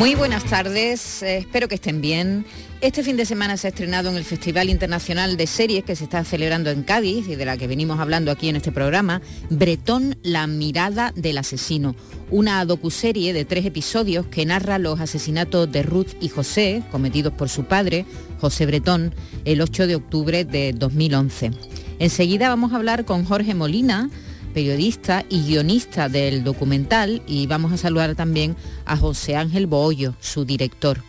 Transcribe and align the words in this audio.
Muy 0.00 0.14
buenas 0.14 0.44
tardes, 0.44 1.22
eh, 1.22 1.36
espero 1.36 1.68
que 1.68 1.74
estén 1.74 2.00
bien. 2.00 2.46
Este 2.80 3.02
fin 3.02 3.18
de 3.18 3.26
semana 3.26 3.58
se 3.58 3.66
ha 3.66 3.68
estrenado 3.68 4.08
en 4.08 4.16
el 4.16 4.24
Festival 4.24 4.70
Internacional 4.70 5.36
de 5.36 5.46
Series 5.46 5.84
que 5.84 5.94
se 5.94 6.04
está 6.04 6.24
celebrando 6.24 6.70
en 6.70 6.84
Cádiz 6.84 7.28
y 7.28 7.36
de 7.36 7.44
la 7.44 7.58
que 7.58 7.66
venimos 7.66 8.00
hablando 8.00 8.30
aquí 8.30 8.48
en 8.48 8.56
este 8.56 8.72
programa, 8.72 9.20
Bretón, 9.50 10.16
la 10.22 10.46
mirada 10.46 11.12
del 11.16 11.36
asesino, 11.36 11.96
una 12.30 12.64
docuserie 12.64 13.34
de 13.34 13.44
tres 13.44 13.66
episodios 13.66 14.24
que 14.24 14.46
narra 14.46 14.78
los 14.78 15.00
asesinatos 15.00 15.70
de 15.70 15.82
Ruth 15.82 16.14
y 16.18 16.30
José, 16.30 16.82
cometidos 16.90 17.34
por 17.34 17.50
su 17.50 17.64
padre, 17.64 18.06
José 18.40 18.64
Bretón, 18.64 19.14
el 19.44 19.60
8 19.60 19.86
de 19.86 19.96
octubre 19.96 20.46
de 20.46 20.72
2011. 20.72 21.50
Enseguida 21.98 22.48
vamos 22.48 22.72
a 22.72 22.76
hablar 22.76 23.04
con 23.04 23.26
Jorge 23.26 23.54
Molina, 23.54 24.08
periodista 24.50 25.24
y 25.28 25.42
guionista 25.44 26.08
del 26.08 26.44
documental, 26.44 27.22
y 27.26 27.46
vamos 27.46 27.72
a 27.72 27.76
saludar 27.76 28.14
también 28.14 28.56
a 28.84 28.96
José 28.96 29.36
Ángel 29.36 29.66
Boollo, 29.66 30.14
su 30.20 30.44
director. 30.44 31.02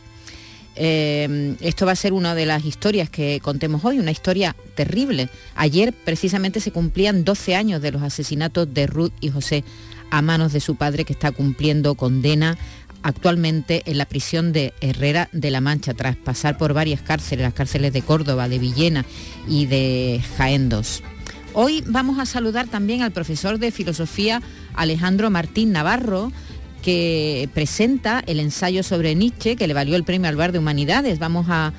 Eh, 0.76 1.58
esto 1.60 1.86
va 1.86 1.92
a 1.92 1.96
ser 1.96 2.14
una 2.14 2.34
de 2.34 2.46
las 2.46 2.66
historias 2.66 3.10
que 3.10 3.40
contemos 3.42 3.84
hoy, 3.84 4.00
una 4.00 4.12
historia 4.12 4.56
terrible. 4.76 5.30
Ayer 5.56 5.94
precisamente 5.94 6.60
se 6.60 6.72
cumplían 6.72 7.24
12 7.24 7.56
años 7.56 7.82
de 7.82 7.92
los 7.92 8.02
asesinatos 8.02 8.74
de 8.74 8.88
Ruth 8.88 9.14
y 9.20 9.30
José 9.30 9.64
a 10.12 10.22
manos 10.22 10.54
de 10.54 10.60
su 10.60 10.76
padre 10.76 11.06
que 11.06 11.14
está 11.14 11.32
cumpliendo 11.32 11.96
condena 11.96 12.58
actualmente 13.04 13.82
en 13.86 13.98
la 13.98 14.06
prisión 14.06 14.54
de 14.54 14.74
Herrera 14.82 15.30
de 15.32 15.52
la 15.52 15.62
Mancha 15.62 15.94
tras 15.94 16.16
pasar 16.16 16.58
por 16.58 16.74
varias 16.74 17.02
cárceles, 17.02 17.44
las 17.44 17.54
cárceles 17.54 17.94
de 17.94 18.02
Córdoba, 18.02 18.48
de 18.48 18.60
Villena 18.60 19.06
y 19.48 19.66
de 19.66 20.22
Jaén 20.38 20.70
Hoy 21.54 21.84
vamos 21.86 22.18
a 22.18 22.26
saludar 22.26 22.68
también 22.68 23.02
al 23.02 23.12
profesor 23.12 23.60
de 23.60 23.72
filosofía 23.72 24.42
Alejandro 24.74 25.30
Martín 25.30 25.74
Navarro, 25.74 26.32
que 26.82 27.50
presenta 27.54 28.24
el 28.26 28.40
ensayo 28.40 28.84
sobre 28.84 29.16
Nietzsche, 29.16 29.58
que 29.58 29.68
le 29.68 29.74
valió 29.74 29.98
el 29.98 30.06
premio 30.06 30.30
al 30.30 30.38
Bar 30.38 30.54
de 30.54 30.60
Humanidades. 30.60 31.20
Vamos 31.20 31.48
a, 31.50 31.74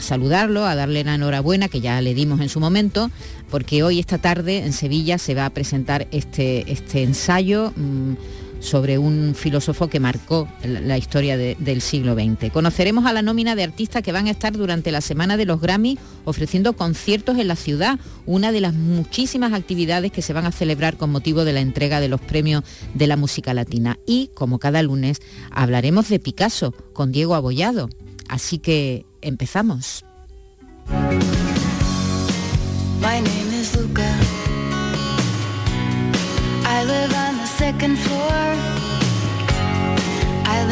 saludarlo, 0.00 0.66
a 0.66 0.76
darle 0.76 1.02
la 1.02 1.16
enhorabuena, 1.16 1.66
que 1.66 1.80
ya 1.80 2.00
le 2.00 2.14
dimos 2.14 2.40
en 2.40 2.48
su 2.48 2.60
momento, 2.60 3.10
porque 3.50 3.82
hoy, 3.82 3.98
esta 3.98 4.18
tarde, 4.18 4.58
en 4.58 4.72
Sevilla, 4.72 5.18
se 5.18 5.34
va 5.34 5.46
a 5.46 5.50
presentar 5.50 6.06
este, 6.12 6.70
este 6.70 7.02
ensayo. 7.02 7.72
Mm, 7.74 8.14
sobre 8.60 8.98
un 8.98 9.34
filósofo 9.34 9.88
que 9.88 10.00
marcó 10.00 10.48
la 10.62 10.96
historia 10.98 11.36
del 11.36 11.80
siglo 11.80 12.14
XX. 12.14 12.52
Conoceremos 12.52 13.06
a 13.06 13.12
la 13.12 13.22
nómina 13.22 13.54
de 13.56 13.64
artistas 13.64 14.02
que 14.02 14.12
van 14.12 14.26
a 14.26 14.30
estar 14.30 14.52
durante 14.52 14.92
la 14.92 15.00
semana 15.00 15.36
de 15.36 15.46
los 15.46 15.60
Grammy 15.60 15.98
ofreciendo 16.24 16.74
conciertos 16.74 17.38
en 17.38 17.48
la 17.48 17.56
ciudad, 17.56 17.98
una 18.26 18.52
de 18.52 18.60
las 18.60 18.74
muchísimas 18.74 19.52
actividades 19.52 20.12
que 20.12 20.22
se 20.22 20.32
van 20.32 20.46
a 20.46 20.52
celebrar 20.52 20.96
con 20.96 21.10
motivo 21.10 21.44
de 21.44 21.52
la 21.52 21.60
entrega 21.60 22.00
de 22.00 22.08
los 22.08 22.20
premios 22.20 22.62
de 22.94 23.06
la 23.06 23.16
música 23.16 23.54
latina. 23.54 23.98
Y, 24.06 24.30
como 24.34 24.58
cada 24.58 24.82
lunes, 24.82 25.20
hablaremos 25.50 26.08
de 26.08 26.20
Picasso 26.20 26.72
con 26.92 27.12
Diego 27.12 27.34
Abollado. 27.34 27.88
Así 28.28 28.58
que 28.58 29.06
empezamos. 29.22 30.04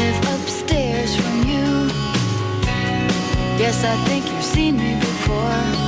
Upstairs 0.01 1.15
from 1.15 1.43
you. 1.47 1.89
Yes, 3.59 3.83
I 3.83 3.95
think 4.07 4.25
you've 4.31 4.43
seen 4.43 4.77
me 4.77 4.95
before. 4.95 5.78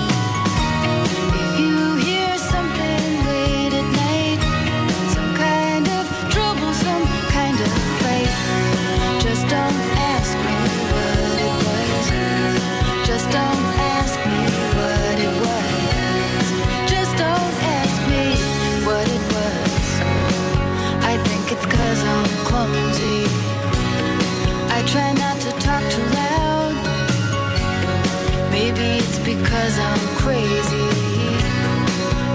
Because 29.26 29.78
I'm 29.78 30.16
crazy. 30.18 30.88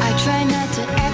I 0.02 0.10
try 0.22 0.44
not 0.44 0.72
to 0.74 1.05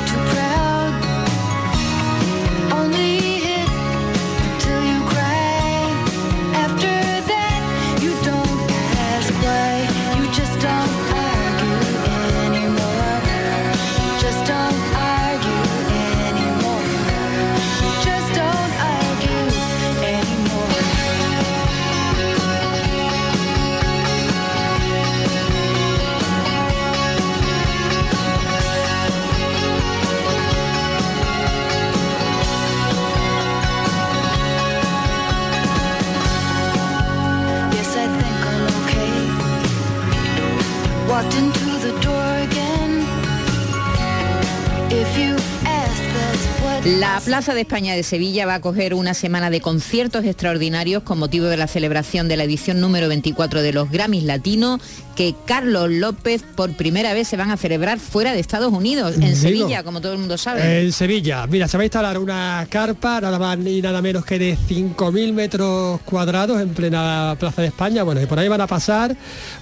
La 47.12 47.20
Plaza 47.20 47.52
de 47.52 47.60
España 47.60 47.94
de 47.94 48.04
Sevilla 48.04 48.46
va 48.46 48.54
a 48.54 48.56
acoger 48.56 48.94
una 48.94 49.12
semana 49.12 49.50
de 49.50 49.60
conciertos 49.60 50.24
extraordinarios 50.24 51.02
con 51.02 51.18
motivo 51.18 51.44
de 51.44 51.58
la 51.58 51.66
celebración 51.66 52.26
de 52.26 52.38
la 52.38 52.44
edición 52.44 52.80
número 52.80 53.06
24 53.06 53.60
de 53.60 53.70
los 53.74 53.90
Grammys 53.90 54.24
Latinos 54.24 54.80
que 55.14 55.34
Carlos 55.44 55.90
López 55.90 56.42
por 56.42 56.74
primera 56.74 57.12
vez 57.12 57.28
se 57.28 57.36
van 57.36 57.50
a 57.50 57.58
celebrar 57.58 58.00
fuera 58.00 58.32
de 58.32 58.40
Estados 58.40 58.72
Unidos, 58.72 59.16
en 59.16 59.20
Digo, 59.20 59.36
Sevilla, 59.36 59.82
como 59.82 60.00
todo 60.00 60.14
el 60.14 60.20
mundo 60.20 60.38
sabe. 60.38 60.84
En 60.84 60.90
Sevilla, 60.90 61.46
mira, 61.46 61.68
se 61.68 61.76
va 61.76 61.82
a 61.82 61.84
instalar 61.84 62.16
una 62.16 62.66
carpa, 62.70 63.20
nada 63.20 63.38
más 63.38 63.58
ni 63.58 63.82
nada 63.82 64.00
menos 64.00 64.24
que 64.24 64.38
de 64.38 64.56
5.000 64.56 65.34
metros 65.34 66.00
cuadrados 66.06 66.62
en 66.62 66.70
plena 66.70 67.36
Plaza 67.38 67.60
de 67.60 67.68
España. 67.68 68.04
Bueno, 68.04 68.22
y 68.22 68.26
por 68.26 68.38
ahí 68.38 68.48
van 68.48 68.62
a 68.62 68.66
pasar, 68.66 69.14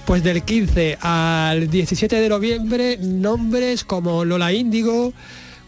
pues 0.05 0.23
del 0.23 0.43
15 0.43 0.99
al 1.01 1.69
17 1.69 2.15
de 2.15 2.29
noviembre, 2.29 2.97
nombres 2.97 3.83
como 3.83 4.23
Lola 4.23 4.53
Índigo, 4.53 5.11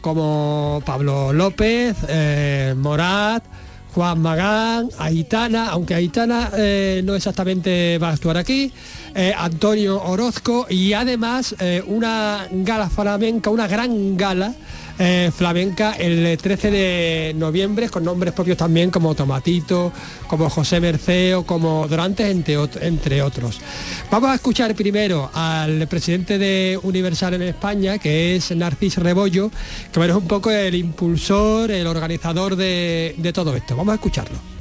como 0.03 0.83
Pablo 0.85 1.31
López, 1.31 1.95
eh, 2.09 2.75
Morat, 2.77 3.41
Juan 3.93 4.19
Magán, 4.19 4.89
Aitana, 4.99 5.69
aunque 5.69 5.95
Aitana 5.95 6.51
eh, 6.57 7.01
no 7.05 7.15
exactamente 7.15 7.97
va 7.99 8.09
a 8.09 8.11
actuar 8.11 8.35
aquí, 8.35 8.73
eh, 9.15 9.33
Antonio 9.35 10.03
Orozco 10.03 10.67
y 10.69 10.91
además 10.91 11.55
una 11.87 12.47
gala 12.51 12.89
flamenca, 12.89 13.49
una 13.49 13.67
gran 13.67 14.17
gala 14.17 14.53
eh, 14.99 15.31
flamenca 15.35 15.93
el 15.93 16.37
13 16.37 16.71
de 16.71 17.33
noviembre 17.35 17.89
con 17.89 18.03
nombres 18.03 18.33
propios 18.33 18.57
también 18.57 18.91
como 18.91 19.15
Tomatito, 19.15 19.91
como 20.27 20.49
José 20.49 20.79
Merceo, 20.79 21.45
como 21.45 21.87
Dorantes, 21.87 22.29
entre, 22.29 22.57
entre 22.81 23.21
otros. 23.21 23.59
Vamos 24.11 24.29
a 24.29 24.35
escuchar 24.35 24.75
primero 24.75 25.31
al 25.33 25.87
presidente 25.87 26.37
de 26.37 26.79
Universal 26.83 27.33
en 27.33 27.43
España, 27.43 27.97
que 27.97 28.35
es 28.35 28.55
Narcis 28.55 28.97
Rebollo, 28.97 29.49
que 29.91 30.05
es 30.05 30.15
un 30.15 30.27
poco 30.27 30.51
el 30.51 30.75
impulsor, 30.75 31.71
el 31.71 31.87
organizador 31.87 32.55
de, 32.55 33.15
de 33.17 33.33
todo 33.33 33.55
esto. 33.55 33.75
Vamos 33.75 33.93
a 33.93 33.95
escucharlo. 33.95 34.52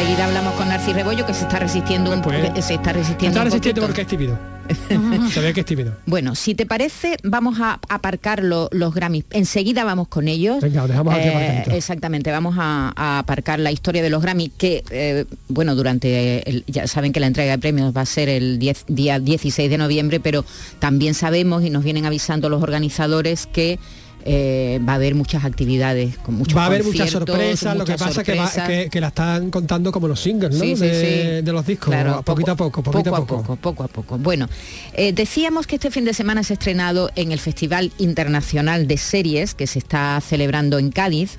Enseguida 0.00 0.24
hablamos 0.24 0.54
con 0.54 0.68
Narcis 0.68 0.94
Rebollo 0.94 1.26
que 1.26 1.34
se 1.34 1.42
está 1.42 1.58
resistiendo 1.58 2.22
Pues, 2.22 2.64
se 2.64 2.74
está 2.74 2.92
resistiendo. 2.94 3.38
Está 3.38 3.44
resistiendo 3.44 3.82
porque 3.82 4.00
es 4.00 4.06
tímido. 4.06 4.38
Ve 4.88 5.52
que 5.52 5.60
es 5.60 5.66
tímido. 5.66 5.92
Bueno, 6.06 6.34
si 6.34 6.54
te 6.54 6.64
parece, 6.64 7.16
vamos 7.22 7.60
a 7.60 7.78
aparcar 7.86 8.42
lo- 8.42 8.70
los 8.72 8.94
Grammys. 8.94 9.24
Enseguida 9.30 9.84
vamos 9.84 10.08
con 10.08 10.26
ellos. 10.26 10.62
Venga, 10.62 10.86
dejamos 10.86 11.12
aquí 11.14 11.28
Eh. 11.28 11.64
Exactamente, 11.72 12.30
vamos 12.30 12.56
a, 12.58 12.92
a 12.96 13.18
aparcar 13.18 13.58
la 13.60 13.72
historia 13.72 14.02
de 14.02 14.08
los 14.08 14.22
Grammys, 14.22 14.52
que, 14.56 14.82
eh, 14.90 15.26
bueno, 15.48 15.74
durante, 15.74 16.48
el- 16.48 16.64
ya 16.66 16.86
saben 16.86 17.12
que 17.12 17.20
la 17.20 17.26
entrega 17.26 17.52
de 17.52 17.58
premios 17.58 17.94
va 17.94 18.00
a 18.00 18.06
ser 18.06 18.30
el 18.30 18.58
10 18.58 18.84
día 18.88 19.18
16 19.18 19.68
de 19.68 19.76
noviembre, 19.76 20.18
pero 20.18 20.46
también 20.78 21.12
sabemos 21.12 21.62
y 21.62 21.68
nos 21.68 21.84
vienen 21.84 22.06
avisando 22.06 22.48
los 22.48 22.62
organizadores 22.62 23.46
que 23.46 23.78
eh, 24.24 24.80
va 24.86 24.92
a 24.92 24.96
haber 24.96 25.14
muchas 25.14 25.44
actividades, 25.44 26.16
con 26.18 26.34
muchos 26.34 26.56
va 26.56 26.64
a 26.64 26.66
haber 26.66 26.84
muchas 26.84 27.10
sorpresas, 27.10 27.76
lo 27.76 27.84
que 27.84 27.96
pasa 27.96 28.22
que, 28.22 28.34
va- 28.34 28.50
que, 28.66 28.88
que 28.90 29.00
la 29.00 29.08
están 29.08 29.50
contando 29.50 29.90
como 29.92 30.08
los 30.08 30.20
singles, 30.20 30.54
¿no? 30.54 30.60
Sí, 30.60 30.76
sí, 30.76 30.82
de, 30.82 31.38
sí. 31.38 31.44
de 31.44 31.52
los 31.52 31.66
discos, 31.66 31.88
Claro, 31.88 32.22
poquito 32.22 32.52
a 32.52 32.56
poco, 32.56 32.82
poquito 32.82 33.10
poco 33.10 33.16
a 33.16 33.26
poco. 33.26 33.42
poco, 33.42 33.56
poco 33.56 33.82
a 33.84 33.88
poco. 33.88 34.18
Bueno, 34.18 34.48
eh, 34.92 35.12
decíamos 35.12 35.66
que 35.66 35.76
este 35.76 35.90
fin 35.90 36.04
de 36.04 36.12
semana 36.14 36.42
se 36.42 36.52
ha 36.52 36.54
estrenado 36.54 37.10
en 37.16 37.32
el 37.32 37.38
Festival 37.38 37.92
Internacional 37.98 38.86
de 38.86 38.96
Series 38.98 39.54
que 39.54 39.66
se 39.66 39.78
está 39.78 40.20
celebrando 40.20 40.78
en 40.78 40.90
Cádiz, 40.90 41.36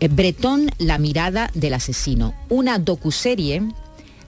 eh, 0.00 0.08
Bretón, 0.08 0.70
la 0.78 0.98
mirada 0.98 1.50
del 1.54 1.74
asesino, 1.74 2.34
una 2.48 2.78
docuserie 2.78 3.62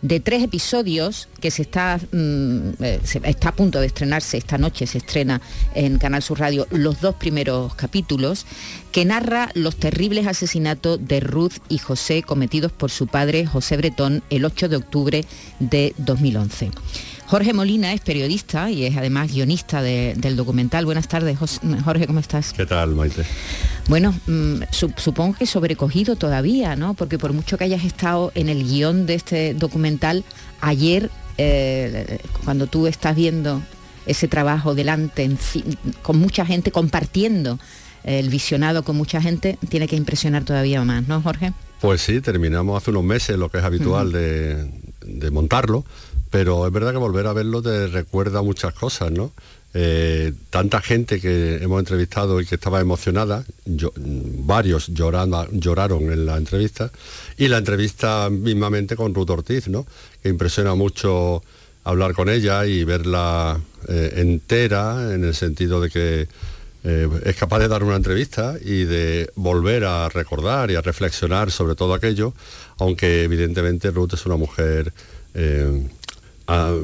de 0.05 0.21
tres 0.21 0.43
episodios 0.43 1.29
que 1.41 1.51
se 1.51 1.63
está, 1.63 1.97
mm, 1.97 2.83
eh, 2.83 3.01
está 3.23 3.49
a 3.49 3.57
punto 3.57 3.81
de 3.81 3.87
estrenarse 3.87 4.37
esta 4.37 4.59
noche, 4.59 4.87
se 4.87 4.99
estrena 4.99 5.41
en 5.75 5.97
Canal 5.97 6.23
Sur 6.23 6.41
Radio 6.41 6.67
los 6.71 7.01
dos 7.01 7.15
primeros 7.15 7.75
capítulos, 7.75 8.45
que 8.93 9.07
narra 9.07 9.49
los 9.55 9.77
terribles 9.77 10.27
asesinatos 10.27 10.99
de 11.09 11.21
Ruth 11.21 11.55
y 11.71 11.79
José 11.79 12.23
cometidos 12.23 12.71
por 12.71 12.91
su 12.91 13.07
padre 13.07 13.47
José 13.47 13.79
Bretón 13.79 14.23
el 14.29 14.45
8 14.45 14.69
de 14.69 14.77
octubre 14.77 15.25
de 15.59 15.95
2011. 15.97 16.71
Jorge 17.27 17.53
Molina 17.55 17.93
es 17.93 18.01
periodista 18.01 18.71
y 18.71 18.85
es 18.85 18.97
además 18.97 19.33
guionista 19.33 19.83
de- 19.83 20.15
del 20.17 20.37
documental. 20.37 20.85
Buenas 20.85 21.09
tardes, 21.09 21.39
Jorge, 21.85 22.07
¿cómo 22.07 22.21
estás? 22.21 22.53
¿Qué 22.53 22.67
tal, 22.67 22.95
Maite? 22.95 23.25
Bueno, 23.89 24.15
mm, 24.27 24.63
su- 24.71 24.93
supongo 24.97 25.35
que 25.39 25.47
sobrecogido 25.47 26.17
todavía, 26.17 26.77
¿no? 26.77 26.95
Porque 26.95 27.19
por 27.19 27.33
mucho 27.33 27.57
que 27.57 27.65
hayas 27.65 27.83
estado 27.85 28.31
en 28.35 28.49
el 28.49 28.63
guion 28.65 29.07
de 29.07 29.15
este 29.15 29.55
documental, 29.55 30.23
ayer, 30.61 31.11
eh, 31.39 32.19
cuando 32.45 32.67
tú 32.67 32.87
estás 32.87 33.17
viendo 33.17 33.63
ese 34.07 34.29
trabajo 34.29 34.75
delante, 34.75 35.25
en 35.25 35.39
fin, 35.39 35.65
con 36.03 36.19
mucha 36.19 36.45
gente, 36.45 36.71
compartiendo 36.71 37.59
el 38.05 38.29
visionado 38.29 38.85
con 38.85 38.97
mucha 38.97 39.23
gente, 39.23 39.59
tiene 39.71 39.89
que 39.89 39.97
impresionar 39.97 40.45
todavía 40.45 40.85
más, 40.85 41.09
¿no, 41.09 41.23
Jorge? 41.23 41.55
Pues 41.81 42.03
sí, 42.03 42.21
terminamos 42.21 42.81
hace 42.83 42.91
unos 42.91 43.05
meses 43.05 43.39
lo 43.39 43.49
que 43.51 43.59
es 43.59 43.65
habitual 43.65 44.13
de, 44.13 44.71
de 45.07 45.31
montarlo, 45.31 45.85
pero 46.35 46.67
es 46.67 46.73
verdad 46.73 46.91
que 46.91 46.99
volver 46.99 47.29
a 47.29 47.33
verlo 47.33 47.63
te 47.63 47.87
recuerda 47.87 48.43
muchas 48.43 48.75
cosas, 48.75 49.13
¿no? 49.13 49.31
Eh, 49.73 50.33
tanta 50.51 50.81
gente 50.81 51.21
que 51.21 51.63
hemos 51.63 51.79
entrevistado 51.79 52.41
y 52.41 52.45
que 52.45 52.57
estaba 52.57 52.81
emocionada, 52.81 53.45
yo- 53.65 53.93
varios 53.97 54.89
llorando, 54.89 55.47
lloraron 55.53 56.13
en 56.13 56.27
la 56.27 56.37
entrevista, 56.37 56.91
y 57.39 57.47
la 57.47 57.59
entrevista 57.59 58.31
mismamente 58.31 58.97
con 58.97 59.15
Ruth 59.15 59.31
Ortiz, 59.31 59.69
¿no? 59.69 59.87
Que 60.25 60.29
impresiona 60.29 60.75
mucho 60.75 61.45
hablar 61.85 62.15
con 62.15 62.29
ella 62.29 62.67
y 62.67 62.83
verla 62.83 63.61
eh, 63.87 64.15
entera, 64.17 65.15
en 65.15 65.23
el 65.23 65.37
sentido 65.37 65.81
de 65.81 65.89
que 65.89 66.27
eh, 66.83 67.09
es 67.25 67.37
capaz 67.37 67.61
de 67.61 67.69
dar 67.69 67.85
una 67.85 67.95
entrevista 67.95 68.57
y 68.61 68.83
de 68.83 69.31
volver 69.37 69.85
a 69.85 70.09
recordar 70.09 70.73
y 70.73 70.75
a 70.75 70.81
reflexionar 70.81 71.53
sobre 71.53 71.77
todo 71.77 71.95
aquello, 71.95 72.35
aunque 72.79 73.23
evidentemente 73.23 73.93
Ruth 73.93 74.15
es 74.15 74.27
una 74.27 74.37
mujer 74.37 74.93
a- 76.47 76.75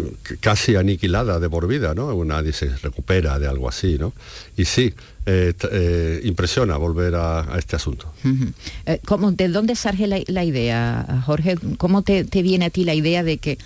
casi 0.41 0.77
aniquilada 0.77 1.39
de 1.41 1.49
por 1.51 1.67
vida, 1.67 1.95
¿no? 1.95 2.25
Nadie 2.25 2.53
se 2.53 2.69
recupera 2.79 3.39
de 3.39 3.47
algo 3.47 3.69
así, 3.69 3.97
¿no? 3.99 4.13
Y 4.57 4.65
sí, 4.65 4.93
eh, 5.27 5.53
eh, 5.71 6.21
impresiona 6.25 6.77
volver 6.77 7.15
a, 7.15 7.55
a 7.55 7.59
este 7.59 7.77
asunto. 7.77 8.13
Eh, 8.87 9.01
¿cómo- 9.07 9.33
¿De 9.33 9.49
dónde 9.49 9.77
surge 9.77 10.07
la, 10.07 10.21
la 10.27 10.45
idea, 10.45 11.23
Jorge? 11.27 11.57
¿Cómo 11.77 12.03
te, 12.03 12.25
te 12.25 12.43
viene 12.43 12.67
a 12.67 12.71
ti 12.71 12.85
la 12.85 12.95
idea 12.95 13.23
de 13.23 13.39
que 13.39 13.59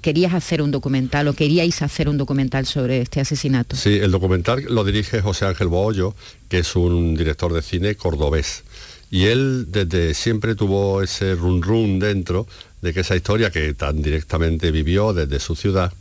querías 0.00 0.34
hacer 0.34 0.60
un 0.62 0.70
documental 0.70 1.28
o 1.28 1.34
queríais 1.34 1.80
hacer 1.82 2.08
un 2.08 2.16
documental 2.18 2.66
sobre 2.66 3.00
este 3.02 3.20
asesinato? 3.20 3.76
Sí, 3.76 3.98
el 3.98 4.10
documental 4.10 4.64
lo 4.68 4.84
dirige 4.84 5.20
José 5.20 5.46
Ángel 5.46 5.68
Boollo, 5.68 6.14
que 6.48 6.58
es 6.58 6.76
un 6.76 7.14
director 7.14 7.52
de 7.52 7.62
cine 7.62 7.94
cordobés. 7.94 8.64
Y 9.10 9.26
él 9.26 9.66
desde 9.68 10.14
siempre 10.14 10.54
tuvo 10.54 11.02
ese 11.02 11.34
run 11.34 11.62
run 11.62 11.98
dentro 11.98 12.46
de 12.82 12.92
que 12.92 13.00
esa 13.00 13.16
historia 13.16 13.50
que 13.50 13.72
tan 13.74 14.02
directamente 14.02 14.70
vivió 14.70 15.12
desde 15.12 15.38
su 15.40 15.54
ciudad 15.56 15.92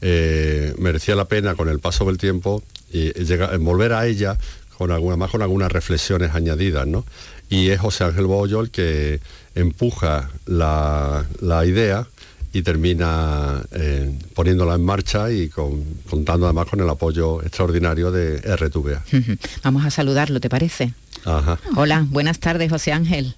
eh, 0.00 0.74
merecía 0.78 1.14
la 1.14 1.26
pena 1.26 1.54
con 1.54 1.68
el 1.68 1.78
paso 1.78 2.04
del 2.06 2.18
tiempo 2.18 2.62
y 2.92 3.12
volver 3.60 3.92
a 3.92 4.06
ella 4.06 4.36
con 4.76 4.90
alguna 4.90 5.16
más 5.16 5.30
con 5.30 5.42
algunas 5.42 5.70
reflexiones 5.70 6.34
añadidas, 6.34 6.86
¿no? 6.86 7.04
Y 7.48 7.68
es 7.68 7.78
José 7.80 8.04
Ángel 8.04 8.26
Boollo 8.26 8.60
el 8.60 8.70
que 8.70 9.20
empuja 9.54 10.30
la, 10.46 11.24
la 11.40 11.64
idea 11.66 12.06
y 12.54 12.62
termina 12.62 13.62
eh, 13.72 14.10
poniéndola 14.34 14.74
en 14.74 14.84
marcha 14.84 15.30
y 15.30 15.48
con- 15.48 15.84
contando 16.10 16.46
además 16.46 16.66
con 16.68 16.80
el 16.80 16.88
apoyo 16.88 17.40
extraordinario 17.42 18.10
de 18.10 18.38
RTVA. 18.56 19.04
Vamos 19.62 19.84
a 19.86 19.90
saludarlo, 19.90 20.40
¿te 20.40 20.48
parece? 20.50 20.92
Ajá. 21.24 21.58
Hola, 21.76 22.06
buenas 22.08 22.38
tardes, 22.38 22.70
José 22.70 22.92
Ángel. 22.92 23.34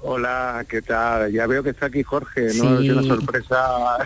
Hola, 0.00 0.64
¿qué 0.68 0.82
tal? 0.82 1.32
Ya 1.32 1.46
veo 1.46 1.62
que 1.62 1.70
está 1.70 1.86
aquí 1.86 2.02
Jorge, 2.02 2.50
Sí. 2.50 2.60
¿no? 2.62 2.78
Es 2.80 2.90
una 2.90 3.02
sorpresa 3.02 3.56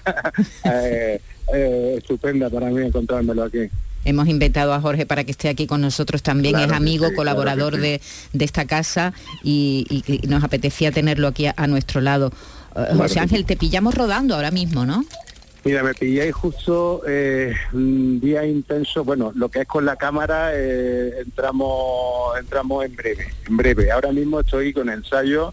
eh, 0.64 1.20
eh, 1.54 1.94
estupenda 1.98 2.48
para 2.48 2.68
mí 2.70 2.82
encontrármelo 2.82 3.44
aquí. 3.44 3.68
Hemos 4.04 4.28
invitado 4.28 4.72
a 4.72 4.80
Jorge 4.80 5.04
para 5.04 5.24
que 5.24 5.30
esté 5.32 5.50
aquí 5.50 5.66
con 5.66 5.82
nosotros 5.82 6.22
también, 6.22 6.54
Claro 6.54 6.72
es 6.72 6.76
amigo, 6.76 7.08
sí, 7.10 7.14
colaborador 7.14 7.72
claro 7.72 7.82
de, 7.82 8.00
de 8.32 8.44
esta 8.44 8.64
casa 8.64 9.12
y, 9.44 10.22
nos 10.26 10.42
apetecía 10.42 10.90
tenerlo 10.90 11.28
aquí 11.28 11.46
a, 11.46 11.54
a 11.56 11.66
nuestro 11.66 12.00
lado. 12.00 12.32
Eh, 12.76 12.94
José 12.96 13.20
Ángel, 13.20 13.44
te 13.44 13.56
pillamos 13.56 13.94
rodando 13.94 14.34
ahora 14.34 14.50
mismo, 14.50 14.86
¿no? 14.86 15.04
Mira, 15.62 15.82
me 15.82 15.92
pilláis 15.92 16.34
justo 16.34 17.02
eh, 17.06 17.54
un 17.74 18.18
día 18.18 18.46
intenso. 18.46 19.04
Bueno, 19.04 19.30
lo 19.34 19.50
que 19.50 19.60
es 19.60 19.66
con 19.66 19.84
la 19.84 19.96
cámara 19.96 20.52
eh, 20.54 21.20
entramos 21.20 22.38
entramos 22.38 22.84
en 22.86 22.96
breve, 22.96 23.34
en 23.46 23.56
breve. 23.58 23.90
Ahora 23.90 24.10
mismo 24.10 24.40
estoy 24.40 24.72
con 24.72 24.88
ensayo. 24.88 25.50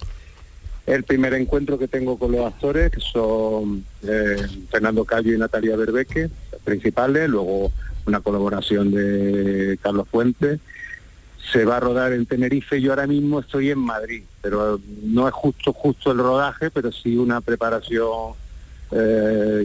El 0.85 1.03
primer 1.03 1.33
encuentro 1.33 1.77
que 1.77 1.89
tengo 1.89 2.17
con 2.17 2.31
los 2.31 2.45
actores, 2.45 2.89
que 2.89 3.01
son 3.01 3.83
eh, 4.03 4.37
Fernando 4.71 5.03
Callo 5.03 5.33
y 5.33 5.37
Natalia 5.37 5.75
Berbeque, 5.75 6.29
principales, 6.63 7.27
luego 7.27 7.73
una 8.05 8.21
colaboración 8.21 8.91
de 8.91 9.77
Carlos 9.81 10.07
Fuentes. 10.07 10.61
Se 11.51 11.65
va 11.65 11.77
a 11.77 11.81
rodar 11.81 12.13
en 12.13 12.25
Tenerife, 12.25 12.79
yo 12.79 12.91
ahora 12.91 13.07
mismo 13.07 13.41
estoy 13.41 13.71
en 13.71 13.79
Madrid, 13.79 14.23
pero 14.41 14.79
no 15.03 15.27
es 15.27 15.33
justo 15.33 15.73
justo 15.73 16.13
el 16.13 16.19
rodaje, 16.19 16.71
pero 16.71 16.93
sí 16.93 17.17
una 17.17 17.41
preparación 17.41 18.35
eh, 18.91 19.63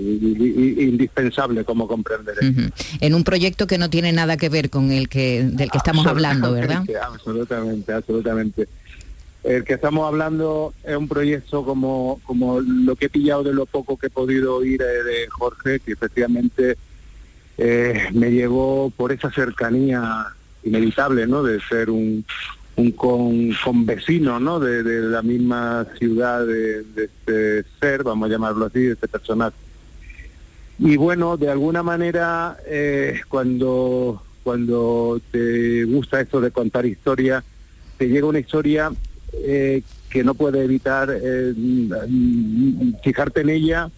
indispensable, 0.79 1.65
como 1.65 1.87
comprenderé. 1.87 2.71
En 3.01 3.15
un 3.15 3.25
proyecto 3.25 3.67
que 3.67 3.79
no 3.79 3.89
tiene 3.91 4.13
nada 4.13 4.37
que 4.37 4.49
ver 4.49 4.71
con 4.71 4.91
el 4.91 5.09
que 5.09 5.45
del 5.45 5.71
que 5.71 5.79
estamos 5.79 6.07
hablando, 6.07 6.53
¿verdad? 6.53 6.79
Absolutamente, 6.79 7.93
Absolutamente, 7.93 7.93
absolutamente. 7.93 8.69
El 9.45 9.65
que 9.65 9.75
estamos 9.75 10.07
hablando 10.07 10.73
es 10.85 10.97
un 10.97 11.09
proyecto 11.09 11.65
como, 11.65 12.21
como 12.25 12.61
lo 12.61 12.95
que 12.95 13.07
he 13.07 13.09
pillado 13.09 13.43
de 13.43 13.53
lo 13.53 13.67
poco 13.67 13.97
que 13.97 14.07
he 14.07 14.11
podido 14.11 14.57
oír 14.57 14.81
eh, 14.81 15.03
de 15.03 15.29
Jorge, 15.31 15.81
que 15.81 15.93
efectivamente 15.93 16.77
eh, 17.59 18.09
me 18.13 18.31
llegó 18.31 18.93
por 18.97 19.11
esa 19.11 19.33
cercanía 19.33 20.27
inevitable, 20.63 21.27
¿no? 21.27 21.43
De 21.43 21.61
ser 21.61 21.91
un, 21.91 22.25
un 22.77 22.93
con, 22.93 23.51
con 23.63 23.87
vecino, 23.87 24.41
¿no? 24.41 24.59
De, 24.59 24.83
de 24.83 25.01
la 25.03 25.23
misma 25.23 25.87
ciudad 25.99 26.47
de, 26.47 26.85
este 26.97 27.65
ser, 27.81 28.03
vamos 28.03 28.29
a 28.29 28.33
llamarlo 28.33 28.67
así, 28.67 28.81
de 28.81 28.93
este 28.93 29.09
personaje. 29.09 29.57
Y 30.79 30.97
bueno, 30.97 31.37
de 31.37 31.51
alguna 31.51 31.83
manera, 31.83 32.57
eh, 32.67 33.21
cuando, 33.29 34.23
cuando 34.43 35.21
te 35.31 35.85
gusta 35.85 36.21
esto 36.21 36.41
de 36.41 36.51
contar 36.51 36.87
historias, 36.87 37.45
te 37.99 38.09
llega 38.09 38.27
una 38.27 38.41
historia 38.41 38.91
eh, 39.45 39.83
que 40.09 40.25
no 40.25 40.35
puede 40.35 40.65
evitar 40.65 41.09
eh, 41.15 41.55
fijarte 43.05 43.43
en 43.43 43.51
ella, 43.51 43.91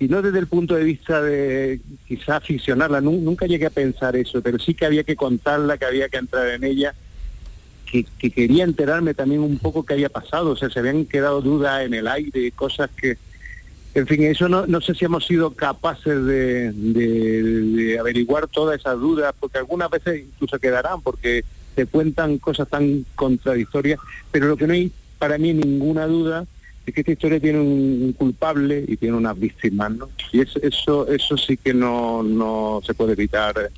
y 0.00 0.06
no 0.06 0.22
desde 0.22 0.38
el 0.38 0.46
punto 0.46 0.76
de 0.76 0.84
vista 0.84 1.20
de 1.20 1.80
quizás 2.06 2.44
ficcionarla, 2.44 3.00
Nu- 3.00 3.20
nunca 3.20 3.46
llegué 3.46 3.66
a 3.66 3.70
pensar 3.70 4.14
eso, 4.14 4.40
pero 4.40 4.58
sí 4.58 4.74
que 4.74 4.86
había 4.86 5.02
que 5.02 5.16
contarla, 5.16 5.76
que 5.76 5.86
había 5.86 6.08
que 6.08 6.18
entrar 6.18 6.46
en 6.48 6.62
ella, 6.62 6.94
que, 7.90 8.04
que 8.18 8.30
quería 8.30 8.64
enterarme 8.64 9.14
también 9.14 9.40
un 9.40 9.58
poco 9.58 9.84
qué 9.84 9.94
había 9.94 10.08
pasado, 10.08 10.50
o 10.50 10.56
sea, 10.56 10.70
se 10.70 10.78
habían 10.78 11.06
quedado 11.06 11.40
dudas 11.40 11.84
en 11.84 11.94
el 11.94 12.06
aire, 12.06 12.50
cosas 12.52 12.90
que, 12.90 13.16
en 13.94 14.06
fin, 14.06 14.24
eso 14.24 14.48
no, 14.48 14.66
no 14.66 14.80
sé 14.80 14.94
si 14.94 15.04
hemos 15.04 15.26
sido 15.26 15.52
capaces 15.52 16.24
de, 16.24 17.96
averiguar 17.98 18.46
todas 18.48 18.78
esas 18.78 18.98
dudas, 18.98 19.34
porque 19.38 19.58
algunas 19.58 19.90
veces 19.90 20.24
incluso 20.26 20.58
quedarán, 20.58 21.00
porque 21.00 21.44
te 21.74 21.86
cuentan 21.86 22.38
cosas 22.38 22.68
tan 22.68 23.04
contradictorias, 23.14 23.98
pero 24.30 24.46
lo 24.46 24.56
que 24.56 24.66
no 24.66 24.74
hay 24.74 24.92
para 25.18 25.38
mí 25.38 25.52
ninguna 25.52 26.06
duda 26.06 26.44
es 26.86 26.94
que 26.94 27.00
esta 27.00 27.12
historia 27.12 27.40
tiene 27.40 27.60
un, 27.60 28.14
culpable 28.16 28.84
y 28.86 28.96
tiene 28.96 29.16
unas 29.16 29.38
víctimas, 29.38 29.90
¿no? 29.92 30.08
Y 30.32 30.40
es- 30.40 30.56
eso, 30.62 31.06
eso 31.08 31.36
sí 31.36 31.56
que 31.56 31.74
no, 31.74 32.22
no 32.22 32.80
se 32.84 32.94
puede 32.94 33.12
evitar 33.12 33.70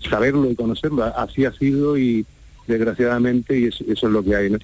saberlo 0.00 0.50
y 0.50 0.56
conocerlo. 0.56 1.04
Así 1.04 1.44
ha 1.44 1.52
sido 1.52 1.96
y 1.96 2.26
desgraciadamente 2.66 3.58
y 3.58 3.66
eso, 3.66 3.84
es 3.88 4.02
lo 4.02 4.22
que 4.22 4.36
hay. 4.36 4.56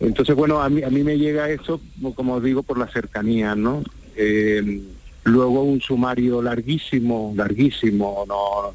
Entonces, 0.00 0.34
bueno, 0.34 0.62
a 0.62 0.68
mí, 0.68 0.82
a 0.82 0.90
mí 0.90 1.02
me 1.02 1.18
llega 1.18 1.50
eso, 1.50 1.80
como 2.14 2.34
os 2.36 2.42
digo, 2.42 2.62
por 2.62 2.78
la 2.78 2.88
cercanía, 2.88 3.54
¿no? 3.54 3.82
Eh, 4.16 4.80
luego 5.24 5.62
un 5.62 5.80
sumario 5.80 6.40
larguísimo, 6.42 7.32
larguísimo, 7.36 8.24
¿no? 8.26 8.74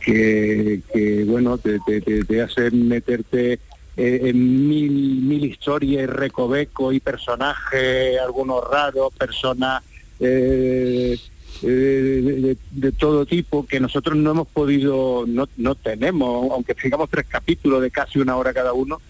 Que, 0.00 0.80
bueno, 1.26 1.58
te, 1.58 1.78
te- 2.24 2.42
hace 2.42 2.70
meterte 2.70 3.60
eh, 3.96 4.20
en 4.24 4.68
mil, 4.68 4.90
mil 4.90 5.44
historias, 5.44 6.02
y 6.04 6.06
recovecos 6.06 6.94
y 6.94 7.00
personajes, 7.00 8.18
algunos 8.18 8.64
raros, 8.68 9.12
personas 9.12 9.82
eh, 10.18 11.18
eh, 11.62 11.66
de, 11.66 12.22
de- 12.40 12.56
de 12.70 12.92
todo 12.92 13.26
tipo 13.26 13.66
que 13.66 13.80
nosotros 13.80 14.16
no 14.16 14.30
hemos 14.30 14.48
podido, 14.48 15.24
no, 15.26 15.48
no 15.56 15.74
tenemos, 15.74 16.50
aunque 16.52 16.74
tengamos 16.74 17.10
tres 17.10 17.26
capítulos 17.28 17.82
de 17.82 17.90
casi 17.90 18.18
una 18.18 18.36
hora 18.36 18.52
cada 18.54 18.72
uno, 18.72 19.00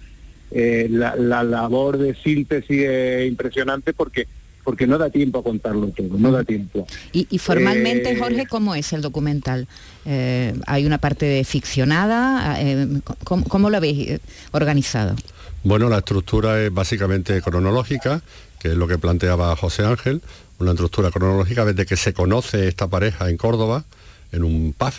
eh, 0.50 0.88
la, 0.90 1.14
la 1.16 1.44
labor 1.44 1.96
de 1.98 2.14
síntesis 2.14 2.82
es 2.82 3.28
impresionante 3.28 3.92
porque 3.92 4.26
porque 4.62 4.86
no 4.86 4.98
da 4.98 5.08
tiempo 5.08 5.38
a 5.38 5.42
contarlo 5.42 5.88
todo, 5.88 6.18
no 6.18 6.30
da 6.30 6.44
tiempo. 6.44 6.86
Y, 7.12 7.26
y 7.30 7.38
formalmente, 7.38 8.10
Eh, 8.10 8.16
Jorge, 8.18 8.46
¿cómo 8.46 8.74
es 8.74 8.92
el 8.92 9.00
documental? 9.00 9.66
Eh, 10.04 10.54
¿Hay 10.66 10.84
una 10.84 10.98
parte 10.98 11.24
de 11.24 11.44
ficcionada? 11.44 12.56
Eh, 12.60 12.86
¿cómo, 13.24 13.44
cómo 13.44 13.70
lo 13.70 13.78
habéis 13.78 14.20
organizado? 14.52 15.16
Bueno, 15.64 15.88
la 15.88 15.98
estructura 15.98 16.62
es 16.62 16.72
básicamente 16.72 17.40
cronológica, 17.40 18.20
que 18.60 18.68
es 18.68 18.74
lo 18.74 18.86
que 18.86 18.98
planteaba 18.98 19.56
José 19.56 19.84
Ángel, 19.84 20.20
una 20.60 20.72
estructura 20.72 21.10
cronológica 21.10 21.64
desde 21.64 21.86
que 21.86 21.96
se 21.96 22.12
conoce 22.12 22.68
esta 22.68 22.86
pareja 22.86 23.28
en 23.28 23.36
Córdoba, 23.36 23.84
en 24.30 24.44
un 24.44 24.74
pub, 24.76 24.92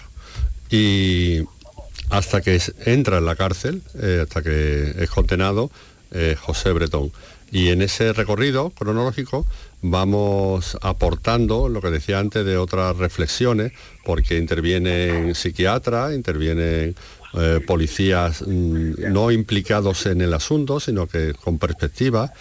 y 0.69 1.41
hasta 2.09 2.41
que 2.41 2.59
entra 2.85 3.19
en 3.19 3.25
la 3.25 3.35
cárcel, 3.35 3.81
eh, 3.95 4.21
hasta 4.23 4.41
que 4.41 4.95
es 4.97 5.09
condenado 5.09 5.71
eh, 6.11 6.35
José 6.39 6.71
Bretón. 6.73 7.11
Y 7.51 7.69
en 7.69 7.81
ese 7.81 8.13
recorrido 8.13 8.69
cronológico 8.71 9.45
vamos 9.81 10.77
aportando 10.81 11.69
lo 11.69 11.81
que 11.81 11.89
decía 11.89 12.19
antes 12.19 12.45
de 12.45 12.57
otras 12.57 12.97
reflexiones, 12.97 13.73
porque 14.05 14.37
intervienen 14.37 15.35
psiquiatras, 15.35 16.13
intervienen 16.13 16.95
eh, 17.33 17.61
policías 17.65 18.41
mm, 18.41 19.11
no 19.11 19.31
implicados 19.31 20.05
en 20.05 20.21
el 20.21 20.33
asunto, 20.33 20.79
sino 20.79 21.07
que 21.07 21.33
con 21.33 21.59
perspectiva 21.59 22.33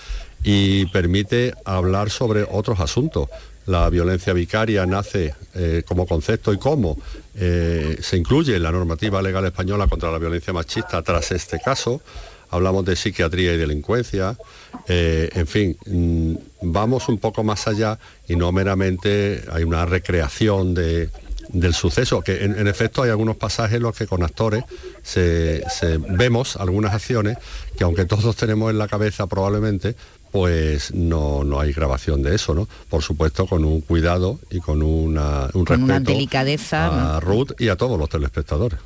y 0.42 0.87
permite 0.87 1.54
hablar 1.64 2.11
sobre 2.11 2.47
otros 2.50 2.80
asuntos. 2.80 3.28
La 3.66 3.88
violencia 3.90 4.32
vicaria 4.32 4.87
nace 4.87 5.35
eh, 5.54 5.82
como 5.87 6.06
concepto 6.06 6.52
y 6.52 6.59
cómo 6.59 6.97
eh, 7.37 7.99
se 8.00 8.16
incluye 8.16 8.56
en 8.56 8.62
la 8.62 8.73
normativa 8.73 9.20
legal 9.23 9.44
española 9.44 9.87
contra 9.87 10.11
la 10.11 10.18
violencia 10.18 10.52
machista 10.52 11.02
tras 11.02 11.30
este 11.32 11.61
caso. 11.61 12.00
Hablamos 12.50 12.85
de 12.85 12.97
psiquiatría 12.97 13.52
y 13.54 13.59
delincuencia. 13.59 14.37
eh, 14.88 15.28
en 15.35 15.47
fin, 15.47 15.76
mm, 15.87 16.35
vamos 16.62 17.09
un 17.09 17.18
poco 17.18 17.44
más 17.44 17.68
allá 17.68 17.99
y 18.26 18.35
no 18.35 18.50
meramente 18.50 19.44
hay 19.52 19.62
una 19.62 19.85
recreación 19.87 20.75
de, 20.75 21.11
del 21.50 21.75
suceso, 21.75 22.23
que 22.23 22.44
en, 22.44 22.66
efecto 22.66 23.02
hay 23.02 23.11
algunos 23.11 23.37
pasajes 23.37 23.76
en 23.76 23.82
los 23.82 23.94
que 23.97 24.06
con 24.09 24.23
actores 24.25 24.64
se- 25.02 25.62
vemos 26.09 26.56
algunas 26.56 26.92
acciones 26.94 27.37
que 27.76 27.85
aunque 27.85 28.04
todos 28.04 28.35
tenemos 28.37 28.70
en 28.70 28.78
la 28.78 28.88
cabeza 28.88 29.26
probablemente, 29.28 29.94
pues 30.30 30.94
no, 30.94 31.44
no 31.44 31.60
hay 31.60 31.72
grabación 31.72 32.22
de 32.22 32.34
eso, 32.34 32.54
¿no? 32.54 32.68
Por 32.88 33.02
supuesto 33.02 33.46
con 33.46 33.64
un 33.64 33.80
cuidado 33.80 34.38
y 34.50 34.60
con 34.60 34.82
una, 34.82 35.49
un 35.54 35.64
Con 35.64 35.82
una 35.82 36.00
delicadeza, 36.00 37.16
a 37.16 37.20
Ruth 37.20 37.52
y 37.58 37.68
a 37.68 37.76
todos 37.76 37.99
los 37.99 38.08
telespectadores. 38.08 38.78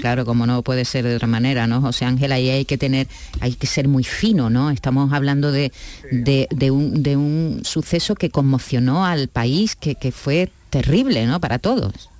Claro, 0.00 0.24
como 0.24 0.46
no 0.46 0.62
puede 0.62 0.84
ser 0.84 1.04
de 1.04 1.16
otra 1.16 1.28
manera, 1.28 1.66
¿no, 1.66 1.80
José 1.80 2.04
Ángel? 2.04 2.32
Ahí 2.32 2.50
hay 2.50 2.64
que 2.64 2.78
tener, 2.78 3.08
hay 3.40 3.54
que 3.54 3.66
ser 3.66 3.88
muy 3.88 4.04
fino, 4.04 4.50
¿no? 4.50 4.70
Estamos 4.70 5.12
hablando 5.12 5.52
de, 5.52 5.72
de, 6.10 6.46
de 6.50 6.70
un, 6.70 7.02
de 7.02 7.16
un 7.16 7.60
suceso 7.64 8.14
que 8.14 8.30
conmocionó 8.30 9.04
al 9.04 9.28
país, 9.28 9.76
que, 9.76 9.94
que 9.94 10.12
fue 10.12 10.50
terrible, 10.70 11.26
¿no? 11.26 11.40
Para 11.40 11.58
todos. 11.58 12.10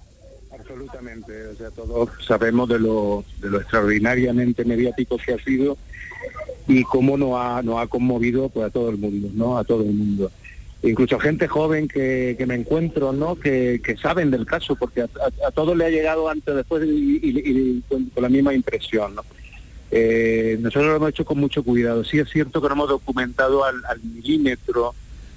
Absolutamente, 0.53 1.47
o 1.49 1.57
sea, 1.57 1.71
todos 1.71 2.11
sabemos 2.27 2.69
de 2.69 2.79
lo, 2.79 3.25
de 3.41 3.51
lo 3.51 3.61
extraordinariamente 3.61 4.65
mediático 4.65 5.17
que 5.19 5.35
ha 5.35 5.45
sido 5.45 5.77
y 6.71 6.85
cómo 6.85 7.17
nos 7.17 7.33
ha, 7.35 7.63
nos 7.63 7.81
ha 7.81 7.87
conmovido 7.89 8.49
pues, 8.49 8.67
a 8.67 8.71
todo 8.71 8.91
el 8.91 8.99
mundo, 8.99 9.29
¿no? 9.35 9.59
A 9.59 9.65
todo 9.65 9.83
el 9.83 9.93
mundo. 9.93 10.31
Incluso 10.83 11.19
gente 11.19 11.49
joven 11.49 11.89
que, 11.89 12.37
que 12.39 12.47
me 12.47 12.55
encuentro, 12.55 13.13
¿no? 13.13 13.35
Que, 13.35 13.81
que 13.85 13.97
saben 13.97 14.31
del 14.31 14.47
caso, 14.47 14.77
porque 14.77 15.03
a, 15.03 15.09
a- 15.47 15.51
todos 15.51 15.77
le 15.77 15.85
ha 15.85 15.91
llegado 15.91 16.29
antes, 16.29 16.55
después 16.55 16.85
y, 16.87 17.83
con, 17.89 18.11
la 18.17 18.29
misma 18.29 18.55
impresión, 18.55 19.17
¿no? 19.17 19.23
Eh, 19.91 20.57
nosotros 20.61 20.87
lo 20.91 20.97
hemos 20.97 21.11
hecho 21.11 21.25
con 21.25 21.39
mucho 21.39 21.65
cuidado. 21.65 22.05
Sí 22.05 22.21
es 22.21 22.31
cierto 22.31 22.63
que 22.63 22.69
no 22.69 22.75
hemos 22.75 22.89
documentado 22.89 23.65
al, 23.65 23.75
milímetro 24.03 24.95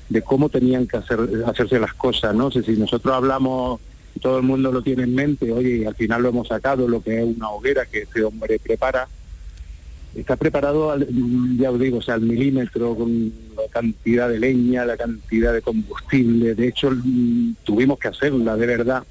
de 0.10 0.22
cómo 0.22 0.50
tenían 0.50 0.86
que 0.86 0.98
hacer, 0.98 1.20
hacerse 1.48 1.80
las 1.80 1.96
cosas, 1.96 2.36
¿no? 2.36 2.52
Sea, 2.52 2.62
si 2.62 2.74
nosotros 2.74 3.12
hablamos, 3.14 3.82
todo 4.22 4.38
el 4.38 4.44
mundo 4.44 4.72
lo 4.72 4.84
tiene 4.84 5.04
en 5.04 5.16
mente, 5.16 5.52
oye, 5.52 5.88
al 5.88 5.96
final 5.96 6.22
lo 6.22 6.30
hemos 6.30 6.48
sacado, 6.48 6.88
lo 6.88 7.02
que 7.02 7.18
es 7.18 7.26
una 7.26 7.50
hoguera 7.50 7.88
que 7.88 8.04
este 8.04 8.24
hombre 8.24 8.60
prepara, 8.60 9.08
está 10.16 10.36
preparado, 10.36 10.92
al- 10.92 11.08
ya 11.58 11.72
os 11.72 11.80
digo, 11.80 12.00
al 12.08 12.22
milímetro, 12.22 12.96
con 12.96 13.32
la 13.56 13.64
cantidad 13.72 14.30
de 14.30 14.40
leña, 14.40 14.86
la 14.86 14.98
cantidad 14.98 15.54
de 15.54 15.62
combustible, 15.62 16.54
de 16.56 16.68
hecho 16.68 16.92
mm, 16.92 17.56
tuvimos 17.64 17.98
que 18.00 18.10
hacerla, 18.10 18.56
de 18.56 18.66
verdad. 18.68 19.04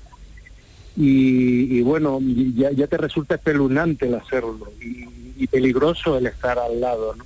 Y, 0.95 1.81
bueno, 1.81 2.19
ya, 2.55 2.87
te 2.87 2.97
resulta 2.99 3.37
espeluznante 3.37 4.07
el 4.07 4.15
hacerlo 4.15 4.71
y, 4.81 5.47
peligroso 5.47 6.19
el 6.19 6.27
estar 6.27 6.59
al 6.59 6.81
lado. 6.81 7.17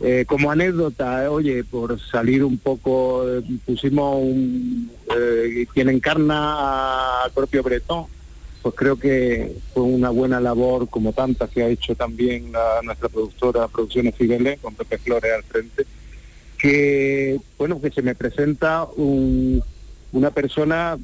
Eh, 0.00 0.24
como 0.26 0.50
anécdota, 0.50 1.30
oye, 1.30 1.62
por 1.62 2.00
salir 2.00 2.42
un 2.42 2.58
poco, 2.58 3.24
eh, 3.28 3.42
pusimos 3.64 4.16
un, 4.20 4.90
eh, 5.16 5.66
quien 5.72 5.90
encarna 5.90 7.22
al 7.22 7.30
propio 7.30 7.62
Bretón, 7.62 8.06
pues 8.64 8.74
creo 8.76 8.96
que 8.96 9.52
fue 9.74 9.82
una 9.82 10.08
buena 10.08 10.40
labor, 10.40 10.88
como 10.88 11.12
tantas 11.12 11.50
que 11.50 11.62
ha 11.62 11.68
hecho 11.68 11.94
también 11.94 12.50
nuestra 12.82 13.10
productora 13.10 13.68
Producciones 13.68 14.14
Fidele, 14.14 14.56
con 14.56 14.74
Pepe 14.74 14.96
Flores 14.96 15.32
al 15.34 15.42
frente, 15.42 15.84
que, 16.58 17.38
bueno, 17.58 17.78
que 17.78 17.90
se 17.90 18.00
me 18.00 18.14
presenta 18.14 18.84
un- 18.96 19.62
una 20.12 20.30
persona 20.30 20.96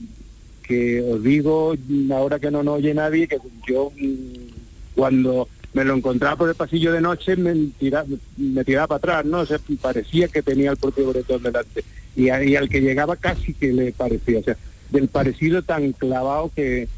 que 0.62 1.02
os 1.02 1.23
digo, 1.23 1.75
ahora 2.12 2.38
que 2.38 2.50
no 2.50 2.62
nos 2.62 2.76
oye 2.79 2.95
nadie, 2.95 3.29
que 3.29 3.37
yo 3.69 3.93
mm, 3.95 4.95
cuando 4.95 5.47
me 5.75 5.85
lo 5.85 5.95
encontraba 5.97 6.37
por 6.37 6.49
el 6.49 6.55
pasillo 6.55 6.93
de 6.93 7.02
noche 7.02 7.37
me 7.37 7.55
tiraba, 7.79 8.07
me 8.38 8.64
tiraba 8.64 8.87
para 8.87 8.97
atrás, 9.19 9.25
¿no? 9.26 9.40
O 9.40 9.47
sea, 9.47 9.61
parecía 9.83 10.29
que 10.29 10.40
tenía 10.43 10.71
el 10.71 10.79
propio 10.79 11.11
Bretón 11.11 11.43
delante. 11.43 11.85
Y 12.17 12.31
al 12.31 12.69
que 12.71 12.81
llegaba 12.81 13.17
casi 13.17 13.52
que 13.52 13.71
le 13.73 13.93
parecía, 13.93 14.38
o 14.38 14.43
sea, 14.43 14.57
del 14.90 15.09
parecido 15.09 15.62
tan 15.62 15.93
clavado 15.93 16.50
que, 16.57 16.88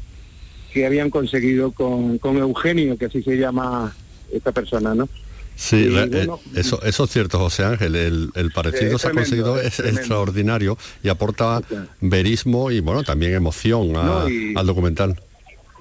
que 0.73 0.85
habían 0.87 1.09
conseguido 1.11 1.71
con, 1.71 2.17
con 2.17 2.37
Eugenio, 2.37 2.97
que 2.97 3.05
así 3.05 3.21
se 3.21 3.37
llama 3.37 3.93
esta 4.33 4.51
persona, 4.51 4.95
¿no? 4.95 5.07
Sí, 5.55 5.75
Y 5.75 5.89
re- 5.89 6.07
bueno, 6.07 6.39
eh, 6.55 6.61
eso, 6.61 6.81
eso 6.83 7.03
es 7.03 7.11
cierto, 7.11 7.37
José 7.37 7.63
Ángel. 7.63 7.95
El, 7.95 8.29
el 8.33 8.51
parecido 8.51 8.95
Es 8.95 9.01
se 9.03 9.07
ha 9.09 9.11
conseguido, 9.11 9.61
es 9.61 9.79
es 9.79 9.97
extraordinario 9.97 10.77
y 11.03 11.09
aporta 11.09 11.61
Claro. 11.67 11.85
verismo 12.01 12.71
y 12.71 12.79
bueno, 12.79 13.03
también 13.03 13.33
emoción 13.35 13.95
a- 13.95 14.03
No, 14.03 14.29
y- 14.29 14.55
al 14.57 14.65
documental. 14.65 15.15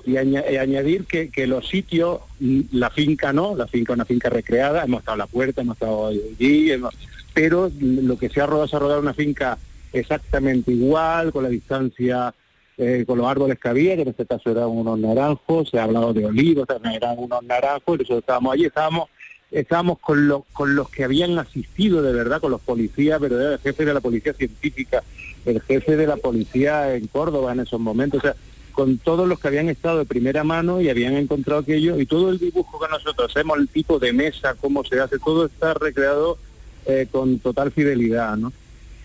y 0.05 0.17
aña- 0.19 0.45
y 0.51 0.57
añadir 0.57 1.05
que, 1.07 1.31
que 1.31 1.47
los 1.47 1.67
sitios, 1.69 2.21
mm, 2.41 2.61
la 2.73 2.91
finca 2.91 3.33
no, 3.33 3.57
la 3.57 3.67
finca 3.67 3.93
es 3.93 3.97
una 3.97 4.05
finca 4.05 4.29
recreada, 4.29 4.85
hemos 4.85 4.99
estado 5.01 5.15
a 5.15 5.19
la 5.19 5.27
puerta, 5.27 5.63
hemos 5.63 5.77
estado 5.77 6.09
allí, 6.09 6.71
hemos- 6.71 6.93
pero 7.33 7.71
lo 7.81 8.19
que 8.19 8.29
se 8.29 8.43
ha 8.43 8.47
rodado, 8.47 8.69
se 8.69 8.77
ha 8.77 8.79
rodado 8.81 9.01
una 9.01 9.15
finca 9.15 9.57
exactamente 9.93 10.71
igual, 10.73 11.33
con 11.33 11.45
la 11.45 11.49
distancia, 11.49 12.35
eh, 12.79 13.05
con 13.07 13.19
los 13.19 13.27
árboles 13.27 13.59
que 13.59 13.69
había, 13.69 13.97
que 13.97 14.03
en 14.03 14.09
este 14.09 14.27
caso 14.27 14.51
eran 14.51 14.69
unos 14.69 14.99
naranjos, 14.99 15.69
se 15.69 15.79
ha 15.79 15.85
hablado 15.85 16.13
de 16.13 16.27
olivos, 16.27 16.67
también 16.67 16.95
eran 16.95 17.19
unos 17.19 17.43
naranjos, 17.43 17.97
y 17.97 17.99
nosotros 17.99 18.21
estábamos 18.21 18.55
allí, 18.55 18.65
estábamos 18.67 19.09
estábamos 19.51 19.99
con 19.99 20.29
los 20.29 20.45
con 20.55 20.75
los 20.75 20.89
que 20.89 21.05
habían 21.05 21.39
asistido 21.39 22.01
de 22.01 22.13
verdad, 22.13 22.41
con 22.41 22.51
los 22.51 22.61
policías, 22.63 23.21
pero 23.21 23.53
el 23.53 23.59
jefe 23.59 23.85
de 23.85 23.95
la 23.95 24.01
policía 24.01 24.33
científica, 24.33 25.03
el 25.45 25.61
jefe 25.61 25.97
de 25.97 26.07
la 26.07 26.17
policía 26.17 26.95
en 26.95 27.07
Córdoba 27.07 27.53
en 27.53 27.61
esos 27.61 27.79
momentos, 27.79 28.21
o 28.21 28.23
sea, 28.23 28.35
con 28.73 28.97
todos 28.99 29.29
los 29.29 29.39
que 29.39 29.49
habían 29.49 29.69
estado 29.69 29.99
de 29.99 30.07
primera 30.07 30.43
mano 30.45 30.81
y 30.81 30.89
habían 30.89 31.15
encontrado 31.15 31.61
aquello, 31.61 32.01
y 32.01 32.07
todo 32.07 32.31
el 32.31 32.39
dibujo 32.39 32.81
que 32.81 32.91
nosotros 32.91 33.31
hacemos, 33.31 33.59
el 33.59 33.69
tipo 33.69 33.99
de 33.99 34.15
mesa, 34.15 34.55
cómo 34.59 34.83
se 34.85 34.99
hace, 34.99 35.19
todo 35.19 35.47
está 35.47 35.75
recreado 35.75 36.39
eh, 36.87 37.07
con 37.13 37.39
total 37.39 37.71
fidelidad, 37.71 38.37
¿no? 38.37 38.53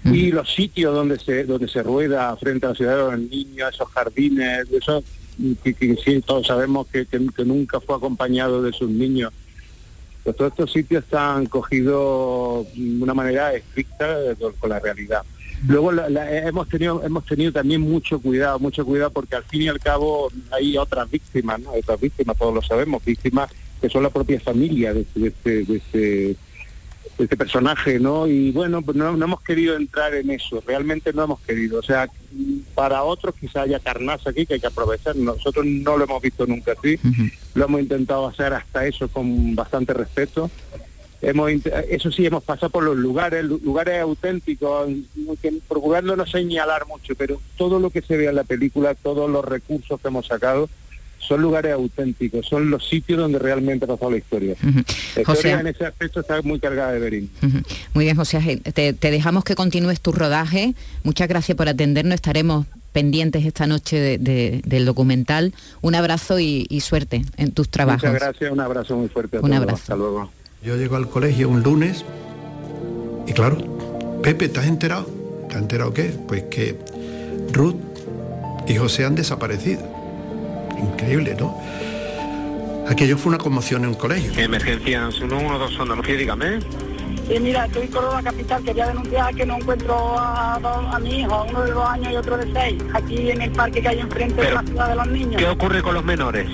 Y 0.05 0.31
los 0.31 0.53
sitios 0.53 0.93
donde 0.95 1.19
se 1.19 1.43
donde 1.43 1.67
se 1.67 1.83
rueda 1.83 2.35
frente 2.37 2.65
a 2.65 2.69
la 2.69 2.75
ciudad 2.75 2.95
de 2.95 3.17
los 3.17 3.29
niños, 3.29 3.73
esos 3.73 3.89
jardines, 3.89 4.67
eso 4.71 5.03
que, 5.63 5.73
que 5.73 5.95
sí, 6.03 6.21
todos 6.25 6.47
sabemos 6.47 6.87
que, 6.87 7.05
que- 7.05 7.27
que 7.35 7.45
nunca 7.45 7.79
fue 7.81 7.95
acompañado 7.95 8.61
de 8.63 8.71
sus 8.73 8.89
niños 8.89 9.31
Pues 10.23 10.35
todos 10.35 10.51
estos 10.51 10.71
sitios 10.71 11.03
están 11.03 11.45
cogidos 11.47 12.67
de 12.75 13.03
una 13.03 13.13
manera 13.13 13.53
estricta 13.53 14.17
con 14.59 14.69
la 14.69 14.79
realidad. 14.79 15.21
Luego 15.67 15.91
la- 15.91 16.09
la- 16.09 16.31
hemos 16.47 16.67
tenido 16.69 17.01
hemos 17.03 17.25
tenido 17.25 17.51
también 17.51 17.81
mucho 17.81 18.19
cuidado, 18.19 18.59
mucho 18.59 18.85
cuidado 18.85 19.11
porque 19.11 19.35
al 19.35 19.43
fin 19.43 19.63
y 19.63 19.67
al 19.67 19.79
cabo 19.79 20.29
hay 20.51 20.77
otras 20.77 21.09
víctimas, 21.09 21.59
¿no? 21.59 21.71
Otras 21.71 21.99
víctimas, 21.99 22.37
todos 22.37 22.53
lo 22.53 22.61
sabemos, 22.61 23.03
víctimas 23.03 23.49
que 23.81 23.89
son 23.89 24.03
la 24.03 24.09
propia 24.09 24.39
familia 24.39 24.93
de 24.93 25.01
este, 25.01 25.19
de 25.19 25.27
este, 25.27 25.63
de 25.65 25.77
este, 25.77 25.97
de 25.99 26.35
este 27.17 27.35
personaje, 27.37 27.99
¿no? 27.99 28.27
Y 28.27 28.51
bueno, 28.51 28.81
pues 28.81 28.95
no, 28.97 29.15
no 29.17 29.25
hemos 29.25 29.41
querido 29.41 29.75
entrar 29.75 30.13
en 30.13 30.29
eso, 30.29 30.61
realmente 30.65 31.13
no 31.13 31.23
hemos 31.23 31.39
querido. 31.41 31.79
O 31.79 31.83
sea, 31.83 32.07
para 32.75 33.03
otros 33.03 33.33
quizá 33.39 33.63
haya 33.63 33.79
carnaza 33.79 34.29
aquí 34.29 34.45
que 34.45 34.55
hay 34.55 34.59
que 34.59 34.67
aprovechar. 34.67 35.15
Nosotros 35.15 35.65
no 35.65 35.97
lo 35.97 36.03
hemos 36.03 36.21
visto 36.21 36.45
nunca 36.45 36.73
así, 36.77 36.99
lo 37.55 37.65
hemos 37.65 37.81
intentado 37.81 38.27
hacer 38.27 38.53
hasta 38.53 38.85
eso 38.85 39.07
con 39.07 39.55
bastante 39.55 39.93
respeto. 39.93 40.51
Hemos, 41.19 41.51
eso 41.89 42.11
sí, 42.11 42.27
hemos 42.27 42.43
pasado 42.43 42.69
por 42.69 42.83
los 42.83 42.95
lugares, 42.95 43.43
lu- 43.43 43.59
lugares 43.63 43.99
auténticos, 44.01 44.87
que, 45.41 45.51
procurando 45.67 46.15
no 46.15 46.27
señalar 46.27 46.85
mucho, 46.85 47.15
pero 47.15 47.41
todo 47.57 47.79
lo 47.79 47.89
que 47.89 48.03
se 48.03 48.15
ve 48.17 48.27
en 48.27 48.35
la 48.35 48.43
película, 48.43 48.93
todos 48.93 49.27
los 49.27 49.43
recursos 49.43 49.99
que 49.99 50.07
hemos 50.09 50.27
sacado, 50.27 50.69
son 51.19 51.41
lugares 51.41 51.73
auténticos, 51.73 52.45
son 52.45 52.69
los 52.69 52.87
sitios 52.87 53.19
donde 53.19 53.39
realmente 53.39 53.85
ha 53.85 53.87
pasado 53.87 54.11
la 54.11 54.17
historia. 54.17 54.55
La 54.63 55.23
José. 55.25 55.39
historia 55.49 55.59
en 55.59 55.67
ese 55.67 55.85
aspecto 55.85 56.19
está 56.21 56.41
muy 56.41 56.59
cargada 56.59 56.91
de 56.93 56.99
verín. 56.99 57.29
Ujú. 57.43 57.57
Muy 57.93 58.05
bien, 58.05 58.15
José. 58.15 58.61
Te, 58.73 58.93
te 58.93 59.11
dejamos 59.11 59.43
que 59.43 59.55
continúes 59.55 59.99
tu 60.01 60.11
rodaje. 60.11 60.73
Muchas 61.03 61.27
gracias 61.27 61.55
por 61.57 61.67
atendernos. 61.67 62.15
Estaremos 62.15 62.65
pendientes 62.93 63.45
esta 63.45 63.67
noche 63.67 63.97
de- 63.99 64.17
de- 64.17 64.61
del 64.65 64.85
documental. 64.85 65.53
Un 65.81 65.95
abrazo 65.95 66.39
y, 66.39 66.65
y 66.69 66.79
suerte 66.79 67.23
en 67.37 67.51
tus 67.51 67.69
trabajos. 67.69 68.03
Muchas 68.03 68.21
gracias, 68.21 68.51
un 68.51 68.59
abrazo 68.59 68.95
muy 68.97 69.07
fuerte 69.09 69.37
a 69.37 69.39
Un 69.41 69.47
todos. 69.49 69.61
abrazo. 69.61 69.81
Hasta 69.81 69.95
luego. 69.95 70.31
Yo 70.63 70.75
llego 70.77 70.95
al 70.95 71.07
colegio 71.09 71.49
un 71.49 71.61
lunes 71.61 72.03
y 73.27 73.33
claro, 73.33 73.57
Pepe, 74.23 74.49
¿te 74.49 74.59
has 74.59 74.67
enterado? 74.67 75.05
¿Te 75.49 75.55
has 75.55 75.61
enterado 75.61 75.93
qué? 75.93 76.05
Pues 76.27 76.43
que 76.43 76.77
Ruth 77.53 77.75
y 78.67 78.75
José 78.75 79.05
han 79.05 79.15
desaparecido. 79.15 79.96
Increíble, 80.79 81.35
¿no? 81.39 81.55
Aquello 82.87 83.17
fue 83.17 83.29
una 83.29 83.37
conmoción 83.37 83.83
en 83.83 83.89
un 83.89 83.95
colegio. 83.95 84.31
Emergencias 84.41 85.15
112 85.15 85.81
Andalucía, 85.81 86.15
dígame. 86.15 86.59
Sí, 87.27 87.37
mira, 87.41 87.65
estoy 87.65 87.81
en 87.83 87.87
Córdoba 87.91 88.21
Capital, 88.23 88.63
quería 88.63 88.87
denunciar 88.87 89.35
que 89.35 89.45
no 89.45 89.57
encuentro 89.57 90.17
a, 90.17 90.57
dos- 90.61 90.95
a 90.95 90.99
mi 90.99 91.19
hijo, 91.19 91.45
uno 91.49 91.61
de 91.63 91.71
dos 91.71 91.89
años 91.89 92.13
y 92.13 92.15
otro 92.15 92.37
de 92.37 92.53
seis, 92.53 92.81
aquí 92.93 93.31
en 93.31 93.41
el 93.41 93.51
parque 93.51 93.81
que 93.81 93.87
hay 93.89 93.99
enfrente 93.99 94.41
de 94.41 94.51
la 94.53 94.63
ciudad 94.63 94.89
de 94.89 94.95
los 94.95 95.07
niños. 95.07 95.35
¿Qué 95.41 95.47
ocurre 95.49 95.81
con 95.81 95.93
los 95.95 96.05
menores? 96.05 96.47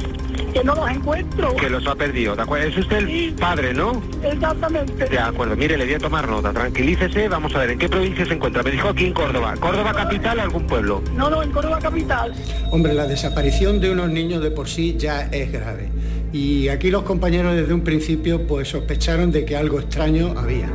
Que 0.54 0.64
no 0.64 0.76
los 0.76 0.88
encuentro. 0.90 1.56
Que 1.56 1.70
los 1.70 1.86
ha 1.88 1.96
perdido, 1.96 2.36
¿de 2.36 2.44
acuerdo? 2.44 2.68
Es 2.68 2.78
usted 2.78 2.98
el 2.98 3.34
padre, 3.34 3.74
¿no? 3.74 4.04
Exactamente. 4.24 5.06
De 5.06 5.18
acuerdo, 5.18 5.56
mire, 5.56 5.78
le 5.78 5.86
voy 5.86 5.94
a 5.96 6.00
tomar 6.00 6.28
nota, 6.28 6.54
tranquilícese, 6.54 7.28
vamos 7.28 7.56
a 7.56 7.60
ver, 7.60 7.72
¿en 7.72 7.80
qué 7.80 7.90
provincia 7.90 8.24
se 8.26 8.34
encuentra? 8.34 8.62
Me 8.62 8.70
dijo 8.70 8.90
aquí 8.90 9.06
en 9.08 9.14
Córdoba. 9.14 9.56
¿Córdoba 9.60 9.94
capital 9.94 10.38
o 10.38 10.42
algún 10.44 10.68
pueblo? 10.68 11.02
No, 11.16 11.30
no, 11.30 11.42
en 11.42 11.52
Córdoba 11.52 11.80
Capital. 11.80 12.34
Hombre, 12.70 12.94
la 12.94 13.08
desaparición 13.08 13.82
de 13.82 13.90
unos 13.90 14.12
niños 14.12 14.44
de 14.44 14.52
por 14.52 14.70
sí 14.70 14.96
ya 14.98 15.24
es 15.32 15.52
grave. 15.52 15.90
Y 16.32 16.68
aquí 16.68 16.92
los 16.92 17.04
compañeros 17.04 17.56
desde 17.56 17.74
un 17.74 17.82
principio 17.82 18.46
pues 18.46 18.68
sospecharon 18.68 19.32
de 19.32 19.46
que 19.46 19.56
algo 19.56 19.80
extraño 19.80 20.36
había. 20.38 20.70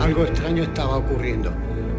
Algo 0.00 0.24
extraño 0.24 0.62
estaba 0.62 0.96
ocurriendo. 0.96 1.52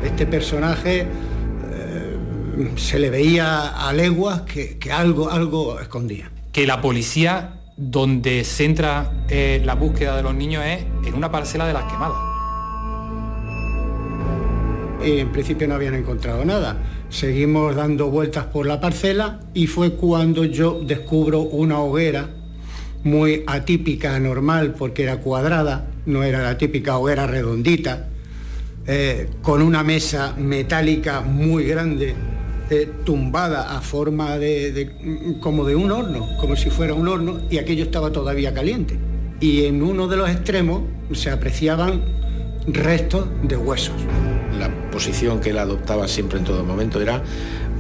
Este 0.03 0.25
personaje 0.25 1.01
eh, 1.01 2.67
se 2.77 2.97
le 2.97 3.11
veía 3.11 3.87
a 3.87 3.93
leguas 3.93 4.41
que, 4.41 4.79
que 4.79 4.91
algo, 4.91 5.29
algo 5.29 5.79
escondía. 5.79 6.30
Que 6.51 6.67
la 6.67 6.81
policía 6.81 7.53
donde 7.77 8.43
centra 8.43 9.11
eh, 9.29 9.61
la 9.63 9.75
búsqueda 9.75 10.15
de 10.17 10.23
los 10.23 10.35
niños 10.35 10.63
es 10.65 10.85
en 11.05 11.13
una 11.13 11.31
parcela 11.31 11.65
de 11.65 11.73
las 11.73 11.91
quemadas. 11.91 12.31
En 15.03 15.31
principio 15.31 15.67
no 15.67 15.75
habían 15.75 15.95
encontrado 15.95 16.45
nada. 16.45 16.77
Seguimos 17.09 17.75
dando 17.75 18.09
vueltas 18.09 18.45
por 18.45 18.67
la 18.67 18.79
parcela 18.79 19.39
y 19.53 19.67
fue 19.67 19.95
cuando 19.95 20.45
yo 20.45 20.79
descubro 20.79 21.41
una 21.41 21.79
hoguera 21.79 22.29
muy 23.03 23.43
atípica, 23.47 24.15
anormal, 24.15 24.75
porque 24.77 25.03
era 25.03 25.17
cuadrada, 25.17 25.87
no 26.05 26.23
era 26.23 26.43
la 26.43 26.57
típica 26.57 26.97
hoguera 26.97 27.25
redondita, 27.25 28.09
eh, 28.85 29.29
con 29.41 29.61
una 29.61 29.83
mesa 29.83 30.35
metálica 30.37 31.21
muy 31.21 31.65
grande, 31.65 32.15
tumbada 33.05 33.77
a 33.77 33.81
forma 33.81 34.37
de, 34.37 35.37
como 35.39 35.65
de 35.65 35.75
un 35.75 35.91
horno, 35.91 36.27
como 36.39 36.55
si 36.55 36.69
fuera 36.69 36.93
un 36.93 37.07
horno, 37.07 37.41
y 37.49 37.57
aquello 37.57 37.83
estaba 37.83 38.11
todavía 38.11 38.53
caliente. 38.53 38.97
Y 39.39 39.65
en 39.65 39.81
uno 39.83 40.07
de 40.07 40.17
los 40.17 40.29
extremos 40.29 40.83
se 41.13 41.29
apreciaban 41.29 42.01
restos 42.67 43.27
de 43.43 43.57
huesos. 43.57 43.95
La 44.59 44.69
posición 44.91 45.39
que 45.39 45.49
él 45.49 45.57
adoptaba 45.57 46.07
siempre 46.07 46.37
en 46.39 46.45
todo 46.45 46.63
momento 46.63 47.01
era 47.01 47.23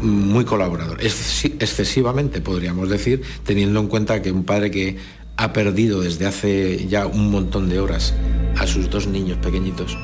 muy 0.01 0.45
colaborador, 0.45 0.99
Exces- 0.99 1.53
excesivamente 1.59 2.41
podríamos 2.41 2.89
decir, 2.89 3.21
teniendo 3.45 3.79
en 3.79 3.87
cuenta 3.87 4.21
que 4.23 4.31
un 4.31 4.43
padre 4.43 4.71
que 4.71 4.97
ha 5.37 5.53
perdido 5.53 6.01
desde 6.01 6.25
hace 6.25 6.87
ya 6.87 7.05
un 7.05 7.29
montón 7.29 7.69
de 7.69 7.79
horas 7.79 8.15
a 8.57 8.65
sus 8.65 8.89
dos 8.89 9.05
niños 9.05 9.37
pequeñitos, 9.37 9.95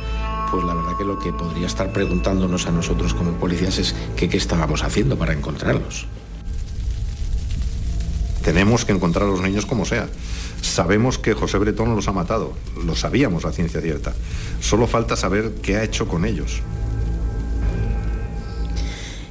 pues 0.52 0.64
la 0.64 0.74
verdad 0.74 0.98
que 0.98 1.04
lo 1.04 1.20
que 1.20 1.34
podría 1.34 1.68
estar 1.68 1.92
preguntándonos 1.92 2.68
a 2.68 2.72
nosotros 2.72 3.14
como 3.14 3.32
policías 3.34 3.78
es 3.78 3.96
qué 4.16 4.30
estábamos 4.38 4.84
haciendo 4.84 5.18
para 5.18 5.34
encontrarlos. 5.34 6.08
Tenemos 8.44 8.86
que 8.86 8.94
encontrar 8.94 9.26
a 9.26 9.32
los 9.32 9.42
niños 9.42 9.66
como 9.66 9.84
sea. 9.84 10.08
Sabemos 10.62 11.18
que 11.18 11.34
José 11.34 11.58
Bretón 11.58 11.96
los 11.96 12.08
ha 12.08 12.14
matado, 12.14 12.54
lo 12.86 12.96
sabíamos 12.96 13.46
a 13.46 13.52
ciencia 13.52 13.82
cierta. 13.82 14.14
Solo 14.62 14.88
falta 14.88 15.16
saber 15.16 15.56
qué 15.62 15.78
ha 15.78 15.84
hecho 15.84 16.08
con 16.08 16.26
ellos. 16.26 16.62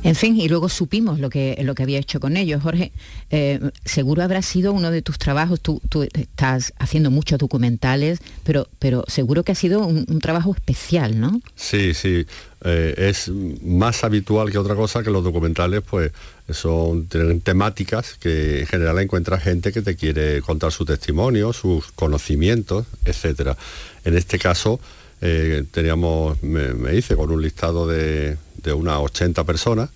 En 0.07 0.15
fin, 0.15 0.41
y 0.41 0.49
luego 0.49 0.69
supimos 0.69 1.19
lo 1.19 1.31
que, 1.31 1.59
lo 1.65 1.75
que 1.75 1.83
había 1.83 1.99
hecho 1.99 2.21
con 2.21 2.37
ellos. 2.37 2.63
Jorge, 2.63 2.93
eh, 3.31 3.59
seguro 3.85 4.23
habrá 4.23 4.41
sido 4.41 4.73
uno 4.73 4.93
de 4.93 5.03
tus 5.03 5.19
trabajos, 5.19 5.61
tú, 5.61 5.83
tú 5.89 6.05
estás 6.05 6.73
haciendo 6.79 7.11
muchos 7.11 7.41
documentales, 7.41 8.21
pero, 8.45 8.69
pero 8.79 9.03
seguro 9.09 9.43
que 9.43 9.51
ha 9.51 9.57
sido 9.57 9.85
un, 9.85 10.21
trabajo 10.21 10.55
especial, 10.55 11.19
¿no? 11.19 11.41
Sí, 11.57 11.93
sí. 11.93 12.25
Eh, 12.65 12.95
es 12.97 13.29
más 13.63 14.05
habitual 14.05 14.53
que 14.53 14.59
otra 14.59 14.77
cosa 14.77 15.03
que 15.03 15.11
los 15.11 15.25
documentales, 15.25 15.83
pues 15.83 16.13
son 16.51 17.09
temáticas 17.43 18.15
que 18.15 18.61
en 18.61 18.67
general 18.69 19.01
encuentra 19.01 19.41
gente 19.41 19.73
que 19.73 19.83
te 19.83 19.97
quiere 19.97 20.41
contar 20.41 20.71
su 20.71 20.85
testimonio, 20.85 21.53
sus 21.53 21.91
conocimientos, 21.91 22.87
etcétera. 23.05 23.57
En 24.05 24.17
este 24.17 24.39
caso 24.39 24.79
eh, 25.21 25.65
teníamos, 25.73 26.41
me, 26.45 26.75
me 26.75 26.95
hice 26.95 27.17
con 27.17 27.33
un 27.33 27.43
listado 27.43 27.89
de, 27.89 28.37
de 28.63 28.73
unas 28.73 28.99
80 29.01 29.45
personas 29.45 29.91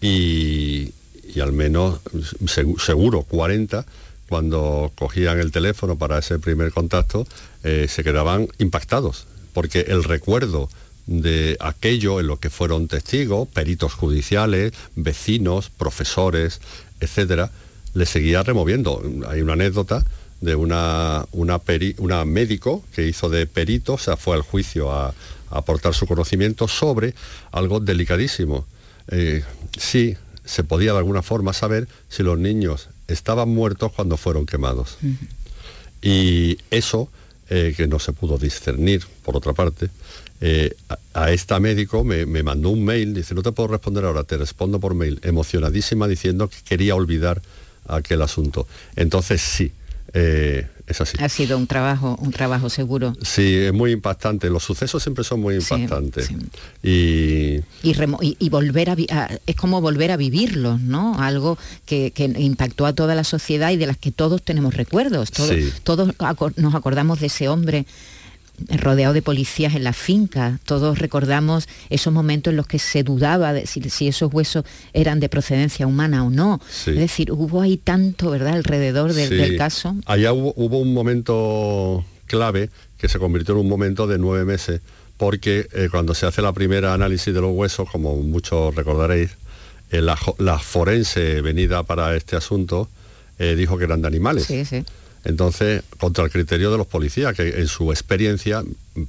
y, 0.00 0.92
y 1.34 1.40
al 1.40 1.52
menos 1.52 2.00
segu- 2.44 2.78
seguro 2.80 3.22
40 3.22 3.84
cuando 4.28 4.92
cogían 4.96 5.38
el 5.40 5.50
teléfono 5.52 5.96
para 5.96 6.18
ese 6.18 6.38
primer 6.38 6.72
contacto 6.72 7.26
eh, 7.64 7.86
se 7.88 8.04
quedaban 8.04 8.48
impactados 8.58 9.26
porque 9.52 9.80
el 9.88 10.04
recuerdo 10.04 10.68
de 11.06 11.56
aquello 11.60 12.20
en 12.20 12.28
lo 12.28 12.36
que 12.38 12.50
fueron 12.50 12.86
testigos, 12.86 13.48
peritos 13.48 13.94
judiciales, 13.94 14.72
vecinos, 14.94 15.68
profesores, 15.68 16.60
etcétera, 17.00 17.50
le 17.94 18.06
seguía 18.06 18.44
removiendo. 18.44 19.02
Hay 19.28 19.40
una 19.40 19.54
anécdota 19.54 20.04
de 20.40 20.54
una, 20.54 21.26
una, 21.32 21.58
peri- 21.58 21.96
una 21.98 22.24
médico 22.24 22.84
que 22.94 23.08
hizo 23.08 23.28
de 23.28 23.46
perito, 23.48 23.94
o 23.94 23.98
sea, 23.98 24.16
fue 24.16 24.36
al 24.36 24.42
juicio 24.42 24.92
a 24.92 25.12
aportar 25.50 25.94
su 25.94 26.06
conocimiento 26.06 26.68
sobre 26.68 27.14
algo 27.52 27.80
delicadísimo. 27.80 28.66
Eh, 29.08 29.42
sí, 29.78 30.16
se 30.44 30.64
podía 30.64 30.92
de 30.92 30.98
alguna 30.98 31.22
forma 31.22 31.52
saber 31.52 31.88
si 32.08 32.22
los 32.22 32.38
niños 32.38 32.88
estaban 33.08 33.48
muertos 33.48 33.92
cuando 33.92 34.16
fueron 34.16 34.46
quemados. 34.46 34.96
Y 36.02 36.58
eso, 36.70 37.08
eh, 37.50 37.74
que 37.76 37.86
no 37.86 37.98
se 37.98 38.12
pudo 38.12 38.38
discernir, 38.38 39.04
por 39.24 39.36
otra 39.36 39.52
parte, 39.52 39.90
eh, 40.40 40.74
a, 40.88 41.24
a 41.24 41.32
esta 41.32 41.60
médico 41.60 42.02
me, 42.04 42.24
me 42.24 42.42
mandó 42.42 42.70
un 42.70 42.84
mail, 42.84 43.12
dice, 43.12 43.34
no 43.34 43.42
te 43.42 43.52
puedo 43.52 43.68
responder 43.68 44.04
ahora, 44.04 44.24
te 44.24 44.38
respondo 44.38 44.80
por 44.80 44.94
mail, 44.94 45.20
emocionadísima 45.22 46.08
diciendo 46.08 46.48
que 46.48 46.56
quería 46.64 46.94
olvidar 46.94 47.42
aquel 47.86 48.22
asunto. 48.22 48.66
Entonces 48.96 49.42
sí, 49.42 49.72
eh, 50.12 50.66
es 50.86 51.00
así. 51.00 51.16
Ha 51.20 51.28
sido 51.28 51.56
un 51.56 51.66
trabajo, 51.66 52.16
un 52.20 52.32
trabajo 52.32 52.68
seguro. 52.68 53.14
Sí, 53.22 53.54
es 53.56 53.72
muy 53.72 53.92
impactante. 53.92 54.50
Los 54.50 54.64
sucesos 54.64 55.02
siempre 55.02 55.22
son 55.24 55.40
muy 55.40 55.60
Sí, 55.60 55.74
impactantes. 55.74 56.30
Y 56.82 57.60
Y, 57.82 57.94
remo- 57.94 58.18
y- 58.22 58.36
y 58.38 58.48
volver 58.48 58.90
a, 58.90 58.96
a- 59.10 59.30
es 59.46 59.54
como 59.56 59.80
volver 59.80 60.10
a 60.10 60.16
vivirlos, 60.16 60.80
¿no? 60.80 61.20
Algo 61.20 61.58
que, 61.86 62.10
que 62.10 62.24
impactó 62.24 62.86
a 62.86 62.92
toda 62.92 63.14
la 63.14 63.24
sociedad 63.24 63.70
y 63.70 63.76
de 63.76 63.86
las 63.86 63.96
que 63.98 64.10
todos 64.10 64.42
tenemos 64.42 64.74
recuerdos. 64.74 65.30
Todos, 65.30 65.50
Sí. 65.50 65.72
todos 65.84 66.08
acor- 66.18 66.54
nos 66.56 66.74
acordamos 66.74 67.20
de 67.20 67.26
ese 67.28 67.48
hombre 67.48 67.86
rodeado 68.68 69.14
de 69.14 69.22
policías 69.22 69.74
en 69.74 69.84
la 69.84 69.92
finca. 69.92 70.58
Todos 70.64 70.98
recordamos 70.98 71.68
esos 71.88 72.12
momentos 72.12 72.52
en 72.52 72.56
los 72.56 72.66
que 72.66 72.78
se 72.78 73.02
dudaba 73.02 73.52
de 73.52 73.66
si, 73.66 73.80
si 73.90 74.08
esos 74.08 74.32
huesos 74.32 74.64
eran 74.92 75.20
de 75.20 75.28
procedencia 75.28 75.86
humana 75.86 76.24
o 76.24 76.30
no. 76.30 76.60
Sí. 76.70 76.90
Es 76.90 76.98
decir, 76.98 77.32
hubo 77.32 77.60
ahí 77.62 77.76
tanto, 77.76 78.30
¿verdad?, 78.30 78.54
alrededor 78.54 79.12
del, 79.12 79.28
Sí. 79.28 79.34
del 79.36 79.56
caso. 79.56 79.96
Allá 80.06 80.32
hubo, 80.32 80.52
hubo 80.56 80.78
un 80.78 80.92
momento 80.94 82.04
clave 82.26 82.70
que 82.98 83.08
se 83.08 83.18
convirtió 83.18 83.54
en 83.54 83.60
un 83.60 83.68
momento 83.68 84.06
de 84.06 84.18
nueve 84.18 84.44
meses, 84.44 84.80
porque 85.16 85.66
eh, 85.72 85.88
cuando 85.90 86.14
se 86.14 86.26
hace 86.26 86.42
la 86.42 86.52
primera 86.52 86.94
análisis 86.94 87.32
de 87.34 87.40
los 87.40 87.52
huesos, 87.52 87.88
como 87.90 88.16
muchos 88.16 88.74
recordaréis, 88.74 89.30
eh, 89.90 90.00
la, 90.00 90.16
forense 90.58 91.40
venida 91.40 91.82
para 91.82 92.14
este 92.16 92.36
asunto 92.36 92.88
eh, 93.38 93.54
dijo 93.56 93.76
que 93.76 93.84
eran 93.84 94.02
de 94.02 94.08
animales. 94.08 94.44
Sí. 94.44 94.62
Entonces, 95.24 95.82
contra 95.98 96.24
el 96.24 96.30
criterio 96.30 96.70
de 96.70 96.78
los 96.78 96.86
policías, 96.86 97.34
que 97.36 97.60
en 97.60 97.68
su 97.68 97.90
experiencia 97.92 98.62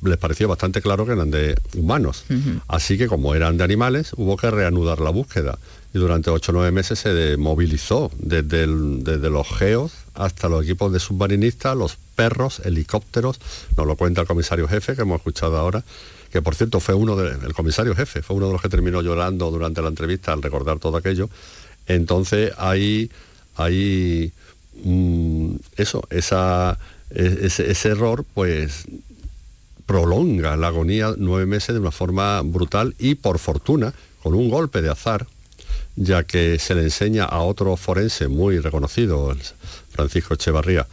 les 0.04 0.18
pareció 0.18 0.48
bastante 0.48 0.82
claro 0.82 1.06
que 1.06 1.14
eran 1.14 1.32
de 1.32 1.58
humanos. 1.76 2.26
Así 2.68 2.98
que 2.98 3.08
como 3.08 3.34
eran 3.36 3.58
de 3.58 3.64
animales, 3.64 4.12
hubo 4.18 4.36
que 4.38 4.52
reanudar 4.52 5.00
la 5.00 5.10
búsqueda. 5.10 5.58
Y 5.94 5.98
durante 6.00 6.30
ocho 6.30 6.52
o 6.52 6.56
nueve 6.56 6.72
meses 6.72 7.00
se 7.00 7.14
de- 7.14 7.38
movilizó 7.38 8.12
desde, 8.18 8.64
el- 8.64 9.04
desde 9.04 9.30
los 9.30 9.48
geos 9.50 9.92
hasta 10.14 10.48
los 10.50 10.64
equipos 10.64 10.92
de 10.94 11.00
submarinistas, 11.00 11.76
los 11.78 11.98
perros, 12.16 12.62
helicópteros, 12.66 13.40
nos 13.78 13.88
lo 13.88 13.96
cuenta 13.96 14.22
el 14.22 14.28
comisario 14.28 14.68
jefe 14.68 14.96
que 14.96 15.02
hemos 15.02 15.18
escuchado 15.18 15.58
ahora, 15.58 15.84
que 16.32 16.42
por 16.42 16.56
cierto 16.56 16.80
fue 16.80 16.94
uno 16.96 17.16
de, 17.18 17.32
el 17.46 17.54
comisario 17.54 17.94
jefe, 17.96 18.22
fue 18.22 18.36
uno 18.38 18.48
de 18.48 18.54
los 18.54 18.62
que 18.62 18.70
terminó 18.70 19.02
llorando 19.02 19.52
durante 19.52 19.82
la 19.82 19.90
entrevista 19.90 20.32
al 20.34 20.42
recordar 20.42 20.80
todo 20.80 20.96
aquello. 20.98 21.30
Entonces 21.88 22.54
ahí, 22.58 23.10
ahí 23.56 24.32
eso, 25.78 26.04
esa, 26.10 26.78
e- 27.10 27.40
ese, 27.44 27.72
ese 27.72 27.90
error, 27.90 28.26
pues 28.34 28.86
prolonga 29.86 30.56
la 30.56 30.68
agonía 30.68 31.14
nueve 31.18 31.46
meses 31.46 31.74
de 31.76 31.82
una 31.82 31.92
forma 31.92 32.42
brutal 32.42 32.96
y 32.98 33.16
por 33.16 33.40
fortuna, 33.40 33.94
con 34.24 34.34
un 34.34 34.50
golpe 34.50 34.82
de 34.82 34.90
azar, 34.90 35.28
ya 35.96 36.24
que 36.24 36.60
se 36.60 36.76
le 36.76 36.84
enseña 36.84 37.26
a 37.26 37.42
otro 37.42 37.76
forense 37.76 38.28
muy 38.28 38.60
reconocido, 38.60 39.36
Francisco 39.92 40.36
Echevarría, 40.36 40.88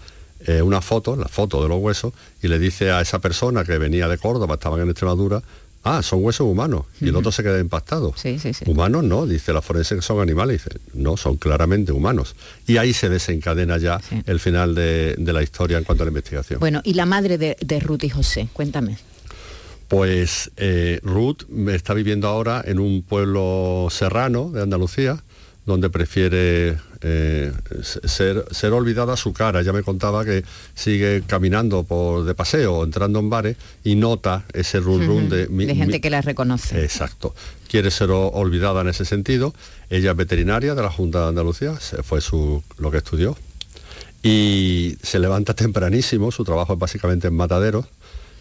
eh, 0.46 0.62
una 0.62 0.80
foto, 0.80 1.16
la 1.16 1.28
foto 1.28 1.62
de 1.62 1.68
los 1.68 1.78
huesos, 1.80 2.12
y 2.42 2.48
le 2.48 2.58
dice 2.58 2.90
a 2.90 3.00
esa 3.00 3.18
persona 3.18 3.64
que 3.64 3.78
venía 3.78 4.08
de 4.08 4.18
Córdoba, 4.18 4.54
estaban 4.54 4.80
en 4.80 4.90
Extremadura, 4.90 5.42
ah, 5.84 6.02
son 6.02 6.24
huesos 6.24 6.46
humanos, 6.46 6.86
y 7.00 7.08
el 7.08 7.16
otro 7.16 7.32
se 7.32 7.42
queda 7.42 7.58
impactado. 7.58 8.14
Humanos 8.66 9.04
no, 9.04 9.26
dice 9.26 9.52
la 9.52 9.62
forense 9.62 9.96
que 9.96 10.02
son 10.02 10.20
animales, 10.20 10.64
dice, 10.64 10.80
no, 10.94 11.16
son 11.16 11.36
claramente 11.36 11.92
humanos. 11.92 12.36
Y 12.66 12.76
ahí 12.76 12.92
se 12.92 13.08
desencadena 13.08 13.78
ya 13.78 14.00
el 14.26 14.40
final 14.40 14.74
de, 14.74 15.14
de 15.18 15.32
la 15.32 15.42
historia 15.42 15.78
en 15.78 15.84
cuanto 15.84 16.02
a 16.02 16.06
la 16.06 16.10
investigación. 16.10 16.60
Bueno, 16.60 16.80
y 16.84 16.94
la 16.94 17.06
madre 17.06 17.38
de, 17.38 17.56
de 17.60 17.80
Ruth 17.80 18.04
y 18.04 18.10
José, 18.10 18.48
cuéntame. 18.52 18.98
Pues 19.88 20.50
eh, 20.58 21.00
Ruth 21.02 21.44
está 21.68 21.94
viviendo 21.94 22.28
ahora 22.28 22.62
en 22.64 22.78
un 22.78 23.02
pueblo 23.02 23.88
serrano 23.90 24.50
de 24.50 24.62
Andalucía, 24.62 25.22
donde 25.64 25.88
prefiere 25.88 26.76
eh, 27.02 27.52
ser, 27.82 28.44
ser 28.50 28.72
olvidada 28.72 29.16
su 29.16 29.32
cara. 29.32 29.62
Ya 29.62 29.72
me 29.72 29.82
contaba 29.82 30.24
que 30.24 30.44
sigue 30.74 31.22
caminando 31.26 31.84
por 31.84 32.24
de 32.24 32.34
paseo, 32.34 32.84
entrando 32.84 33.18
en 33.20 33.30
bares 33.30 33.56
y 33.84 33.94
nota 33.94 34.44
ese 34.52 34.80
run 34.80 35.28
de... 35.28 35.48
mi- 35.48 35.66
de 35.66 35.74
gente 35.74 35.92
mi- 35.94 36.00
que 36.00 36.10
la 36.10 36.20
reconoce. 36.22 36.82
Exacto. 36.82 37.34
Quiere 37.68 37.90
ser 37.90 38.10
olvidada 38.10 38.80
en 38.80 38.88
ese 38.88 39.04
sentido. 39.04 39.54
Ella 39.90 40.10
es 40.12 40.16
veterinaria 40.16 40.74
de 40.74 40.82
la 40.82 40.90
Junta 40.90 41.22
de 41.22 41.28
Andalucía, 41.28 41.74
fue 42.02 42.20
su, 42.20 42.62
lo 42.78 42.90
que 42.90 42.98
estudió. 42.98 43.36
Y 44.22 44.96
se 45.02 45.18
levanta 45.18 45.54
tempranísimo, 45.54 46.32
su 46.32 46.44
trabajo 46.44 46.72
es 46.72 46.78
básicamente 46.78 47.28
en 47.28 47.34
mataderos, 47.34 47.86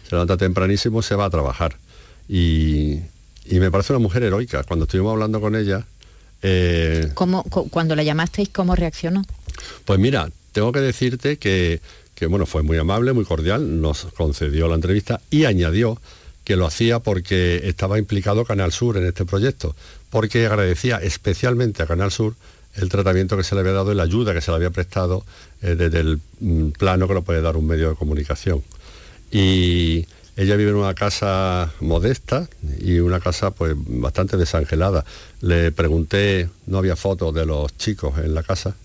se 0.08 0.14
levanta 0.16 0.36
tempranísimo, 0.36 1.02
se 1.02 1.14
va 1.14 1.26
a 1.26 1.30
trabajar. 1.30 1.76
Y, 2.28 2.94
y 3.46 3.60
me 3.60 3.70
parece 3.70 3.92
una 3.92 4.00
mujer 4.00 4.22
heroica. 4.24 4.64
Cuando 4.64 4.84
estuvimos 4.86 5.12
hablando 5.12 5.40
con 5.40 5.54
ella, 5.54 5.86
eh, 6.42 7.10
¿Cómo, 7.14 7.42
cu- 7.44 7.68
cuando 7.68 7.94
la 7.96 8.02
llamasteis, 8.02 8.48
¿cómo 8.50 8.74
reaccionó? 8.76 9.22
pues 9.84 9.98
mira, 9.98 10.30
tengo 10.52 10.70
que 10.72 10.80
decirte 10.80 11.36
que, 11.36 11.80
que, 12.14 12.26
bueno, 12.26 12.46
fue 12.46 12.62
muy 12.62 12.78
amable, 12.78 13.12
muy 13.12 13.24
cordial, 13.24 13.80
nos 13.80 14.06
concedió 14.16 14.68
la 14.68 14.76
entrevista 14.76 15.20
y 15.30 15.44
añadió 15.46 16.00
que 16.44 16.56
lo 16.56 16.66
hacía 16.66 17.00
porque 17.00 17.62
estaba 17.68 17.98
implicado 17.98 18.44
Canal 18.44 18.72
Sur 18.72 18.96
en 18.96 19.06
este 19.06 19.24
proyecto, 19.24 19.74
porque 20.10 20.46
agradecía 20.46 20.96
especialmente 20.98 21.82
a 21.82 21.86
Canal 21.86 22.10
Sur 22.12 22.34
el 22.74 22.88
tratamiento 22.88 23.36
que 23.36 23.42
se 23.44 23.54
le 23.54 23.60
había 23.62 23.72
dado 23.72 23.92
y 23.92 23.96
la 23.96 24.04
ayuda 24.04 24.32
que 24.32 24.40
se 24.40 24.50
le 24.52 24.56
había 24.56 24.70
prestado 24.70 25.24
eh, 25.62 25.74
desde 25.74 25.98
el 26.00 26.20
mm, 26.40 26.68
plano 26.70 27.08
que 27.08 27.14
lo 27.14 27.22
puede 27.22 27.42
dar 27.42 27.56
un 27.56 27.66
medio 27.66 27.90
de 27.90 27.96
comunicación. 27.96 28.62
Y 29.30 30.06
ella 30.38 30.54
vive 30.54 30.70
en 30.70 30.76
una 30.76 30.94
casa 30.94 31.72
modesta 31.80 32.48
y 32.78 33.00
una 33.00 33.18
casa 33.18 33.50
pues 33.50 33.74
bastante 33.76 34.36
desangelada. 34.36 35.04
Le 35.40 35.72
pregunté, 35.72 36.48
no 36.68 36.78
había 36.78 36.94
fotos 36.94 37.34
de 37.34 37.44
los 37.44 37.76
chicos 37.76 38.16
en 38.18 38.34
la 38.34 38.44
casa, 38.44 38.76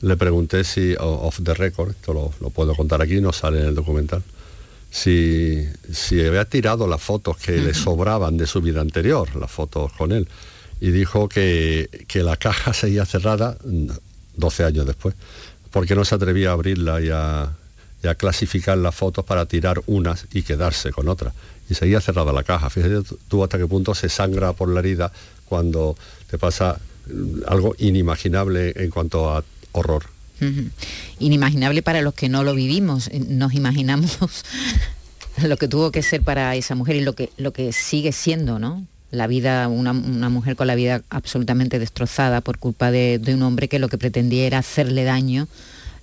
le 0.00 0.16
pregunté 0.16 0.62
si, 0.62 0.94
off 1.00 1.40
the 1.42 1.54
record, 1.54 1.90
esto 1.90 2.14
lo, 2.14 2.32
lo 2.40 2.50
puedo 2.50 2.76
contar 2.76 3.02
aquí, 3.02 3.20
no 3.20 3.32
sale 3.32 3.58
en 3.58 3.66
el 3.66 3.74
documental, 3.74 4.22
si, 4.92 5.68
si 5.92 6.24
había 6.24 6.44
tirado 6.44 6.86
las 6.86 7.02
fotos 7.02 7.36
que 7.36 7.58
le 7.58 7.74
sobraban 7.74 8.36
de 8.36 8.46
su 8.46 8.60
vida 8.60 8.80
anterior, 8.80 9.34
las 9.34 9.50
fotos 9.50 9.92
con 9.94 10.12
él. 10.12 10.28
Y 10.80 10.92
dijo 10.92 11.28
que, 11.28 12.04
que 12.06 12.22
la 12.22 12.36
caja 12.36 12.72
seguía 12.74 13.04
cerrada 13.06 13.58
mm, 13.64 13.88
12 14.36 14.64
años 14.64 14.86
después, 14.86 15.16
porque 15.72 15.96
no 15.96 16.04
se 16.04 16.14
atrevía 16.14 16.50
a 16.50 16.52
abrirla 16.52 17.00
y 17.00 17.10
a, 17.10 17.56
y 18.02 18.08
a 18.08 18.14
clasificar 18.14 18.78
las 18.78 18.94
fotos 18.94 19.24
para 19.24 19.46
tirar 19.46 19.82
unas 19.86 20.26
y 20.32 20.42
quedarse 20.42 20.90
con 20.92 21.08
otras. 21.08 21.34
Y 21.68 21.74
seguía 21.74 22.00
cerrada 22.00 22.32
la 22.32 22.42
caja. 22.42 22.70
Fíjate 22.70 23.02
tú- 23.28 23.42
hasta 23.44 23.58
qué 23.58 23.66
punto 23.66 23.94
se 23.94 24.08
sangra 24.08 24.52
por 24.54 24.68
la 24.68 24.80
herida 24.80 25.12
cuando 25.44 25.96
te 26.30 26.38
pasa 26.38 26.78
mm, 27.06 27.42
algo 27.46 27.74
inimaginable 27.78 28.72
en 28.76 28.90
cuanto 28.90 29.30
a 29.30 29.44
horror. 29.72 30.04
Inimaginable 31.18 31.82
para 31.82 32.00
los 32.02 32.14
que 32.14 32.28
no 32.28 32.42
lo 32.44 32.54
vivimos. 32.54 33.08
Eh, 33.08 33.20
Nos 33.20 33.52
imaginamos 33.54 34.18
lo 35.42 35.56
que 35.56 35.68
tuvo 35.68 35.90
que 35.92 36.02
ser 36.02 36.22
para 36.22 36.54
esa 36.56 36.74
mujer 36.74 36.96
y 36.96 37.02
lo 37.02 37.14
que, 37.14 37.30
lo 37.36 37.52
que 37.52 37.72
sigue 37.72 38.12
siendo, 38.12 38.58
¿no? 38.58 38.84
La 39.10 39.26
vida, 39.26 39.66
una, 39.68 39.90
una 39.90 40.28
mujer 40.28 40.54
con 40.56 40.66
la 40.68 40.76
vida 40.76 41.02
absolutamente 41.10 41.78
destrozada 41.80 42.40
por 42.40 42.58
culpa 42.58 42.90
de, 42.92 43.18
de 43.18 43.34
un 43.34 43.42
hombre 43.42 43.68
que 43.68 43.78
lo 43.80 43.88
que 43.88 43.98
pretendía 43.98 44.46
era 44.46 44.58
hacerle 44.58 45.02
daño, 45.04 45.48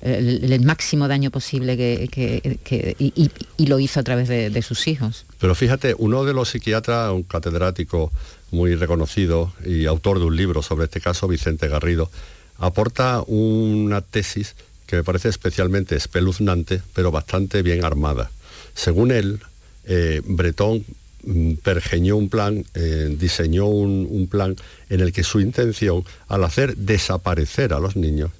el, 0.01 0.62
máximo 0.63 1.07
daño 1.07 1.31
posible 1.31 1.75
que, 1.77 2.95
y, 2.99 3.65
lo 3.65 3.79
hizo 3.79 3.99
a 3.99 4.03
través 4.03 4.27
de, 4.27 4.62
sus 4.62 4.88
hijos. 4.88 5.25
Pero 5.39 5.55
fíjate, 5.55 5.95
uno 5.97 6.25
de 6.25 6.33
los 6.33 6.49
psiquiatras, 6.49 7.12
un 7.12 7.23
catedrático 7.23 8.12
muy 8.51 8.75
reconocido 8.75 9.53
y 9.65 9.86
autor 9.86 10.19
de 10.19 10.25
un 10.25 10.36
libro 10.36 10.62
sobre 10.62 10.86
este 10.86 11.01
caso, 11.01 11.27
Vicente 11.27 11.67
Garrido, 11.67 12.10
aporta 12.57 13.21
una 13.27 14.01
tesis 14.01 14.55
que 14.86 14.97
me 14.97 15.03
parece 15.03 15.29
especialmente 15.29 15.95
espeluznante, 15.95 16.81
pero 16.93 17.12
bastante 17.12 17.62
bien 17.62 17.83
armada. 17.83 18.31
Según 18.73 19.12
él, 19.12 19.41
eh, 19.86 20.21
Bretón 20.23 20.86
mm, 21.23 21.53
pergeñó 21.55 22.15
un 22.15 22.29
plan, 22.29 22.65
eh, 22.73 23.13
diseñó 23.19 23.65
un 23.65 24.27
plan 24.27 24.55
en 24.89 25.01
el 25.01 25.12
que 25.12 25.23
su 25.23 25.41
intención, 25.41 26.05
al 26.29 26.43
hacer 26.45 26.77
desaparecer 26.77 27.73
a 27.73 27.79
los 27.79 27.97
niños, 27.97 28.31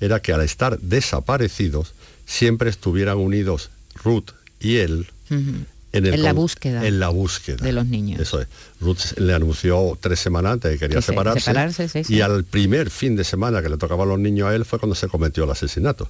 era 0.00 0.20
que 0.20 0.32
al 0.32 0.40
estar 0.42 0.78
desaparecidos 0.80 1.92
siempre 2.26 2.70
estuvieran 2.70 3.18
unidos 3.18 3.70
Ruth 4.02 4.30
y 4.60 4.76
él 4.76 5.06
en, 5.30 5.66
el 6.06 6.14
En 6.14 6.22
la 6.22 6.32
búsqueda. 6.32 6.86
En 6.86 7.00
la 7.00 7.08
búsqueda. 7.08 7.56
de 7.64 7.72
los 7.72 7.86
niños. 7.86 8.20
Eso 8.20 8.40
es. 8.40 8.46
Ruth 8.80 9.16
le 9.18 9.34
anunció 9.34 9.98
tres 10.00 10.20
semanas 10.20 10.52
antes 10.54 10.72
que 10.72 10.78
quería 10.78 10.96
Que 10.96 11.02
se- 11.02 11.06
separarse. 11.12 11.40
separarse, 11.40 11.88
sí, 11.88 12.04
sí. 12.04 12.14
Y 12.14 12.20
al 12.20 12.44
primer 12.44 12.90
fin 12.90 13.16
de 13.16 13.24
semana 13.24 13.60
que 13.62 13.68
le 13.68 13.76
tocaba 13.76 14.04
a 14.04 14.06
los 14.06 14.18
niños 14.18 14.48
a 14.48 14.54
él 14.54 14.64
fue 14.64 14.78
cuando 14.78 14.94
se 14.94 15.08
cometió 15.08 15.44
el 15.44 15.50
asesinato. 15.50 16.08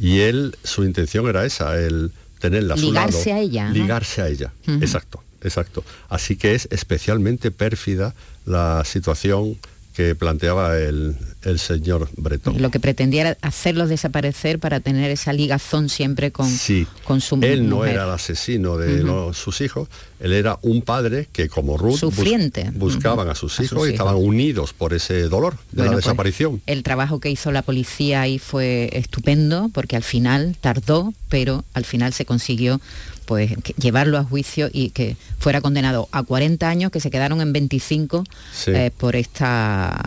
Y 0.00 0.20
él, 0.20 0.56
su 0.62 0.84
intención 0.84 1.28
era 1.28 1.44
esa, 1.44 1.78
el 1.80 2.12
tenerla 2.40 2.74
a 2.74 2.76
su 2.76 2.84
Ligarse 2.86 3.30
lado, 3.30 3.40
a 3.40 3.42
ella, 3.42 3.68
¿no? 3.68 3.74
Ligarse 3.74 4.22
a 4.22 4.28
ella. 4.28 4.52
Exacto, 4.80 5.22
exacto. 5.42 5.84
Así 6.08 6.36
que 6.36 6.54
es 6.54 6.68
especialmente 6.70 7.50
pérfida 7.50 8.14
la 8.46 8.84
situación 8.84 9.56
que 9.98 10.14
planteaba 10.14 10.78
el, 10.78 11.16
el 11.42 11.58
señor 11.58 12.08
Bretón. 12.16 12.62
Lo 12.62 12.70
que 12.70 12.78
pretendía 12.78 13.22
era 13.22 13.36
hacerlos 13.42 13.88
desaparecer 13.88 14.60
para 14.60 14.78
tener 14.78 15.10
esa 15.10 15.32
ligazón 15.32 15.88
siempre 15.88 16.30
con, 16.30 16.48
Sí. 16.48 16.86
con 17.02 17.20
su 17.20 17.36
Él 17.42 17.68
no 17.68 17.78
mujer. 17.78 17.94
era 17.94 18.04
el 18.04 18.10
asesino 18.10 18.76
de 18.76 19.02
los- 19.02 19.36
sus 19.36 19.60
hijos, 19.60 19.88
él 20.20 20.34
era 20.34 20.56
un 20.62 20.82
padre 20.82 21.26
que 21.32 21.48
como 21.48 21.76
Ruth 21.76 21.90
bus- 21.90 21.98
Sufriente. 22.14 22.70
buscaban 22.74 23.28
a 23.28 23.34
sus 23.34 23.58
A 23.58 23.64
hijos 23.64 23.80
sus 23.80 23.88
y 23.88 23.92
estaban 23.92 24.14
unidos 24.14 24.72
por 24.72 24.94
ese 24.94 25.22
dolor 25.22 25.54
de 25.54 25.58
Bueno, 25.78 25.90
la 25.90 25.92
pues, 25.96 26.04
desaparición. 26.04 26.62
el 26.66 26.84
trabajo 26.84 27.18
que 27.18 27.30
hizo 27.30 27.50
la 27.50 27.62
policía 27.62 28.20
ahí 28.20 28.38
fue 28.38 28.90
estupendo 28.92 29.68
porque 29.74 29.96
al 29.96 30.04
final 30.04 30.54
tardó, 30.60 31.12
pero 31.28 31.64
al 31.74 31.84
final 31.84 32.12
se 32.12 32.24
consiguió 32.24 32.80
pues 33.28 33.52
llevarlo 33.76 34.16
a 34.16 34.24
juicio 34.24 34.70
y 34.72 34.88
que 34.88 35.18
fuera 35.38 35.60
condenado 35.60 36.08
a 36.12 36.22
40 36.22 36.66
años, 36.66 36.90
que 36.90 36.98
se 36.98 37.10
quedaron 37.10 37.42
en 37.42 37.52
25 37.52 38.24
Sí. 38.54 38.70
eh, 38.70 38.90
por 38.96 39.16
esta 39.16 40.00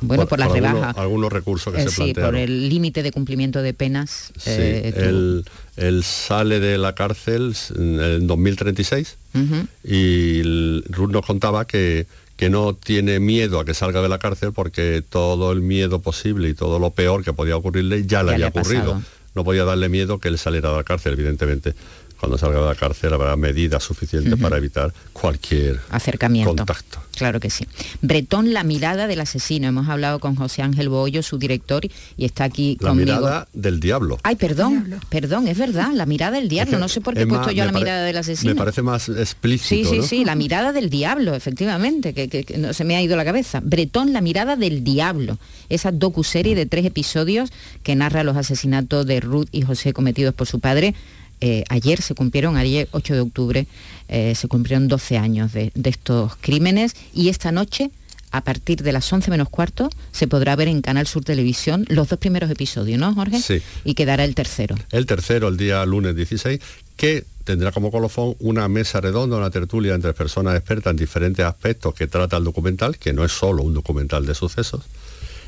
bueno 0.00 0.26
por, 0.26 0.38
la 0.38 0.46
algunos- 0.46 0.72
rebaja. 0.72 0.90
Algunos, 0.98 1.30
recursos 1.30 1.74
que 1.74 1.82
Eh, 1.82 1.84
se 1.84 1.90
sí, 1.90 1.96
plantearon. 2.14 2.30
por 2.30 2.40
el 2.40 2.70
límite 2.70 3.02
de 3.02 3.12
cumplimiento 3.12 3.60
de 3.60 3.74
penas. 3.74 4.32
Sí, 4.38 4.50
eh, 4.54 4.92
él, 4.96 5.44
él 5.76 6.02
sale 6.02 6.60
de 6.60 6.78
la 6.78 6.94
cárcel 6.94 7.54
en 7.76 8.00
el 8.00 8.26
2036 8.26 9.16
Ujú. 9.34 9.66
y 9.84 10.40
el- 10.40 10.84
Ruth 10.88 11.10
nos 11.10 11.26
contaba 11.26 11.66
que, 11.66 12.06
que 12.38 12.48
no 12.48 12.72
tiene 12.74 13.20
miedo 13.20 13.60
a 13.60 13.66
que 13.66 13.74
salga 13.74 14.00
de 14.00 14.08
la 14.08 14.18
cárcel 14.18 14.52
porque 14.54 15.02
todo 15.06 15.52
el 15.52 15.60
miedo 15.60 16.00
posible 16.00 16.48
y 16.48 16.54
todo 16.54 16.78
lo 16.78 16.88
peor 16.88 17.22
que 17.22 17.34
podía 17.34 17.54
ocurrirle 17.54 18.06
ya 18.06 18.22
le 18.22 18.32
Ya 18.32 18.38
le 18.38 18.44
había 18.44 18.46
ha 18.46 18.48
ocurrido. 18.48 18.82
pasado. 18.84 19.02
no 19.34 19.44
podía 19.44 19.64
darle 19.64 19.88
miedo 19.88 20.18
que 20.18 20.28
él 20.28 20.36
saliera 20.38 20.70
de 20.70 20.76
la 20.76 20.84
cárcel, 20.84 21.14
evidentemente. 21.14 21.74
Cuando 22.22 22.38
salga 22.38 22.60
de 22.60 22.66
la 22.66 22.76
cárcel 22.76 23.12
habrá 23.14 23.34
medidas 23.34 23.82
suficientes 23.82 24.38
para 24.38 24.56
evitar 24.56 24.94
cualquier 25.12 25.80
Acercamiento. 25.90 26.54
contacto. 26.54 27.00
Claro 27.16 27.40
que 27.40 27.50
sí. 27.50 27.66
Bretón, 28.00 28.52
la 28.52 28.62
mirada 28.62 29.08
del 29.08 29.20
asesino. 29.20 29.66
Hemos 29.66 29.88
hablado 29.88 30.20
con 30.20 30.36
José 30.36 30.62
Ángel 30.62 30.88
Bollo, 30.88 31.24
su 31.24 31.36
director, 31.38 31.84
y 32.16 32.24
está 32.24 32.44
aquí 32.44 32.78
La 32.80 32.90
conmigo. 32.90 33.16
mirada 33.16 33.48
del 33.52 33.80
diablo. 33.80 34.18
Ay, 34.22 34.36
perdón, 34.36 35.00
perdón, 35.08 35.48
es 35.48 35.58
verdad, 35.58 35.90
la 35.94 36.06
mirada 36.06 36.38
del 36.38 36.48
diablo. 36.48 36.78
No 36.78 36.86
sé 36.88 37.00
por 37.00 37.14
qué 37.14 37.20
he 37.20 37.22
Es 37.24 37.28
puesto 37.28 37.46
más, 37.48 37.56
yo 37.56 37.64
la 37.64 37.72
mirada 37.72 38.04
del 38.04 38.16
asesino. 38.16 38.52
Me 38.54 38.56
parece 38.56 38.82
más 38.82 39.02
Sí, 39.02 39.12
explícito. 39.18 39.90
sí, 39.90 39.96
¿no? 39.98 40.02
sí, 40.04 40.24
la 40.24 40.36
mirada 40.36 40.72
del 40.72 40.90
diablo, 40.90 41.34
efectivamente, 41.34 42.14
que, 42.14 42.28
que- 42.28 42.44
que 42.44 42.56
no 42.56 42.72
se 42.72 42.84
me 42.84 42.94
ha 42.94 43.02
ido 43.02 43.16
la 43.16 43.24
cabeza. 43.24 43.58
Bretón, 43.64 44.12
la 44.12 44.20
mirada 44.20 44.54
del 44.54 44.84
diablo. 44.84 45.38
Esa 45.68 45.90
docuserie 45.90 46.54
de 46.54 46.66
tres 46.66 46.86
episodios 46.86 47.50
que 47.82 47.96
narra 47.96 48.22
los 48.22 48.36
asesinatos 48.36 49.06
de 49.06 49.18
Ruth 49.18 49.48
y 49.50 49.62
José 49.62 49.92
cometidos 49.92 50.34
por 50.34 50.46
su 50.46 50.60
padre. 50.60 50.94
Eh, 51.44 51.64
ayer 51.70 52.00
se 52.00 52.14
cumplieron, 52.14 52.56
ayer 52.56 52.88
8 52.92 53.14
de 53.14 53.20
octubre, 53.20 53.66
eh, 54.08 54.34
se 54.36 54.46
cumplieron 54.46 54.86
12 54.86 55.18
años 55.18 55.52
de, 55.52 55.72
de 55.74 55.90
estos 55.90 56.36
crímenes 56.36 56.94
y 57.12 57.30
esta 57.30 57.50
noche, 57.50 57.90
a 58.30 58.42
partir 58.42 58.84
de 58.84 58.92
las 58.92 59.12
11 59.12 59.28
menos 59.28 59.48
cuarto, 59.48 59.90
se 60.12 60.28
podrá 60.28 60.54
ver 60.54 60.68
en 60.68 60.82
Canal 60.82 61.08
Sur 61.08 61.24
Televisión 61.24 61.84
los 61.88 62.08
dos 62.08 62.20
primeros 62.20 62.48
episodios, 62.48 63.00
¿no, 63.00 63.12
Jorge? 63.12 63.40
Sí. 63.40 63.60
Y 63.84 63.94
quedará 63.94 64.24
el 64.24 64.36
tercero. 64.36 64.76
El 64.92 65.04
tercero, 65.04 65.48
el 65.48 65.56
día 65.56 65.84
lunes 65.84 66.14
16, 66.14 66.60
que 66.96 67.24
tendrá 67.42 67.72
como 67.72 67.90
colofón 67.90 68.36
una 68.38 68.68
mesa 68.68 69.00
redonda, 69.00 69.36
una 69.36 69.50
tertulia 69.50 69.96
entre 69.96 70.14
personas 70.14 70.54
expertas 70.54 70.92
en 70.92 70.96
diferentes 70.96 71.44
aspectos 71.44 71.92
que 71.92 72.06
trata 72.06 72.36
el 72.36 72.44
documental, 72.44 72.98
que 72.98 73.12
no 73.12 73.24
es 73.24 73.32
solo 73.32 73.64
un 73.64 73.74
documental 73.74 74.26
de 74.26 74.36
sucesos, 74.36 74.84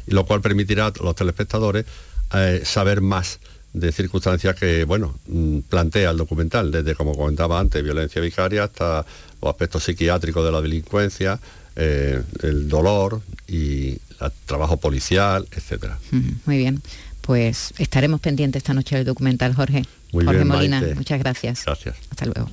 y 0.09 0.11
lo 0.11 0.26
cual 0.26 0.40
permitirá 0.40 0.87
a 0.87 0.92
los 1.00 1.14
telespectadores 1.14 1.87
eh, 2.35 2.62
saber 2.64 3.00
más 3.00 3.38
de 3.75 3.93
circunstancias 3.93 4.55
que, 4.57 4.85
bueno, 4.85 5.15
mm, 5.27 5.59
plantea 5.69 6.11
el 6.11 6.17
documental, 6.17 6.71
desde, 6.71 6.95
como 6.95 7.15
comentaba 7.15 7.59
antes, 7.61 7.83
violencia 7.83 8.23
vicaria 8.23 8.65
hasta 8.65 9.05
los 9.43 9.51
aspectos 9.51 9.83
psiquiátricos 9.85 10.45
de 10.45 10.53
la 10.53 10.63
delincuencia, 10.63 11.39
eh, 11.77 12.23
el 12.43 12.69
dolor 12.69 13.21
y 13.49 13.91
el 13.91 14.33
trabajo 14.47 14.77
policial, 14.79 15.47
etcétera. 15.51 15.99
Muy 16.47 16.57
bien. 16.57 16.81
Pues 17.21 17.75
estaremos 17.79 18.21
pendientes 18.21 18.61
esta 18.61 18.75
noche 18.75 18.97
del 18.97 19.05
documental, 19.05 19.55
Jorge. 19.55 19.83
Muy 20.13 20.25
Jorge 20.25 20.39
bien, 20.41 20.49
Molina, 20.49 20.81
Maite. 20.81 20.95
muchas 20.95 21.19
gracias. 21.19 21.65
Gracias. 21.65 21.97
Hasta 22.11 22.27
luego. 22.27 22.49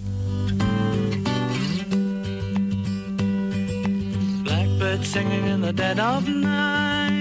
Blackbird 4.43 5.03
singing 5.05 5.47
in 5.47 5.61
the 5.61 5.71
dead 5.73 5.99
of 5.99 6.27
night. 6.27 7.20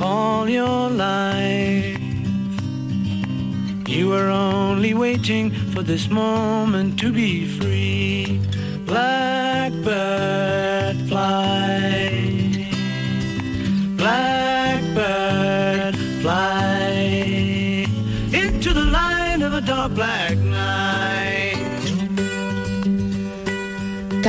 all 0.00 0.48
your 0.48 0.90
life. 0.90 1.98
You 3.88 4.08
were 4.08 4.28
only 4.28 4.94
waiting 4.94 5.50
for 5.72 5.82
this 5.82 6.08
moment 6.08 6.98
to 7.00 7.12
be 7.12 7.46
free. 7.46 8.40
Blackbird 8.84 9.84
fly. 11.08 12.12
Blackbird 13.96 15.96
fly 16.22 17.86
into 18.32 18.72
the 18.72 18.84
light 18.84 19.42
of 19.42 19.54
a 19.54 19.60
dark 19.60 19.94
black 19.94 20.36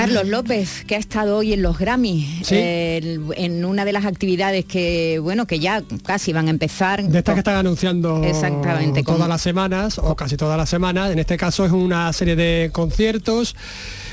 Carlos 0.07 0.27
López, 0.29 0.85
que 0.85 0.95
ha 0.95 0.99
estado 0.99 1.37
hoy 1.37 1.53
en 1.53 1.61
los 1.61 1.77
Grammy, 1.77 2.39
Sí. 2.43 2.55
eh, 2.57 3.19
en 3.35 3.65
una 3.65 3.83
de 3.85 3.91
las 3.93 4.05
actividades 4.05 4.65
que, 4.65 5.19
bueno, 5.19 5.45
que 5.47 5.59
ya 5.59 5.83
casi 6.05 6.31
van 6.33 6.47
a 6.47 6.49
empezar. 6.49 7.03
De 7.03 7.17
estas 7.19 7.35
que 7.35 7.39
están 7.39 7.55
anunciando 7.57 8.23
Exactamente, 8.23 9.03
todas 9.03 9.27
las 9.27 9.41
semanas, 9.41 9.97
o 9.97 10.15
casi 10.15 10.37
todas 10.37 10.57
las 10.57 10.69
semanas. 10.69 11.11
En 11.11 11.19
este 11.19 11.35
caso 11.37 11.65
es 11.65 11.71
una 11.71 12.11
serie 12.13 12.35
de 12.35 12.69
conciertos, 12.71 13.55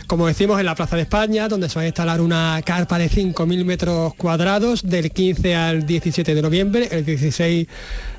como 0.07 0.27
decimos, 0.27 0.61
en 0.61 0.67
la 0.67 0.75
Plaza 0.75 0.97
de 0.97 1.03
España, 1.03 1.49
donde 1.49 1.69
se 1.69 1.77
va 1.77 1.83
a 1.83 1.87
instalar 1.87 2.21
una 2.21 2.61
carpa 2.65 2.99
de 2.99 3.11
5.000 3.11 3.65
metros 3.65 4.15
cuadrados 4.15 4.83
del 4.83 5.11
15 5.11 5.55
al 5.55 5.87
17 5.87 6.35
de 6.35 6.43
noviembre. 6.43 6.89
El 6.91 7.05
16 7.05 7.67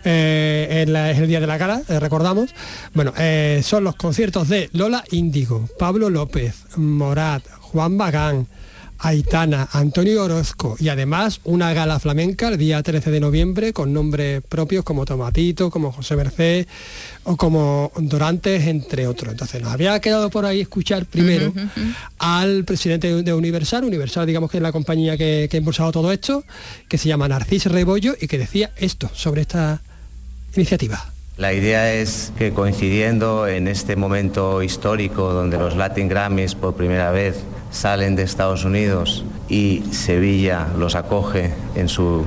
eh, 0.03 0.85
es, 0.87 1.17
el 1.19 1.27
día 1.27 1.39
de 1.39 1.47
la 1.47 1.57
gala, 1.57 1.81
eh, 1.87 1.99
recordamos. 1.99 2.53
Bueno, 2.93 3.13
eh, 3.17 3.61
son 3.63 3.83
los 3.83 3.95
conciertos 3.95 4.49
de 4.49 4.69
Lola 4.73 5.03
Índigo, 5.11 5.67
Pablo 5.77 6.09
López, 6.09 6.55
Morat, 6.77 7.43
Juan 7.59 7.97
Bagán, 7.97 8.47
Aitana, 8.99 9.67
Antonio 9.71 10.23
Orozco 10.23 10.75
y 10.79 10.89
además 10.89 11.41
una 11.43 11.73
gala 11.73 11.99
flamenca 11.99 12.47
el 12.47 12.57
día 12.57 12.81
13 12.81 13.11
de 13.11 13.19
noviembre 13.19 13.73
con 13.73 13.93
nombres 13.93 14.41
propios 14.47 14.83
como 14.83 15.05
Tomatito, 15.05 15.69
como 15.69 15.91
José 15.91 16.15
Merced 16.15 16.67
o 17.23 17.37
como 17.37 17.91
Dorantes, 17.97 18.67
entre 18.67 19.07
otros. 19.07 19.33
Entonces 19.33 19.61
nos 19.61 19.71
había 19.71 19.99
quedado 19.99 20.29
por 20.29 20.45
ahí 20.45 20.61
escuchar 20.61 21.05
primero 21.05 21.53
al 22.19 22.63
presidente 22.63 23.23
de 23.23 23.33
Universal, 23.33 23.83
Universal 23.83 24.25
digamos 24.25 24.49
que 24.49 24.57
es 24.57 24.63
la 24.63 24.71
compañía 24.71 25.17
que, 25.17 25.47
que 25.49 25.57
ha 25.57 25.59
impulsado 25.59 25.91
todo 25.91 26.11
esto, 26.11 26.43
que 26.87 26.97
se 26.97 27.09
llama 27.09 27.27
Narcís 27.27 27.65
Rebollo 27.65 28.15
y 28.19 28.27
que 28.27 28.37
decía 28.37 28.71
esto 28.77 29.09
sobre 29.13 29.41
esta 29.41 29.81
iniciativa. 30.55 31.14
La 31.37 31.51
idea 31.51 31.91
es 31.91 32.31
que 32.37 32.53
coincidiendo 32.53 33.45
en 33.45 33.67
este 33.67 33.97
momento 33.97 34.63
histórico 34.63 35.33
donde 35.33 35.57
los 35.57 35.75
Latin 35.75 36.07
Grammys 36.07 36.55
por 36.55 36.75
primera 36.75 37.11
vez 37.11 37.43
salen 37.71 38.15
de 38.15 38.23
Estados 38.23 38.63
Unidos 38.63 39.25
y 39.49 39.83
Sevilla 39.91 40.67
los 40.79 40.95
acoge 40.95 41.51
en 41.75 41.89
su 41.89 42.23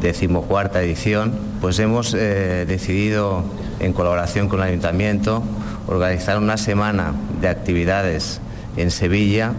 decimocuarta 0.00 0.82
edición, 0.82 1.32
pues 1.60 1.78
hemos 1.78 2.12
eh, 2.12 2.64
decidido, 2.66 3.44
en 3.78 3.92
colaboración 3.92 4.48
con 4.48 4.58
el 4.58 4.66
Ayuntamiento, 4.66 5.44
organizar 5.86 6.36
una 6.36 6.56
semana 6.56 7.14
de 7.40 7.46
actividades 7.46 8.40
en 8.76 8.90
Sevilla, 8.90 9.52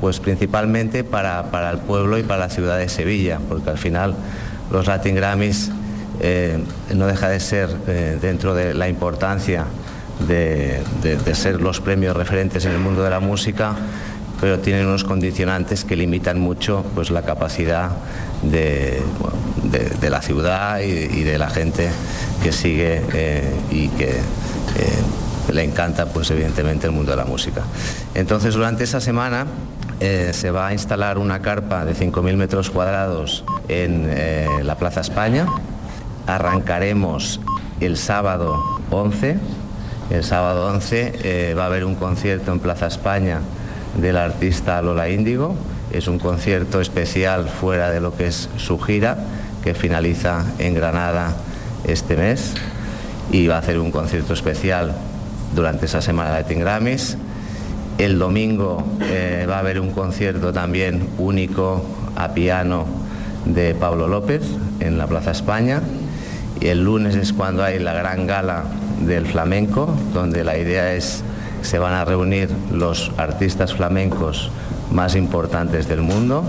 pues 0.00 0.20
principalmente 0.20 1.02
para, 1.02 1.50
para 1.50 1.70
el 1.70 1.78
pueblo 1.78 2.18
y 2.18 2.22
para 2.22 2.38
la 2.38 2.50
ciudad 2.50 2.78
de 2.78 2.88
Sevilla, 2.88 3.40
porque 3.48 3.68
al 3.68 3.78
final 3.78 4.14
los 4.70 4.86
Latin 4.86 5.16
Grammys 5.16 5.72
eh, 6.24 6.56
no 6.94 7.08
deja 7.08 7.28
de 7.28 7.40
ser 7.40 7.68
eh, 7.88 8.16
dentro 8.22 8.54
de 8.54 8.74
la 8.74 8.88
importancia 8.88 9.64
de, 10.28 10.80
ser 11.34 11.60
los 11.60 11.80
premios 11.80 12.16
referentes 12.16 12.64
en 12.64 12.70
el 12.70 12.78
mundo 12.78 13.02
de 13.02 13.10
la 13.10 13.18
música, 13.18 13.74
pero 14.40 14.60
tienen 14.60 14.86
unos 14.86 15.02
condicionantes 15.02 15.84
que 15.84 15.96
limitan 15.96 16.38
mucho 16.38 16.84
pues, 16.94 17.10
la 17.10 17.22
capacidad 17.22 17.90
de, 18.42 19.02
la 20.08 20.22
ciudad 20.22 20.78
y, 20.78 21.24
de 21.24 21.38
la 21.38 21.50
gente 21.50 21.88
que 22.40 22.52
sigue 22.52 23.02
eh, 23.14 23.42
y 23.72 23.88
que 23.88 24.14
le 25.52 25.64
encanta 25.64 26.06
pues 26.06 26.30
evidentemente 26.30 26.86
el 26.86 26.92
mundo 26.92 27.10
de 27.10 27.16
la 27.16 27.24
música. 27.24 27.62
Entonces 28.14 28.54
durante 28.54 28.84
esa 28.84 29.00
semana 29.00 29.46
se 30.00 30.50
va 30.52 30.68
a 30.68 30.72
instalar 30.72 31.18
una 31.18 31.42
carpa 31.42 31.84
de 31.84 31.94
5.000 31.94 32.36
metros 32.36 32.70
cuadrados 32.70 33.44
en 33.68 34.08
la 34.64 34.76
Plaza 34.76 35.00
España. 35.00 35.46
Arrancaremos 36.26 37.40
el 37.80 37.96
sábado 37.96 38.62
11. 38.90 39.36
El 40.10 40.24
sábado 40.24 40.66
11 40.68 41.12
eh, 41.22 41.54
va 41.54 41.64
a 41.64 41.66
haber 41.66 41.84
un 41.84 41.94
concierto 41.94 42.52
en 42.52 42.60
Plaza 42.60 42.86
España 42.86 43.40
del 43.96 44.16
artista 44.16 44.80
Lola 44.82 45.08
Índigo. 45.08 45.56
Es 45.90 46.08
un 46.08 46.18
concierto 46.18 46.80
especial 46.80 47.48
fuera 47.48 47.90
de 47.90 48.00
lo 48.00 48.16
que 48.16 48.26
es 48.26 48.48
su 48.56 48.78
gira, 48.78 49.18
que 49.64 49.74
finaliza 49.74 50.44
en 50.58 50.74
Granada 50.74 51.34
este 51.84 52.16
mes. 52.16 52.54
Y 53.30 53.46
va 53.46 53.56
a 53.56 53.58
hacer 53.58 53.78
un 53.78 53.90
concierto 53.90 54.34
especial 54.34 54.94
durante 55.54 55.86
esa 55.86 56.02
semana 56.02 56.30
de 56.30 56.42
Latin 56.42 56.60
Grammys. 56.60 57.16
El 57.98 58.18
domingo 58.18 58.84
eh, 59.02 59.46
va 59.48 59.56
a 59.56 59.58
haber 59.60 59.80
un 59.80 59.92
concierto 59.92 60.52
también 60.52 61.08
único 61.18 61.84
a 62.16 62.32
piano 62.34 62.86
de 63.44 63.74
Pablo 63.74 64.08
López 64.08 64.42
en 64.80 64.98
la 64.98 65.06
Plaza 65.06 65.30
España. 65.30 65.82
Y 66.62 66.68
el 66.68 66.84
lunes 66.84 67.16
es 67.16 67.32
cuando 67.32 67.64
hay 67.64 67.80
la 67.80 67.92
gran 67.92 68.28
gala 68.28 68.62
del 69.04 69.26
flamenco, 69.26 69.92
donde 70.14 70.44
la 70.44 70.56
idea 70.56 70.94
es 70.94 71.24
que 71.60 71.66
se 71.66 71.80
van 71.80 71.92
a 71.92 72.04
reunir 72.04 72.50
los 72.70 73.10
artistas 73.16 73.74
flamencos 73.74 74.48
más 74.92 75.16
importantes 75.16 75.88
del 75.88 76.02
mundo, 76.02 76.44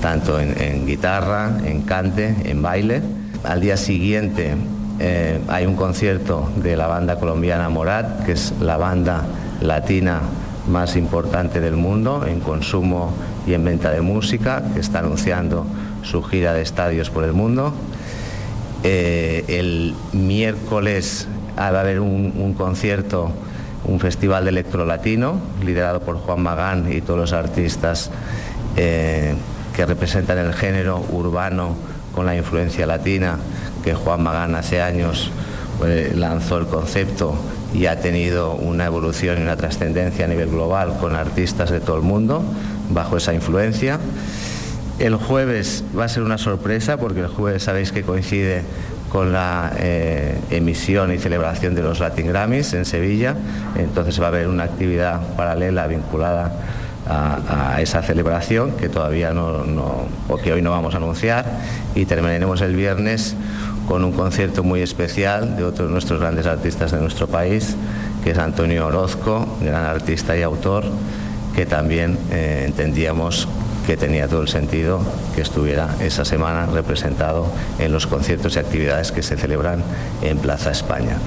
tanto 0.00 0.40
en, 0.40 0.86
guitarra, 0.86 1.58
en 1.62 1.82
cante, 1.82 2.34
en 2.44 2.62
baile. 2.62 3.02
Al 3.42 3.60
día 3.60 3.76
siguiente 3.76 4.54
eh, 4.98 5.38
hay 5.48 5.66
un 5.66 5.76
concierto 5.76 6.50
de 6.56 6.78
la 6.78 6.86
banda 6.86 7.16
colombiana 7.16 7.68
Morat, 7.68 8.24
que 8.24 8.32
es 8.32 8.54
la 8.62 8.78
banda 8.78 9.24
latina 9.60 10.22
más 10.70 10.96
importante 10.96 11.60
del 11.60 11.76
mundo 11.76 12.24
en 12.26 12.40
consumo 12.40 13.12
y 13.46 13.52
en 13.52 13.62
venta 13.62 13.90
de 13.90 14.00
música, 14.00 14.62
que 14.72 14.80
está 14.80 15.00
anunciando 15.00 15.66
su 16.02 16.22
gira 16.22 16.54
de 16.54 16.62
estadios 16.62 17.10
por 17.10 17.24
el 17.24 17.34
mundo. 17.34 17.74
Eh, 18.86 19.44
el 19.48 19.94
miércoles 20.12 21.26
va 21.58 21.68
a 21.68 21.80
haber 21.80 22.00
un, 22.00 22.54
concierto, 22.54 23.32
un 23.86 23.98
festival 23.98 24.44
de 24.44 24.50
electro 24.50 24.84
latino, 24.84 25.40
liderado 25.64 26.00
por 26.00 26.18
Juan 26.18 26.42
Magán 26.42 26.92
y 26.92 27.00
todos 27.00 27.18
los 27.18 27.32
artistas 27.32 28.10
eh, 28.76 29.34
que 29.74 29.86
representan 29.86 30.36
el 30.36 30.52
género 30.52 31.02
urbano 31.10 31.76
con 32.14 32.26
la 32.26 32.36
influencia 32.36 32.86
latina, 32.86 33.38
que 33.82 33.94
Juan 33.94 34.22
Magán 34.22 34.54
hace 34.54 34.82
años 34.82 35.30
pues, 35.78 36.14
lanzó 36.14 36.58
el 36.58 36.66
concepto 36.66 37.36
y 37.72 37.86
ha 37.86 38.00
tenido 38.00 38.52
una 38.52 38.84
evolución 38.84 39.38
y 39.38 39.42
una 39.42 39.56
trascendencia 39.56 40.26
a 40.26 40.28
nivel 40.28 40.50
global 40.50 40.98
con 41.00 41.16
artistas 41.16 41.70
de 41.70 41.80
todo 41.80 41.96
el 41.96 42.02
mundo 42.02 42.44
bajo 42.90 43.16
esa 43.16 43.32
influencia. 43.32 43.98
El 44.98 45.16
jueves 45.16 45.84
va 45.98 46.04
a 46.04 46.08
ser 46.08 46.22
una 46.22 46.38
sorpresa 46.38 46.96
porque 46.98 47.20
el 47.20 47.26
jueves 47.26 47.64
sabéis 47.64 47.90
que 47.92 48.02
coincide 48.02 48.62
con 49.10 49.32
la 49.32 49.72
eh, 49.78 50.38
emisión 50.50 51.12
y 51.12 51.18
celebración 51.18 51.74
de 51.74 51.82
los 51.82 52.00
Latin 52.00 52.28
Grammys 52.28 52.74
en 52.74 52.84
Sevilla, 52.84 53.36
entonces 53.76 54.20
va 54.20 54.26
a 54.26 54.28
haber 54.28 54.48
una 54.48 54.64
actividad 54.64 55.20
paralela 55.36 55.86
vinculada 55.86 56.52
a, 57.08 57.80
esa 57.80 58.02
celebración 58.02 58.72
que 58.72 58.88
todavía 58.88 59.32
no, 59.34 59.64
no- 59.64 60.06
o 60.28 60.36
que 60.38 60.52
hoy 60.52 60.62
no 60.62 60.70
vamos 60.70 60.94
a 60.94 60.96
anunciar. 60.96 61.44
Y 61.94 62.06
terminaremos 62.06 62.60
el 62.62 62.74
viernes 62.74 63.36
con 63.86 64.04
un 64.04 64.12
concierto 64.12 64.62
muy 64.62 64.80
especial 64.80 65.56
de 65.56 65.64
otro 65.64 65.86
de 65.86 65.92
nuestros 65.92 66.18
grandes 66.20 66.46
artistas 66.46 66.92
de 66.92 67.00
nuestro 67.00 67.26
país, 67.28 67.76
que 68.24 68.30
es 68.30 68.38
Antonio 68.38 68.86
Orozco, 68.86 69.58
gran 69.60 69.84
artista 69.84 70.36
y 70.36 70.42
autor, 70.42 70.84
que 71.54 71.66
también 71.66 72.18
eh, 72.32 72.64
entendíamos 72.66 73.46
que 73.86 73.96
tenía 73.96 74.28
todo 74.28 74.42
el 74.42 74.48
sentido 74.48 75.00
que 75.34 75.42
estuviera 75.42 75.88
esa 76.00 76.24
semana 76.24 76.66
representado 76.66 77.46
en 77.78 77.92
los 77.92 78.06
conciertos 78.06 78.56
y 78.56 78.58
actividades 78.58 79.12
que 79.12 79.22
se 79.22 79.36
celebran 79.36 79.82
en 80.22 80.38
Plaza 80.38 80.70
España. 80.70 81.18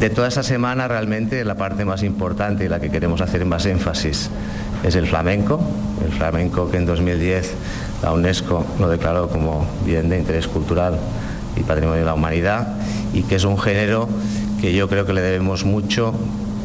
De 0.00 0.10
toda 0.10 0.28
esa 0.28 0.42
semana 0.42 0.86
realmente 0.86 1.44
la 1.44 1.56
parte 1.56 1.84
más 1.84 2.02
importante 2.02 2.64
y 2.64 2.68
la 2.68 2.80
que 2.80 2.90
queremos 2.90 3.20
hacer 3.20 3.44
más 3.44 3.66
énfasis 3.66 4.30
es 4.84 4.94
el 4.94 5.06
flamenco, 5.08 5.60
el 6.04 6.12
flamenco 6.12 6.70
que 6.70 6.76
en 6.76 6.86
2010 6.86 7.54
la 8.02 8.12
UNESCO 8.12 8.64
lo 8.78 8.88
declaró 8.88 9.28
como 9.28 9.66
bien 9.84 10.08
de 10.08 10.18
interés 10.18 10.46
cultural 10.46 10.98
y 11.56 11.60
patrimonio 11.60 12.00
de 12.00 12.06
la 12.06 12.14
humanidad 12.14 12.76
y 13.12 13.22
que 13.22 13.34
es 13.34 13.44
un 13.44 13.58
género 13.58 14.08
que 14.60 14.72
yo 14.72 14.88
creo 14.88 15.04
que 15.04 15.12
le 15.12 15.20
debemos 15.20 15.64
mucho 15.64 16.14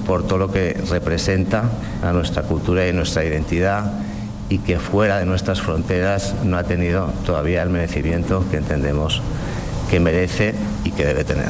por 0.06 0.28
todo 0.28 0.38
lo 0.38 0.52
que 0.52 0.80
representa 0.90 1.64
a 2.04 2.12
nuestra 2.12 2.44
cultura 2.44 2.88
y 2.88 2.94
nuestra 2.94 3.24
identidad 3.24 3.92
y 4.54 4.60
que 4.60 4.78
fuera 4.78 5.18
de 5.18 5.26
nuestras 5.26 5.62
fronteras 5.62 6.36
no 6.44 6.58
ha 6.58 6.64
tenido 6.64 7.08
todavía 7.26 7.64
el 7.64 7.72
merecimiento 7.72 8.46
que 8.52 8.58
entendemos 8.58 9.20
que 9.90 10.00
merece 10.00 10.54
y 10.84 10.92
que 10.92 11.06
debe 11.06 11.24
tener. 11.24 11.50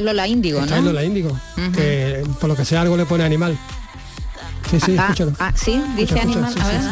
Es 0.00 0.04
Lola 0.06 0.26
Índigo, 0.26 0.60
Está 0.60 0.72
¿no? 0.76 0.78
en 0.78 0.84
Lola 0.86 1.04
Índigo, 1.04 1.38
que 1.74 2.24
por 2.40 2.48
lo 2.48 2.56
que 2.56 2.64
sea 2.64 2.80
algo 2.80 2.96
le 2.96 3.04
pone 3.04 3.22
animal. 3.22 3.56
Sí, 4.70 4.80
sí, 4.80 4.96
ah, 4.98 5.02
escúchalo. 5.04 5.32
ah, 5.38 5.52
sí, 5.54 5.72
dice 5.96 6.14
Escucha, 6.14 6.20
escucha, 6.20 6.38
animal. 6.38 6.52
sí, 6.54 6.60
a 6.60 6.64
sí, 6.64 6.70
ver. 6.70 6.80
sí. 6.82 6.88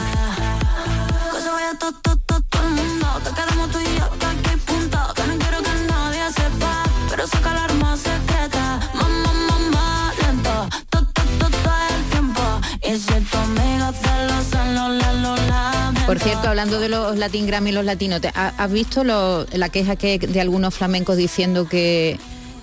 Por 16.06 16.18
cierto, 16.18 16.48
hablando 16.48 16.80
de 16.80 16.88
los 16.88 17.18
Latin 17.18 17.46
Grammy 17.46 17.68
y 17.68 17.72
los 17.74 17.84
latinos, 17.84 18.22
¿te- 18.22 18.28
ha- 18.34 18.54
¿has 18.56 18.72
visto 18.72 19.04
lo- 19.04 19.44
la 19.52 19.68
queja 19.68 19.94
que 19.96 20.18
de 20.18 20.40
algunos 20.40 20.74
flamencos 20.74 21.18
diciendo 21.18 21.68
que 21.68 22.18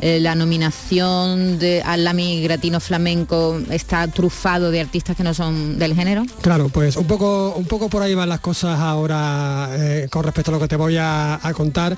eh, 0.07 0.19
la 0.19 0.35
nominación 0.35 1.57
de, 1.57 1.81
al 1.81 2.03
Lami 2.03 2.39
Gratino 2.43 2.79
Flamenco 2.79 3.59
está 3.71 4.07
trufado 4.07 4.69
de 4.69 4.79
artistas 4.79 5.17
que 5.17 5.23
no 5.23 5.33
son 5.33 5.79
del 5.79 5.95
género? 5.95 6.27
Claro, 6.43 6.69
pues 6.69 6.95
un 6.95 7.07
poco, 7.07 7.55
un 7.57 7.65
poco 7.65 7.89
por 7.89 8.03
ahí 8.03 8.13
van 8.13 8.29
las 8.29 8.39
cosas 8.39 8.79
ahora 8.79 9.67
eh, 9.71 10.07
con 10.11 10.23
respecto 10.23 10.51
a 10.51 10.53
lo 10.53 10.59
que 10.59 10.67
te 10.67 10.75
voy 10.75 10.95
a, 10.99 11.39
contar. 11.55 11.97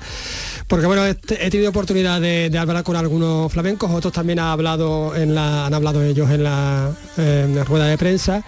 Porque 0.68 0.86
bueno, 0.86 1.04
he, 1.04 1.10
he 1.10 1.50
tenido 1.50 1.68
oportunidad 1.68 2.18
de, 2.18 2.50
hablar 2.58 2.82
con 2.82 2.96
algunos 2.96 3.52
flamencos, 3.52 3.90
otros 3.90 4.14
también 4.14 4.38
ha 4.38 4.52
hablado 4.52 5.14
en 5.14 5.34
la, 5.34 5.66
han 5.66 5.74
hablado 5.74 6.02
ellos 6.02 6.30
en 6.30 6.44
la 6.44 6.94
rueda 7.66 7.88
de 7.88 7.98
prensa. 7.98 8.42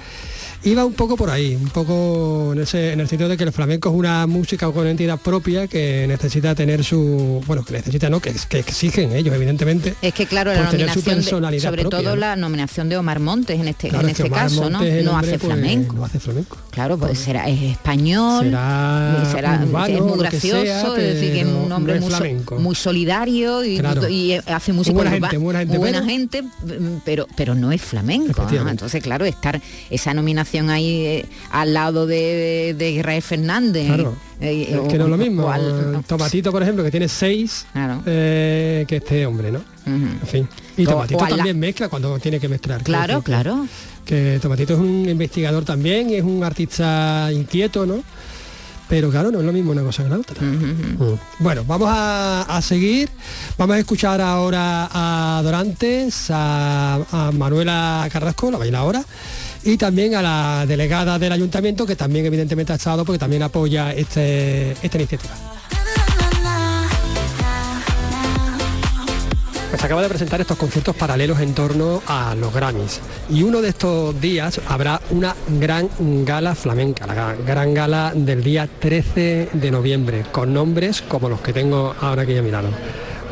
Iba 0.63 0.85
un 0.85 0.93
poco 0.93 1.17
por 1.17 1.31
ahí, 1.31 1.55
un 1.57 1.71
poco 1.71 2.51
en, 2.53 2.61
ese, 2.61 2.93
en 2.93 3.01
el 3.01 3.09
sentido 3.09 3.31
de 3.31 3.39
que 3.39 3.45
el 3.45 3.53
flamenco 3.53 3.89
es 3.89 3.95
una 3.95 4.27
música 4.27 4.71
con 4.71 4.87
entidad 4.87 5.19
propia 5.19 5.67
que 5.67 6.05
necesita 6.07 6.55
tener 6.55 6.85
su, 6.85 7.43
bueno, 7.47 7.65
que 7.65 7.73
necesita, 7.73 8.11
no, 8.11 8.21
que, 8.21 8.35
que 8.47 8.59
exigen 8.59 9.13
ellos, 9.13 9.35
evidentemente. 9.35 9.95
Es 10.03 10.13
que 10.13 10.27
claro, 10.27 10.53
la 10.53 10.59
su 10.71 10.77
nominación, 10.77 11.17
de- 11.17 11.61
sobre 11.61 11.83
propia, 11.83 12.01
todo 12.01 12.11
¿no? 12.11 12.17
la 12.17 12.37
nominación 12.37 12.91
de 12.91 12.99
Omar 12.99 13.21
Montes 13.21 13.59
en 13.59 13.69
este, 13.69 13.89
Claro, 13.89 14.05
en 14.05 14.11
este 14.11 14.29
caso, 14.29 14.69
¿no? 14.69 14.81
No 15.03 15.17
hace 15.17 15.39
pues, 15.39 15.41
flamenco. 15.41 15.95
no 15.97 16.05
hace 16.05 16.21
flamenco. 16.21 16.59
Claro, 16.71 16.99
pues 16.99 17.19
será 17.19 17.49
es 17.49 17.63
español, 17.63 18.45
Será 18.45 19.23
y 19.27 19.33
será- 19.33 19.61
urbano, 19.67 19.95
es 19.95 20.01
muy 20.03 20.19
gracioso, 20.19 20.63
sea, 20.63 20.89
es 20.99 21.15
decir, 21.15 21.33
que 21.33 21.41
es 21.41 21.47
un 21.47 21.73
hombre 21.73 21.95
no 21.95 21.99
es 22.01 22.03
muy, 22.03 22.11
so- 22.11 22.17
flamenco. 22.19 22.59
muy 22.59 22.75
solidario 22.75 23.65
y, 23.65 23.79
Claro. 23.79 24.07
y 24.11 24.35
hace 24.35 24.75
música 24.75 24.93
buena 24.95 25.11
urba- 25.17 25.31
gente, 25.31 25.39
buena 25.39 25.59
gente, 25.61 25.79
buena 25.79 25.99
pero- 26.01 26.11
gente, 26.11 26.45
pero 27.07 27.27
pero 27.35 27.55
no 27.55 27.73
es 27.73 27.81
flamenco. 27.81 28.47
Entonces, 28.69 29.03
claro, 29.03 29.25
estar 29.25 29.59
esa 29.89 30.13
nominación 30.13 30.50
ahí 30.59 31.05
eh, 31.07 31.27
al 31.51 31.73
lado 31.75 32.07
de, 32.07 32.75
de 32.77 32.91
Israel 32.91 33.23
Fernández. 33.23 33.87
Claro. 33.87 34.17
eh, 34.41 34.67
Es 34.71 34.77
o- 34.79 34.89
que 34.89 34.99
no 34.99 35.05
es 35.05 35.11
lo 35.11 35.17
mismo. 35.17 35.51
Tomatito, 36.07 36.51
por 36.51 36.63
ejemplo, 36.63 36.83
que 36.85 36.91
tiene 36.91 37.09
seis, 37.09 37.67
eh, 38.07 38.85
que 38.89 38.97
este 38.97 39.27
hombre, 39.27 39.51
¿no? 39.53 39.61
En 39.87 40.21
fin. 40.27 40.49
Y 40.77 40.85
Tomatito 40.85 41.21
la- 41.25 41.37
también 41.37 41.59
mezcla 41.59 41.89
cuando 41.89 42.19
tiene 42.19 42.39
que 42.41 42.49
mezclar. 42.49 42.83
Claro, 42.83 43.19
que- 43.21 43.25
claro. 43.25 43.67
Que 44.05 44.39
Tomatito 44.43 44.75
es 44.75 44.81
un 44.81 45.09
investigador 45.09 45.65
también, 45.65 46.11
es 46.11 46.23
un 46.25 46.43
artista 46.43 47.31
inquieto, 47.33 47.87
¿no? 47.87 48.03
Pero 48.89 49.09
claro, 49.09 49.31
no 49.31 49.39
es 49.39 49.45
lo 49.47 49.53
mismo 49.53 49.71
una 49.71 49.83
cosa 49.83 50.03
que 50.03 50.09
la 50.11 50.19
otra. 50.19 50.43
Mm. 50.43 51.17
Bueno, 51.39 51.63
vamos 51.65 51.89
a, 51.93 52.43
a 52.43 52.61
seguir. 52.61 53.09
Vamos 53.57 53.77
a 53.77 53.79
escuchar 53.79 54.21
ahora 54.21 54.89
a 54.91 55.41
Dorantes, 55.45 56.27
a, 56.31 56.97
a 57.13 57.31
Manuela 57.31 58.09
Carrasco, 58.13 58.51
la 58.51 58.59
bailadora, 58.59 59.05
y 59.65 59.77
también 59.77 60.15
a 60.15 60.23
la 60.23 60.65
delegada 60.67 61.19
del 61.19 61.33
ayuntamiento, 61.33 61.87
que 61.87 61.97
también 61.97 62.27
evidentemente 62.27 62.73
ha 62.73 62.77
estado 62.77 63.05
porque 63.05 63.19
también 63.19 63.43
apoya 63.43 63.93
este, 63.93 64.73
esta 64.83 64.97
iniciativa. 64.99 65.35
Pues 69.71 69.85
acaba 69.85 70.03
de 70.03 70.09
presentar 70.09 70.41
estos 70.41 70.57
conciertos 70.59 70.97
paralelos 70.97 71.39
en 71.41 71.55
torno 71.55 72.03
a 72.09 72.35
los 72.35 72.53
Grammys. 72.53 73.01
Y 73.31 73.45
uno 73.45 73.63
de 73.63 73.69
estos 73.69 74.21
días 74.21 74.61
habrá 74.67 75.01
una 75.11 75.35
gran 75.61 75.89
gala 76.25 76.55
flamenca, 76.57 77.07
la 77.07 77.35
gran- 77.47 77.73
gala 77.73 78.13
del 78.15 78.43
día 78.43 78.69
13 78.81 79.51
de 79.53 79.71
noviembre, 79.71 80.25
con 80.33 80.53
nombres 80.53 81.03
como 81.03 81.29
los 81.29 81.41
que 81.41 81.53
tengo 81.53 81.95
ahora 82.01 82.23
aquí 82.23 82.37
a 82.37 82.43
mi 82.43 82.51
lado. 82.51 82.69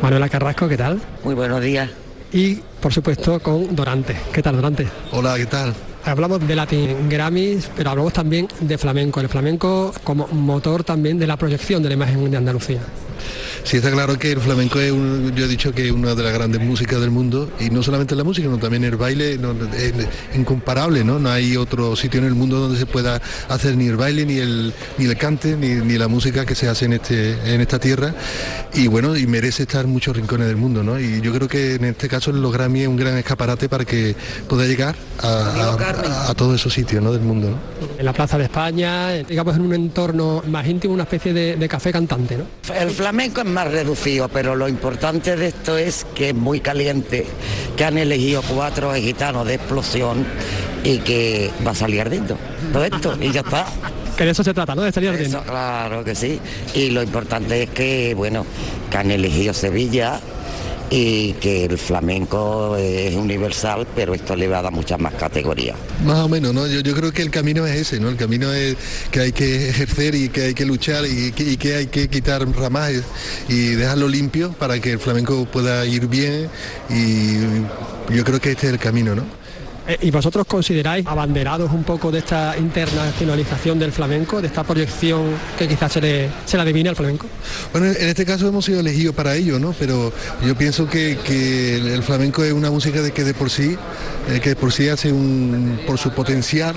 Manuela 0.01 0.29
Carrasco, 0.29 0.69
¿qué 0.69 0.77
tal? 0.77 1.01
Muy 1.25 1.35
buenos 1.35 1.59
días. 1.61 1.89
Y 2.31 2.55
por 2.79 2.93
supuesto 2.93 3.39
con 3.41 3.75
Dorante. 3.75 4.15
¿Qué 4.31 4.41
tal, 4.41 4.55
Dorante? 4.55 4.87
Hola, 5.11 5.35
¿qué 5.35 5.45
tal? 5.45 5.73
Hablamos 6.05 6.45
de 6.47 6.55
Latin 6.55 7.09
Grammys, 7.09 7.69
pero 7.75 7.91
hablamos 7.91 8.13
también 8.13 8.47
de 8.61 8.77
flamenco. 8.77 9.19
El 9.21 9.29
flamenco 9.29 9.93
como 10.03 10.27
motor 10.27 10.83
también 10.83 11.19
de 11.19 11.27
la 11.27 11.37
proyección 11.37 11.83
de 11.83 11.89
la 11.89 11.95
imagen 11.95 12.31
de 12.31 12.37
Andalucía. 12.37 12.79
Sí, 13.65 13.75
está 13.77 13.91
claro 13.91 14.17
que 14.17 14.31
el 14.31 14.39
flamenco 14.39 14.79
es, 14.79 14.91
un- 14.93 15.33
yo 15.35 15.43
he 15.43 15.47
dicho 15.49 15.73
que 15.73 15.85
es 15.85 15.91
una 15.91 16.15
de 16.15 16.23
las 16.23 16.31
grandes 16.33 16.61
músicas 16.61 17.01
del 17.01 17.11
mundo 17.11 17.51
y 17.59 17.69
no 17.69 17.83
solamente 17.83 18.15
la 18.15 18.23
música, 18.23 18.47
sino 18.47 18.57
también 18.57 18.85
el 18.85 18.95
baile 18.95 19.37
no, 19.37 19.51
es 19.75 19.93
incomparable, 20.37 21.03
¿no? 21.03 21.19
No 21.19 21.29
hay 21.29 21.57
otro 21.57 21.93
sitio 21.97 22.21
en 22.21 22.25
el 22.27 22.35
mundo 22.35 22.57
donde 22.59 22.79
se 22.79 22.85
pueda 22.85 23.21
hacer 23.49 23.75
ni 23.75 23.87
el 23.87 23.97
baile, 23.97 24.25
ni 24.25 24.37
el, 24.37 24.73
ni 24.97 25.05
el 25.05 25.17
cante, 25.17 25.57
ni, 25.57 25.73
ni 25.75 25.97
la 25.97 26.07
música 26.07 26.45
que 26.45 26.55
se 26.55 26.69
hace 26.69 26.85
en, 26.85 26.93
este, 26.93 27.53
en 27.53 27.59
esta 27.59 27.77
tierra 27.79 28.15
y 28.73 28.87
bueno, 28.87 29.17
y 29.17 29.27
merece 29.27 29.63
estar 29.63 29.85
muchos 29.85 30.15
rincones 30.15 30.47
del 30.47 30.55
mundo, 30.55 30.81
¿no? 30.81 30.97
Y 30.97 31.19
yo 31.19 31.33
creo 31.33 31.49
que 31.49 31.75
en 31.75 31.83
este 31.83 32.07
caso 32.07 32.31
los 32.31 32.53
Grammy 32.53 32.83
es 32.83 32.87
un 32.87 32.95
gran 32.95 33.17
escaparate 33.17 33.67
para 33.67 33.83
que 33.83 34.15
pueda 34.47 34.65
llegar 34.65 34.95
a- 35.21 35.71
a 35.89 36.33
todos 36.33 36.55
esos 36.55 36.73
sitios 36.73 37.03
¿no? 37.03 37.11
del 37.11 37.21
mundo, 37.21 37.49
¿no? 37.49 37.57
En 37.97 38.05
la 38.05 38.13
Plaza 38.13 38.37
de 38.37 38.45
España, 38.45 39.09
digamos 39.09 39.55
en 39.55 39.61
un 39.61 39.73
entorno 39.73 40.43
más 40.47 40.67
íntimo, 40.67 40.93
una 40.93 41.03
especie 41.03 41.33
de, 41.33 41.55
de 41.55 41.67
café 41.67 41.91
cantante, 41.91 42.37
¿no? 42.37 42.73
El 42.73 42.91
flamenco 42.91 43.41
es 43.41 43.47
más 43.47 43.69
reducido, 43.71 44.29
pero 44.29 44.55
lo 44.55 44.67
importante 44.67 45.35
de 45.35 45.47
esto 45.47 45.77
es 45.77 46.05
que 46.15 46.29
es 46.29 46.35
muy 46.35 46.59
caliente, 46.59 47.25
que 47.75 47.85
han 47.85 47.97
elegido 47.97 48.41
cuatro 48.41 48.93
gitanos 48.93 49.45
de 49.47 49.55
explosión 49.55 50.25
y 50.83 50.99
que 50.99 51.51
va 51.65 51.71
a 51.71 51.75
salir 51.75 52.01
ardiendo 52.01 52.37
todo 52.71 52.85
esto 52.85 53.17
y 53.19 53.31
ya 53.31 53.41
está. 53.41 53.65
Que 54.17 54.25
de 54.25 54.31
eso 54.31 54.43
se 54.43 54.53
trata, 54.53 54.75
¿no? 54.75 54.81
De 54.81 54.91
salir 54.91 55.09
ardiendo. 55.09 55.37
Eso, 55.37 55.47
claro 55.47 56.03
que 56.03 56.13
sí. 56.13 56.39
Y 56.73 56.91
lo 56.91 57.01
importante 57.01 57.63
es 57.63 57.69
que, 57.69 58.13
bueno, 58.15 58.45
que 58.89 58.97
han 58.97 59.11
elegido 59.11 59.53
Sevilla 59.53 60.19
y 60.89 61.33
que 61.33 61.65
el 61.65 61.77
flamenco 61.77 62.75
es 62.75 63.15
universal, 63.15 63.87
pero 63.95 64.13
esto 64.13 64.35
le 64.35 64.47
va 64.47 64.59
a 64.59 64.61
dar 64.63 64.71
muchas 64.71 64.99
más 64.99 65.13
categorías. 65.13 65.77
Más 66.03 66.19
o 66.19 66.29
menos, 66.29 66.53
¿no? 66.53 66.65
Yo, 66.67 66.79
yo 66.79 66.95
creo 66.95 67.11
que 67.11 67.21
el 67.21 67.29
camino 67.29 67.65
es 67.65 67.75
ese, 67.75 67.99
¿no? 67.99 68.09
El 68.09 68.17
camino 68.17 68.51
es 68.51 68.75
que 69.11 69.19
hay 69.19 69.31
que 69.31 69.69
ejercer 69.69 70.15
y 70.15 70.29
que 70.29 70.45
hay 70.45 70.53
que 70.53 70.65
luchar 70.65 71.05
y 71.05 71.31
que, 71.31 71.43
y 71.43 71.57
que 71.57 71.75
hay 71.75 71.87
que 71.87 72.07
quitar 72.07 72.47
ramajes 72.49 73.03
y 73.47 73.75
dejarlo 73.75 74.07
limpio 74.07 74.51
para 74.53 74.79
que 74.79 74.93
el 74.93 74.99
flamenco 74.99 75.45
pueda 75.45 75.85
ir 75.85 76.07
bien 76.07 76.49
y 76.89 78.13
yo 78.13 78.23
creo 78.23 78.39
que 78.39 78.51
este 78.51 78.67
es 78.67 78.73
el 78.73 78.79
camino, 78.79 79.15
¿no? 79.15 79.38
Eh, 79.89 79.97
¿Y 80.01 80.11
vosotros 80.11 80.45
consideráis 80.45 81.07
abanderados 81.07 81.71
un 81.71 81.83
poco 81.83 82.11
de 82.11 82.19
esta 82.19 82.55
internacionalización 82.55 83.79
del 83.79 83.91
flamenco, 83.91 84.39
de 84.39 84.45
esta 84.45 84.63
proyección 84.63 85.31
que 85.57 85.67
quizás 85.67 85.93
se 85.93 85.99
le, 85.99 86.29
se 86.45 86.63
le 86.63 86.89
al 86.89 86.95
flamenco? 86.95 87.25
Bueno, 87.71 87.87
en 87.87 88.07
este 88.07 88.23
caso 88.23 88.47
hemos 88.47 88.65
sido 88.65 88.81
elegidos 88.81 89.15
para 89.15 89.35
ello, 89.35 89.57
¿no? 89.57 89.73
Pero 89.79 90.13
yo 90.45 90.55
pienso 90.55 90.87
que, 90.87 91.17
el 91.79 92.03
flamenco 92.03 92.43
es 92.43 92.53
una 92.53 92.69
música 92.69 93.01
de 93.01 93.11
que 93.11 93.23
de 93.23 93.33
por 93.33 93.49
sí, 93.49 93.75
eh, 94.29 94.39
que 94.39 94.49
de 94.49 94.55
por 94.55 94.71
sí 94.71 94.87
hace 94.89 95.11
un, 95.11 95.79
por 95.87 95.97
su 95.97 96.11
potencial, 96.11 96.75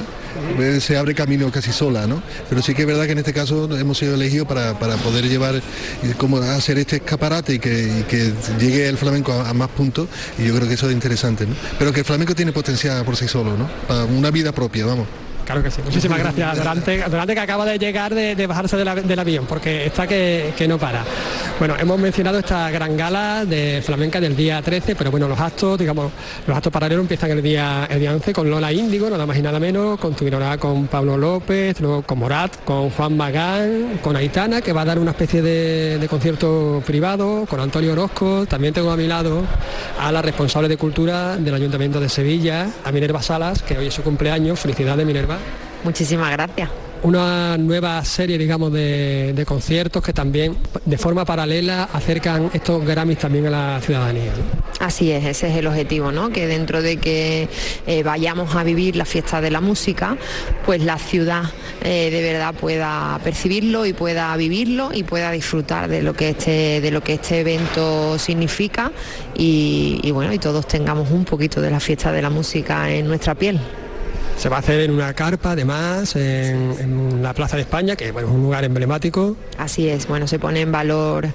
eh, 0.58 0.80
se 0.80 0.96
abre 0.96 1.14
camino 1.14 1.50
casi 1.50 1.70
sola, 1.70 2.06
¿no? 2.06 2.22
Pero 2.48 2.62
sí 2.62 2.74
que 2.74 2.82
es 2.82 2.88
verdad 2.88 3.04
que 3.04 3.12
en 3.12 3.18
este 3.18 3.34
caso 3.34 3.68
hemos 3.76 3.98
sido 3.98 4.14
elegidos 4.14 4.48
para, 4.48 4.78
para 4.78 4.96
poder 4.96 5.28
llevar, 5.28 5.60
como 6.16 6.38
hacer 6.38 6.78
este 6.78 6.96
escaparate 6.96 7.54
y 7.54 7.58
que, 7.58 8.06
que 8.08 8.32
llegue 8.58 8.88
el 8.88 8.96
flamenco 8.96 9.32
a 9.32 9.52
más 9.52 9.68
puntos, 9.68 10.08
y 10.38 10.46
yo 10.46 10.54
creo 10.54 10.66
que 10.66 10.74
eso 10.74 10.88
es 10.88 10.94
interesante, 10.94 11.46
¿no? 11.46 11.54
Pero 11.78 11.92
que 11.92 12.00
el 12.00 12.06
flamenco 12.06 12.34
tiene 12.34 12.52
potencial 12.52 13.01
por 13.04 13.16
sí 13.16 13.28
solo, 13.28 13.56
¿no? 13.56 13.68
Una 14.16 14.30
vida 14.30 14.52
propia, 14.52 14.86
vamos. 14.86 15.06
Claro 15.52 15.62
que 15.62 15.70
sí. 15.70 15.82
Muchísimas 15.84 16.18
gracias. 16.18 16.56
Durante, 16.56 17.02
Durante 17.04 17.34
que 17.34 17.40
acaba 17.40 17.64
de 17.66 17.78
llegar 17.78 18.14
de, 18.14 18.34
de 18.34 18.46
bajarse 18.46 18.76
de 18.76 18.84
la- 18.84 18.94
del 18.94 19.18
avión, 19.18 19.46
porque 19.46 19.86
está 19.86 20.06
que, 20.06 20.52
que 20.56 20.66
no 20.66 20.78
para. 20.78 21.04
Bueno, 21.58 21.74
hemos 21.78 21.98
mencionado 21.98 22.38
esta 22.38 22.70
gran 22.70 22.96
gala 22.96 23.44
de 23.44 23.82
flamenca 23.84 24.20
del 24.20 24.34
día 24.34 24.60
13, 24.62 24.94
pero 24.96 25.10
bueno, 25.10 25.28
los 25.28 25.38
actos, 25.38 25.78
digamos, 25.78 26.10
los 26.46 26.56
actos 26.56 26.72
paralelos 26.72 27.02
empiezan 27.02 27.30
el 27.32 27.42
día, 27.42 27.86
el 27.90 28.00
día 28.00 28.12
11 28.12 28.32
con 28.32 28.48
Lola 28.50 28.72
Índigo, 28.72 29.08
nada 29.10 29.26
más 29.26 29.36
y 29.36 29.42
nada 29.42 29.60
menos, 29.60 29.98
continuará 30.00 30.56
con 30.58 30.86
Pablo 30.86 31.16
López, 31.18 31.80
luego 31.80 32.02
con 32.02 32.18
Morat, 32.18 32.64
con 32.64 32.90
Juan 32.90 33.16
Magán, 33.16 33.98
con 34.02 34.16
Aitana, 34.16 34.60
que 34.62 34.72
va 34.72 34.82
a 34.82 34.84
dar 34.86 34.98
una 34.98 35.10
especie 35.12 35.42
de, 35.42 35.98
de 35.98 36.08
concierto 36.08 36.82
privado, 36.86 37.44
con 37.48 37.60
Antonio 37.60 37.92
Orozco, 37.92 38.46
también 38.46 38.72
tengo 38.74 38.90
a 38.90 38.96
mi 38.96 39.06
lado 39.06 39.42
a 40.00 40.10
la 40.10 40.22
responsable 40.22 40.68
de 40.68 40.76
cultura 40.76 41.36
del 41.36 41.54
Ayuntamiento 41.54 42.00
de 42.00 42.08
Sevilla, 42.08 42.68
a 42.84 42.90
Minerva 42.92 43.22
Salas, 43.22 43.62
que 43.62 43.76
hoy 43.78 43.88
es 43.88 43.94
su 43.94 44.02
cumpleaños, 44.02 44.58
felicidades 44.58 45.06
Minerva. 45.06 45.38
Muchísimas 45.84 46.30
gracias. 46.30 46.70
Una 47.02 47.58
nueva 47.58 48.04
serie, 48.04 48.38
digamos, 48.38 48.72
de, 48.72 49.32
de 49.34 49.44
conciertos 49.44 50.04
que 50.04 50.12
también 50.12 50.56
de 50.84 50.96
forma 50.96 51.24
paralela 51.24 51.88
acercan 51.92 52.48
estos 52.52 52.84
Grammys 52.84 53.18
también 53.18 53.46
a 53.46 53.50
la 53.50 53.80
ciudadanía. 53.80 54.30
Así 54.78 55.10
es, 55.10 55.24
ese 55.24 55.48
es 55.50 55.56
el 55.56 55.66
objetivo, 55.66 56.12
¿no? 56.12 56.30
Que 56.30 56.46
dentro 56.46 56.80
de 56.80 56.98
que 56.98 57.48
eh, 57.88 58.02
vayamos 58.04 58.54
a 58.54 58.62
vivir 58.62 58.94
la 58.94 59.04
fiesta 59.04 59.40
de 59.40 59.50
la 59.50 59.60
música, 59.60 60.16
pues 60.64 60.84
la 60.84 60.96
ciudad 60.96 61.42
eh, 61.82 62.08
de 62.12 62.22
verdad 62.22 62.54
pueda 62.54 63.18
percibirlo 63.24 63.84
y 63.84 63.94
pueda 63.94 64.36
vivirlo 64.36 64.90
y 64.94 65.02
pueda 65.02 65.32
disfrutar 65.32 65.88
de 65.88 66.02
lo 66.02 66.14
que 66.14 66.28
este, 66.28 66.80
de 66.80 66.90
lo 66.92 67.02
que 67.02 67.14
este 67.14 67.40
evento 67.40 68.16
significa 68.16 68.92
y, 69.36 69.98
y 70.04 70.12
bueno, 70.12 70.32
y 70.32 70.38
todos 70.38 70.68
tengamos 70.68 71.10
un 71.10 71.24
poquito 71.24 71.60
de 71.60 71.70
la 71.72 71.80
fiesta 71.80 72.12
de 72.12 72.22
la 72.22 72.30
música 72.30 72.88
en 72.92 73.08
nuestra 73.08 73.34
piel. 73.34 73.58
Se 74.42 74.48
va 74.48 74.56
a 74.56 74.58
hacer 74.58 74.80
en 74.80 74.90
una 74.90 75.14
carpa, 75.14 75.52
además, 75.52 76.16
en, 76.16 77.22
la 77.22 77.32
Plaza 77.32 77.54
de 77.54 77.62
España, 77.62 77.94
que 77.94 78.10
bueno, 78.10 78.26
es 78.26 78.34
un 78.34 78.42
lugar 78.42 78.64
emblemático. 78.64 79.36
Así 79.56 79.88
es, 79.88 80.08
bueno, 80.08 80.26
se 80.26 80.40
pone 80.40 80.62
en 80.62 80.72
valor 80.72 81.28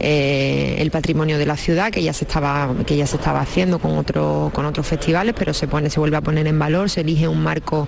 eh, 0.00 0.76
el 0.78 0.90
patrimonio 0.90 1.36
de 1.36 1.44
la 1.44 1.58
ciudad 1.58 1.90
que 1.90 2.02
ya 2.02 2.14
se 2.14 2.24
estaba, 2.24 2.74
que 2.86 2.96
ya 2.96 3.06
se 3.06 3.16
estaba 3.16 3.42
haciendo 3.42 3.78
con 3.78 3.98
otro, 3.98 4.50
con 4.54 4.64
otros 4.64 4.86
festivales, 4.86 5.34
pero 5.38 5.52
se 5.52 5.68
pone, 5.68 5.90
se 5.90 6.00
vuelve 6.00 6.16
a 6.16 6.22
poner 6.22 6.46
en 6.46 6.58
valor, 6.58 6.88
se 6.88 7.02
elige 7.02 7.28
un 7.28 7.42
marco 7.42 7.86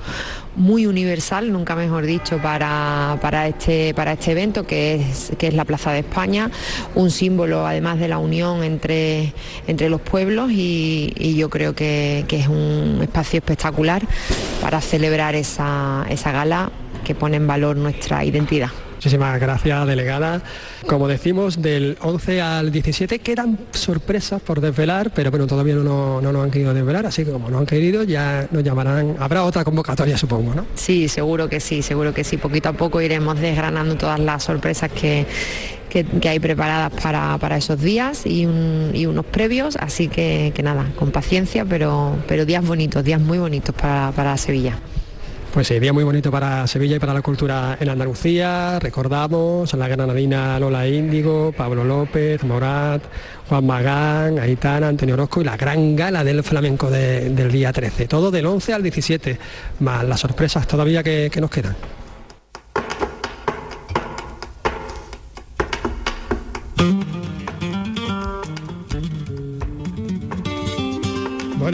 muy 0.57 0.85
universal, 0.85 1.51
nunca 1.51 1.75
mejor 1.75 2.05
dicho, 2.05 2.37
para, 2.43 3.19
para 3.23 3.49
este, 3.49 3.95
para 3.95 4.13
este 4.13 4.33
evento 4.33 4.67
que 4.67 4.97
es, 4.97 5.33
que 5.39 5.47
es 5.47 5.55
la 5.55 5.65
Plaza 5.65 5.93
de 5.93 6.01
España, 6.01 6.51
un 6.95 7.11
símbolo 7.11 7.67
además 7.67 7.99
de 7.99 8.09
la 8.09 8.19
unión 8.19 8.63
entre, 8.63 9.33
entre 9.67 9.89
los 9.89 10.03
pueblos 10.03 10.51
y, 10.53 11.15
yo 11.37 11.51
creo 11.51 11.75
que 11.75 12.25
es 12.29 12.49
un 12.49 13.01
espacio 13.03 13.39
espectacular 13.39 14.03
para 14.67 14.81
celebrar 14.81 15.37
esa, 15.37 16.05
esa 16.11 16.33
gala 16.33 16.73
que 17.05 17.15
pone 17.15 17.37
en 17.37 17.47
valor 17.47 17.77
nuestra 17.77 18.25
identidad. 18.25 18.71
Muchísimas 18.97 19.39
gracias, 19.39 19.87
delegada. 19.87 20.43
Como 20.89 21.07
decimos, 21.07 21.63
del 21.63 21.97
11 22.01 22.41
al 22.41 22.73
17 22.73 23.21
quedan 23.21 23.61
sorpresas 23.71 24.43
por 24.43 24.61
desvelar, 24.61 25.13
pero 25.15 25.31
bueno, 25.31 25.47
todavía 25.47 25.77
no, 25.77 25.85
no, 25.85 26.21
no 26.21 26.33
nos 26.33 26.43
han 26.43 26.51
querido 26.51 26.75
desvelar, 26.75 27.07
así 27.07 27.25
que 27.25 27.31
como 27.31 27.49
no 27.49 27.59
han 27.59 27.67
querido, 27.67 28.03
ya 28.03 28.49
nos 28.51 28.65
llamarán. 28.65 29.15
Habrá 29.21 29.45
otra 29.45 29.63
convocatoria, 29.63 30.19
supongo, 30.19 30.53
¿no? 30.53 30.67
Sí, 30.75 31.07
seguro 31.07 31.49
que 31.49 31.61
sí, 31.61 31.81
seguro 31.81 32.13
que 32.13 32.25
sí. 32.25 32.37
Poquito 32.37 32.71
a 32.71 32.73
poco 32.73 33.01
iremos 33.01 33.39
desgranando 33.39 33.95
todas 33.95 34.19
las 34.19 34.43
sorpresas 34.43 34.91
que, 34.91 35.27
que, 36.05 36.29
hay 36.29 36.39
preparadas 36.41 36.93
para, 37.03 37.39
para 37.39 37.57
esos 37.57 37.81
días 37.81 38.27
y, 38.27 38.45
un- 38.47 38.91
y 38.95 39.07
unos 39.07 39.25
previos, 39.25 39.77
así 39.81 40.09
que, 40.09 40.53
nada, 40.63 40.87
con 40.99 41.11
paciencia, 41.11 41.65
pero, 41.65 42.17
pero 42.29 42.45
días 42.45 42.65
bonitos, 42.67 43.05
días 43.05 43.21
muy 43.21 43.39
bonitos 43.39 43.75
para, 43.75 44.13
para 44.13 44.37
Sevilla. 44.37 44.79
Pues 45.55 45.69
sí, 45.69 45.79
día 45.81 45.95
muy 45.95 46.05
bonito 46.05 46.31
para 46.31 46.67
Sevilla 46.67 46.97
y 46.97 46.99
para 46.99 47.15
la 47.15 47.23
cultura 47.23 47.79
en 47.81 47.89
Andalucía. 47.89 48.79
Recordamos 48.79 49.73
a 49.73 49.77
la 49.79 49.89
granadina 49.89 50.61
Lola 50.61 50.87
Índigo, 50.87 51.51
Pablo 51.57 51.83
López, 51.83 52.45
Morat, 52.45 53.03
Juan 53.49 53.65
Magán, 53.65 54.39
Aitana, 54.39 54.89
Antonio 54.89 55.15
Orozco 55.15 55.41
y 55.41 55.45
la 55.45 55.57
gran 55.57 55.97
gala 55.97 56.25
del 56.25 56.43
flamenco 56.43 56.91
de- 56.91 57.31
del 57.31 57.51
día 57.51 57.73
13. 57.73 58.07
Todo 58.07 58.31
del 58.31 58.45
11 58.45 58.75
al 58.75 58.83
17, 58.83 59.39
más 59.81 60.05
las 60.05 60.21
sorpresas 60.21 60.67
todavía 60.67 61.03
que 61.03 61.31
nos 61.41 61.49
quedan. 61.51 61.75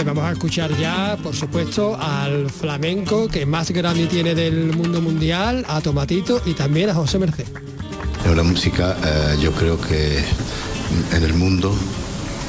Vamos 0.05 0.24
a 0.24 0.32
escuchar 0.32 0.76
ya, 0.78 1.16
por 1.22 1.34
supuesto, 1.34 1.96
al 2.00 2.50
flamenco 2.50 3.28
que 3.28 3.46
más 3.46 3.70
Grammy 3.70 4.07
tiene 4.07 4.34
del 4.34 4.76
mundo 4.76 5.00
mundial, 5.00 5.64
a 5.68 5.80
Tomatito 5.80 6.42
y 6.44 6.55
también 6.55 6.90
a 6.90 6.94
José 6.94 7.18
Merced. 7.18 7.46
Una 8.30 8.42
música, 8.42 8.96
eh, 9.05 9.36
yo 9.40 9.53
creo 9.53 9.80
que 9.80 10.18
en 11.16 11.22
el 11.22 11.34
mundo 11.34 11.74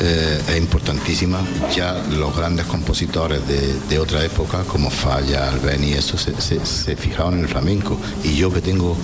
eh, 0.01 0.41
es 0.49 0.57
importantísima. 0.57 1.39
Ya 1.75 1.93
los 2.11 2.35
grandes 2.35 2.65
compositores 2.65 3.41
de, 3.47 3.99
otra 3.99 4.23
época, 4.25 4.63
como 4.63 4.89
Falla, 4.89 5.49
Albeni, 5.49 5.93
eso 5.93 6.17
se, 6.17 6.39
se- 6.41 6.65
se 6.65 6.95
fijaban 6.95 7.35
en 7.35 7.39
el 7.41 7.47
flamenco. 7.47 7.97
Y 8.23 8.35
yo 8.35 8.51
que 8.51 8.61
tengo, 8.61 8.97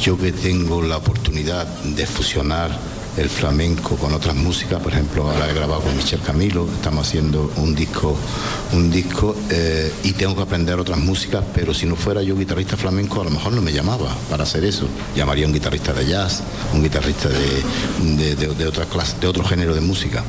yo 0.00 0.18
que 0.18 0.32
tengo 0.32 0.82
la 0.82 0.96
oportunidad 0.98 1.66
de 1.66 2.06
fusionar 2.06 2.70
el 3.16 3.28
flamenco 3.28 3.96
con 3.96 4.12
otras 4.14 4.34
músicas, 4.34 4.80
por 4.82 4.92
ejemplo, 4.92 5.30
ahora 5.30 5.50
he 5.50 5.54
grabado 5.54 5.82
con 5.82 5.94
Michel 5.96 6.20
Camilo, 6.20 6.66
estamos 6.74 7.06
haciendo 7.06 7.52
un 7.56 7.74
disco, 7.74 8.16
un 8.72 8.90
disco 8.90 9.36
eh, 9.50 9.92
y 10.02 10.12
tengo 10.12 10.34
que 10.34 10.42
aprender 10.42 10.78
otras 10.78 10.98
músicas, 10.98 11.44
pero 11.54 11.74
si 11.74 11.84
no 11.84 11.94
fuera 11.94 12.22
yo 12.22 12.36
guitarrista 12.36 12.76
flamenco, 12.76 13.20
a 13.20 13.24
lo 13.24 13.30
mejor 13.30 13.52
no 13.52 13.60
me 13.60 13.72
llamaba 13.72 14.16
para 14.30 14.44
hacer 14.44 14.64
eso. 14.64 14.86
Llamaría 15.14 15.44
a 15.44 15.48
un 15.48 15.52
guitarrista 15.54 15.92
de 15.92 16.06
jazz, 16.06 16.42
un 16.72 16.82
guitarrista 16.82 17.28
de, 17.28 18.34
de, 18.34 18.34
de- 18.36 18.66
otro 19.28 19.44
género 19.44 19.74
de 19.74 19.80
música. 19.82 20.24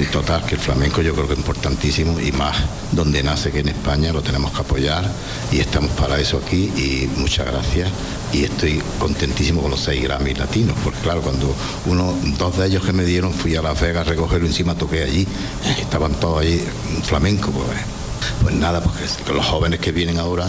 Y 0.00 0.04
total, 0.06 0.44
que 0.44 0.54
el 0.54 0.60
flamenco 0.60 1.02
yo 1.02 1.12
creo 1.12 1.26
que 1.26 1.32
es 1.32 1.38
importantísimo 1.38 2.20
y 2.20 2.30
más 2.30 2.56
donde 2.92 3.20
nace 3.22 3.50
que 3.50 3.60
en 3.60 3.68
España 3.68 4.12
lo 4.12 4.22
tenemos 4.22 4.52
que 4.52 4.60
apoyar 4.60 5.04
y 5.50 5.58
estamos 5.58 5.90
para 5.92 6.20
eso 6.20 6.40
aquí 6.44 6.70
y 6.76 7.10
muchas 7.16 7.46
gracias 7.46 7.90
y 8.32 8.44
estoy 8.44 8.80
contentísimo 9.00 9.60
con 9.60 9.72
los 9.72 9.80
seis 9.80 10.02
Grammy 10.02 10.34
latinos, 10.34 10.76
porque 10.84 11.00
claro, 11.00 11.20
cuando 11.22 11.52
uno, 11.86 12.14
dos 12.38 12.58
de 12.58 12.66
ellos 12.66 12.84
que 12.84 12.92
me 12.92 13.04
dieron 13.04 13.32
fui 13.32 13.56
a 13.56 13.62
Las 13.62 13.80
Vegas 13.80 14.06
a 14.06 14.10
recogerlo 14.10 14.46
encima 14.46 14.76
toqué 14.76 15.02
allí, 15.02 15.26
estaban 15.80 16.14
todos 16.14 16.42
allí 16.42 16.62
flamenco, 17.02 17.50
pues, 17.50 17.66
pues 18.42 18.54
nada, 18.54 18.80
porque 18.80 19.00
los 19.32 19.46
jóvenes 19.46 19.80
que 19.80 19.90
vienen 19.90 20.18
ahora 20.18 20.48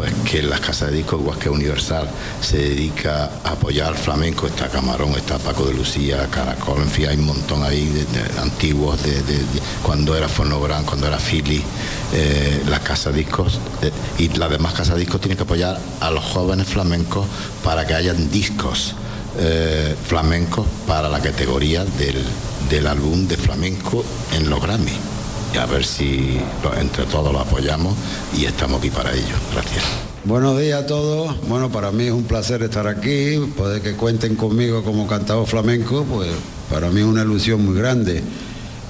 pues 0.00 0.14
que 0.24 0.40
las 0.40 0.60
casas 0.60 0.90
de 0.90 0.96
discos, 0.96 1.20
igual 1.20 1.36
Universal, 1.50 2.08
se 2.40 2.56
dedica 2.56 3.28
a 3.44 3.50
apoyar 3.50 3.94
flamenco, 3.94 4.46
está 4.46 4.66
Camarón, 4.68 5.10
está 5.10 5.36
Paco 5.36 5.66
de 5.66 5.74
Lucía, 5.74 6.26
Caracol, 6.30 6.80
en 6.80 6.88
fin, 6.88 7.06
hay 7.06 7.18
un 7.18 7.26
montón 7.26 7.62
ahí 7.62 7.86
de, 7.86 8.40
antiguos, 8.40 9.02
de, 9.02 9.20
cuando 9.82 10.16
era 10.16 10.26
Fonogran, 10.26 10.86
cuando 10.86 11.06
era 11.06 11.18
Philly, 11.18 11.62
eh, 12.14 12.62
las 12.70 12.80
casas 12.80 13.14
discos, 13.14 13.60
y 14.16 14.28
las 14.28 14.48
demás 14.48 14.72
casas 14.72 14.96
discos 14.96 15.20
tienen 15.20 15.36
que 15.36 15.42
apoyar 15.42 15.78
a 16.00 16.10
los 16.10 16.24
jóvenes 16.24 16.66
flamencos 16.66 17.26
para 17.62 17.86
que 17.86 17.92
hayan 17.92 18.30
discos 18.30 18.94
eh, 19.38 19.94
flamencos 20.08 20.66
para 20.86 21.10
la 21.10 21.20
categoría 21.20 21.84
del, 21.84 22.24
del 22.70 22.86
álbum 22.86 23.28
de 23.28 23.36
flamenco 23.36 24.02
en 24.32 24.48
los 24.48 24.62
Grammy 24.62 25.19
a 25.58 25.66
ver 25.66 25.84
si 25.84 26.38
entre 26.78 27.04
todos 27.06 27.32
lo 27.32 27.40
apoyamos 27.40 27.94
y 28.36 28.44
estamos 28.44 28.78
aquí 28.78 28.90
para 28.90 29.12
ello. 29.12 29.36
Gracias. 29.52 29.84
Buenos 30.24 30.60
días 30.60 30.82
a 30.82 30.86
todos. 30.86 31.40
Bueno, 31.48 31.70
para 31.70 31.90
mí 31.92 32.04
es 32.04 32.12
un 32.12 32.24
placer 32.24 32.62
estar 32.62 32.86
aquí, 32.86 33.38
poder 33.56 33.80
que 33.80 33.94
cuenten 33.94 34.36
conmigo 34.36 34.82
como 34.82 35.06
cantador 35.06 35.46
flamenco, 35.46 36.04
pues 36.04 36.28
para 36.70 36.90
mí 36.90 37.00
es 37.00 37.06
una 37.06 37.22
ilusión 37.22 37.64
muy 37.64 37.74
grande. 37.74 38.22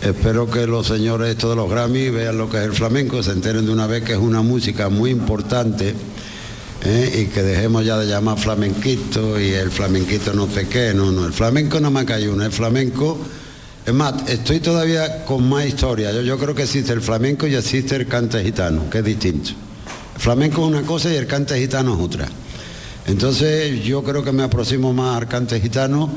Espero 0.03 0.51
que 0.51 0.67
los 0.67 0.87
señores 0.87 1.31
estos 1.31 1.51
de 1.51 1.57
los 1.57 1.71
Grammy 1.71 2.09
vean 2.09 2.39
lo 2.39 2.49
que 2.49 2.57
es 2.57 2.65
el 2.65 2.73
flamenco, 2.73 3.23
se 3.23 3.33
enteren 3.33 3.67
de 3.67 3.73
una 3.73 3.87
vez 3.87 4.03
que 4.03 4.13
es 4.13 4.19
una 4.19 4.43
música 4.43 4.89
muy 4.89 5.11
importante 5.11 5.95
¿eh? 6.85 7.23
y 7.23 7.33
que 7.33 7.43
dejemos 7.43 7.85
ya 7.85 7.99
de 7.99 8.07
llamar 8.07 8.39
flamenquito 8.39 9.39
y 9.41 9.51
el 9.51 9.71
flamenquito 9.71 10.33
no 10.33 10.49
sé 10.49 10.69
qué, 10.69 10.95
no, 10.95 11.13
no, 11.13 11.27
el 11.27 11.33
flamenco 11.33 11.81
no 11.81 11.91
me 11.91 12.05
cae 12.05 12.29
uno, 12.29 12.45
el 12.45 12.53
flamenco, 12.53 13.19
es 13.87 13.95
más, 13.95 14.15
estoy 14.29 14.61
todavía 14.61 15.25
con 15.25 15.49
más 15.49 15.67
historia, 15.67 16.13
yo, 16.13 16.39
creo 16.39 16.55
que 16.55 16.63
existe 16.65 16.93
el 16.93 17.01
flamenco 17.01 17.47
y 17.47 17.55
existe 17.55 17.97
el 17.97 18.07
cante 18.07 18.43
gitano, 18.43 18.91
que 18.91 18.99
es 18.99 19.05
distinto. 19.05 19.51
El 20.15 20.21
flamenco 20.21 20.63
es 20.63 20.69
una 20.69 20.83
cosa 20.83 21.11
y 21.11 21.17
el 21.17 21.27
cante 21.27 21.59
gitano 21.59 21.95
es 21.95 22.01
otra. 22.01 22.29
Entonces 23.07 23.83
yo 23.83 24.03
creo 24.03 24.23
que 24.23 24.33
me 24.33 24.43
aproximo 24.43 24.93
más 24.93 25.17
al 25.17 25.29
cante 25.29 25.59
gitano 25.61 26.11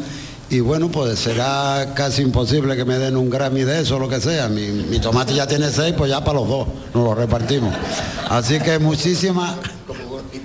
y 0.49 0.59
bueno, 0.59 0.89
pues 0.89 1.17
será 1.19 1.93
casi 1.95 2.21
imposible 2.21 2.75
que 2.75 2.83
me 2.83 2.99
den 2.99 3.15
un 3.15 3.29
Grammy 3.29 3.63
de 3.63 3.81
eso 3.81 3.95
o 3.95 3.99
lo 3.99 4.09
que 4.09 4.19
sea. 4.19 4.49
Mi, 4.49 4.67
mi 4.67 4.99
tomate 4.99 5.33
ya 5.33 5.47
tiene 5.47 5.71
seis, 5.71 5.95
pues 5.97 6.11
ya 6.11 6.23
para 6.23 6.39
los 6.39 6.47
dos, 6.47 6.67
nos 6.93 7.03
lo 7.03 7.15
repartimos. 7.15 7.73
Así 8.29 8.59
que 8.59 8.77
muchísimas, 8.77 9.55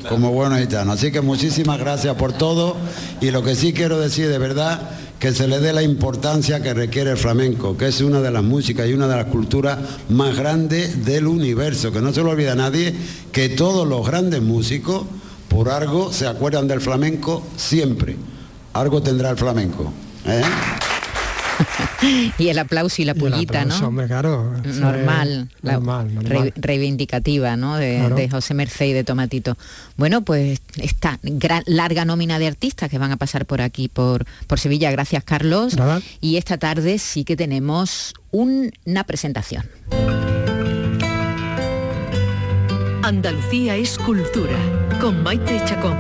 como 0.09 0.31
buenos 0.31 0.61
gitanos, 0.61 0.97
así 0.97 1.11
que 1.11 1.21
muchísimas 1.21 1.79
gracias 1.79 2.15
por 2.15 2.33
todo 2.33 2.77
y 3.21 3.33
lo 3.33 3.43
que 3.43 3.57
sí 3.57 3.73
quiero 3.73 3.99
decir 3.99 4.29
de 4.29 4.39
verdad 4.39 4.98
que 5.19 5.33
se 5.33 5.49
le 5.49 5.59
dé 5.59 5.73
la 5.73 5.83
importancia 5.83 6.63
que 6.63 6.75
requiere 6.75 7.11
el 7.11 7.17
flamenco, 7.17 7.77
que 7.77 7.89
es 7.89 8.01
una 8.01 8.21
de 8.21 8.31
las 8.31 8.45
músicas 8.45 8.89
y 8.89 8.93
una 8.93 9.09
de 9.09 9.17
las 9.17 9.27
culturas 9.27 9.79
más 10.09 10.37
grandes 10.37 11.05
del 11.05 11.27
universo, 11.27 11.93
que 11.93 12.01
no 12.01 12.13
se 12.13 12.23
lo 12.23 12.31
olvida 12.31 12.55
nadie, 12.55 12.95
que 13.33 13.49
todos 13.49 13.87
los 13.87 14.07
grandes 14.07 14.43
músicos 14.43 15.05
por 15.49 15.71
algo 15.71 16.13
se 16.13 16.27
acuerdan 16.27 16.69
del 16.69 16.81
flamenco 16.81 17.43
siempre. 17.57 18.17
Algo 18.75 19.03
tendrá 19.03 19.31
el 19.31 19.37
flamenco. 19.37 19.93
¿eh? 20.25 20.43
y 22.39 22.49
el 22.49 22.59
aplauso 22.59 23.03
y 23.03 23.05
la 23.05 23.15
pullita, 23.15 23.65
¿no? 23.65 23.77
hombre, 23.89 24.07
claro, 24.07 24.53
Normal, 24.65 25.49
la 25.63 25.73
normal, 25.75 26.15
normal. 26.15 26.43
re- 26.45 26.53
reivindicativa, 26.57 27.57
¿no? 27.57 27.77
De, 27.77 27.97
Claro. 27.99 28.15
de 28.17 28.29
José 28.29 28.55
Merced 28.55 28.87
y 28.87 28.93
de 28.93 29.05
Tomatito. 29.05 29.57
Bueno, 29.97 30.23
pues 30.23 30.61
esta 30.77 31.19
gran, 31.23 31.63
larga 31.67 32.05
nómina 32.05 32.39
de 32.39 32.47
artistas 32.47 32.89
que 32.91 32.99
van 32.99 33.11
a 33.13 33.17
pasar 33.17 33.47
por 33.47 33.61
aquí, 33.61 33.89
por, 33.89 34.25
por 34.47 34.59
Sevilla. 34.61 34.91
Gracias, 34.91 35.25
Carlos. 35.25 35.77
Y 36.21 36.37
esta 36.37 36.57
tarde 36.59 36.99
sí 36.99 37.25
que 37.25 37.37
tenemos 37.37 38.15
un- 38.31 38.71
una 38.85 39.05
presentación. 39.05 39.65
Andalucía 43.03 43.77
es 43.77 43.97
cultura, 43.99 44.57
con 45.01 45.23
Maite 45.23 45.61
Chacón. 45.65 45.97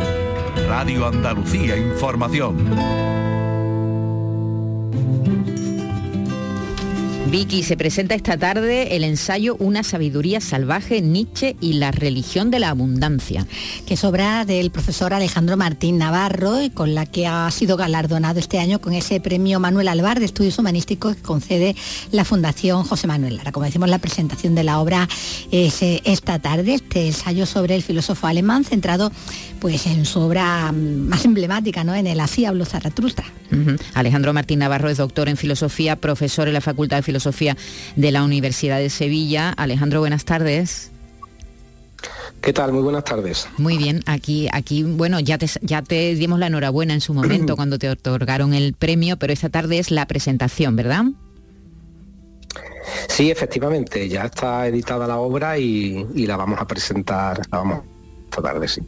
Radio 0.69 1.07
Andalucía 1.07 1.77
Información. 1.77 2.57
Vicky, 7.31 7.63
se 7.63 7.77
presenta 7.77 8.15
esta 8.15 8.39
tarde 8.39 8.97
el 8.97 9.05
ensayo 9.05 9.55
Una 9.57 9.83
sabiduría 9.83 10.41
salvaje, 10.41 11.03
Nietzsche 11.03 11.57
y 11.61 11.75
la 11.75 11.91
religión 11.91 12.51
de 12.51 12.59
la 12.59 12.71
abundancia. 12.71 13.47
que 13.87 13.95
es 13.95 14.05
obra 14.05 14.47
del 14.47 14.71
profesor 14.71 15.13
Alejandro 15.13 15.59
Martín 15.59 15.99
Navarro 15.99 16.63
y 16.63 16.71
con 16.71 16.95
la 16.95 17.05
que 17.05 17.27
ha 17.27 17.51
sido 17.51 17.77
galardonado 17.77 18.39
este 18.39 18.59
año 18.59 18.81
con 18.81 18.95
ese 18.95 19.21
premio 19.21 19.61
Manuel 19.61 19.89
Alvar 19.89 20.21
de 20.21 20.25
Estudios 20.25 20.59
Humanísticos 20.59 21.17
que 21.17 21.23
concede 21.23 21.77
la 22.13 22.25
Fundación 22.25 22.85
José 22.85 23.07
Manuel 23.07 23.37
Lara. 23.37 23.53
Como 23.53 23.67
decimos, 23.67 23.91
la 23.91 23.99
presentación 23.99 24.55
de 24.55 24.65
la 24.65 24.81
obra 24.81 25.07
es 25.51 25.83
eh, 25.83 26.01
esta 26.05 26.39
tarde, 26.39 26.75
este 26.75 27.09
ensayo 27.09 27.45
sobre 27.45 27.75
el 27.75 27.83
filósofo 27.83 28.27
alemán 28.27 28.65
centrado 28.65 29.13
pues 29.61 29.87
en 29.87 30.07
su 30.07 30.21
obra 30.21 30.73
mm, 30.73 31.09
más 31.09 31.27
emblemática, 31.27 31.85
¿no? 31.85 31.95
en 31.95 32.07
el 32.07 32.21
Así 32.21 32.47
habló 32.47 32.65
Zaratustra. 32.65 33.27
Alejandro 33.95 34.35
Martín 34.35 34.59
Navarro 34.59 34.91
es 34.91 34.99
doctor 34.99 35.29
en 35.29 35.39
filosofía, 35.39 35.97
profesor 35.97 36.49
en 36.49 36.55
la 36.55 36.61
Facultad 36.61 36.99
de 36.99 37.03
Filosofía 37.03 37.18
de 37.97 38.13
la 38.13 38.23
Universidad 38.23 38.79
de 38.79 38.91
Sevilla. 38.91 39.51
Alejandro, 39.51 40.01
buenas 40.01 40.25
tardes. 40.25 40.91
¿Qué 42.41 42.53
tal? 42.53 42.73
Muy 42.73 42.83
buenas 42.83 43.05
tardes. 43.05 43.49
Muy 43.59 43.77
bien, 43.79 44.03
aquí, 44.07 44.49
aquí, 44.53 44.85
bueno, 44.85 45.19
ya 45.19 45.39
te, 45.39 45.49
ya 45.63 45.83
te 45.83 46.15
dimos 46.15 46.39
la 46.39 46.47
enhorabuena 46.47 46.95
en 46.95 47.01
su 47.01 47.13
momento 47.13 47.57
cuando 47.57 47.79
te 47.79 47.91
otorgaron 47.91 48.55
el 48.55 48.75
premio, 48.75 49.17
pero 49.17 49.33
esta 49.33 49.49
tarde 49.49 49.79
es 49.79 49.91
la 49.91 50.07
presentación, 50.07 50.77
¿verdad? 50.77 51.05
Sí, 53.09 53.31
efectivamente, 53.31 54.09
ya 54.09 54.27
está 54.27 54.67
editada 54.67 55.07
la 55.07 55.19
obra 55.19 55.59
y, 55.59 56.07
y 56.15 56.27
la 56.27 56.37
vamos 56.37 56.61
a 56.61 56.67
presentar, 56.67 57.39
la 57.51 57.59
vamos 57.59 57.83
esta 58.25 58.43
tarde, 58.43 58.69
sí. 58.69 58.81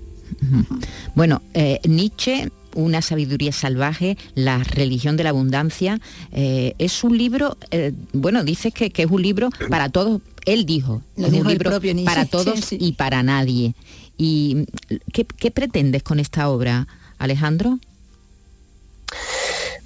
Bueno, 1.15 1.43
eh, 1.55 1.81
Nietzsche, 1.85 2.51
una 2.75 3.03
sabiduría 3.03 3.53
salvaje, 3.53 4.17
la 4.35 4.59
religión 4.59 5.17
de 5.17 5.25
la 5.25 5.31
abundancia, 5.31 6.01
eh, 6.33 6.75
es 6.79 7.05
un 7.05 7.17
libro, 7.17 7.57
eh, 7.71 7.93
bueno, 8.13 8.45
dices 8.45 8.73
que, 8.73 8.91
que 8.91 9.03
es 9.03 9.11
un 9.11 9.23
libro 9.23 9.51
para 9.69 9.89
todos, 9.89 10.21
él 10.47 10.67
dijo, 10.67 11.03
Lo 11.17 11.27
es 11.27 11.33
dijo 11.33 11.45
un 11.45 11.51
el 11.51 11.59
libro 11.59 11.71
propio 11.71 11.95
para 12.05 12.27
todos 12.27 12.61
sí, 12.61 12.63
sí. 12.63 12.79
y 12.81 12.93
para 12.93 13.23
nadie. 13.23 13.75
¿Y 14.17 14.67
qué, 15.13 15.25
qué 15.25 15.51
pretendes 15.51 16.03
con 16.03 16.21
esta 16.21 16.49
obra, 16.49 16.87
Alejandro? 17.19 17.79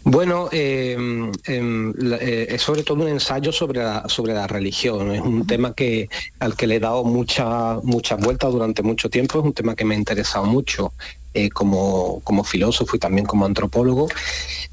Bueno, 0.06 0.50
eh, 0.52 0.92
em, 0.92 1.32
eh, 2.20 2.46
es 2.50 2.60
sobre 2.60 2.82
todo 2.82 3.02
un 3.02 3.08
ensayo 3.08 3.52
sobre 3.52 3.82
la, 3.82 4.06
sobre 4.06 4.34
la 4.34 4.46
religión. 4.46 5.10
Es 5.10 5.22
un 5.22 5.46
tema 5.46 5.72
que, 5.72 6.10
al 6.40 6.56
que 6.56 6.66
le 6.66 6.76
he 6.76 6.80
dado 6.80 7.04
muchas 7.04 7.82
muchas 7.84 8.20
vueltas 8.20 8.52
durante 8.52 8.82
mucho 8.82 9.08
tiempo. 9.08 9.38
Es 9.38 9.44
un 9.46 9.54
tema 9.54 9.74
que 9.74 9.86
me 9.86 9.94
ha 9.94 9.98
interesado 9.98 10.44
mucho 10.44 10.92
eh, 11.34 11.50
como, 11.50 12.20
como 12.20 12.44
filósofo 12.44 12.96
y 12.96 13.00
también 13.00 13.26
como 13.26 13.44
antropólogo. 13.44 14.08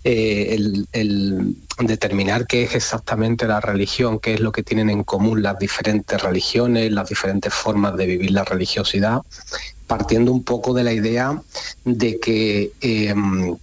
Eh, 0.04 0.58
el, 0.94 1.56
determinar 1.80 2.46
qué 2.46 2.64
es 2.64 2.76
exactamente 2.76 3.48
la 3.48 3.60
religión, 3.60 4.20
qué 4.20 4.36
es 4.36 4.40
lo 4.40 4.52
que 4.52 4.62
tienen 4.62 4.92
en 4.92 5.04
común 5.04 5.42
las 5.42 5.58
diferentes 5.58 6.22
religiones, 6.22 6.92
las 6.92 7.10
diferentes 7.10 7.52
formas 7.52 7.98
de 7.98 8.06
vivir 8.06 8.32
la 8.32 8.44
religiosidad, 8.44 9.22
partiendo 9.88 10.32
un 10.32 10.44
poco 10.44 10.76
de 10.76 10.84
la 10.84 10.94
idea 10.94 11.42
de 11.84 12.20
que 12.20 12.72
em, 12.82 13.58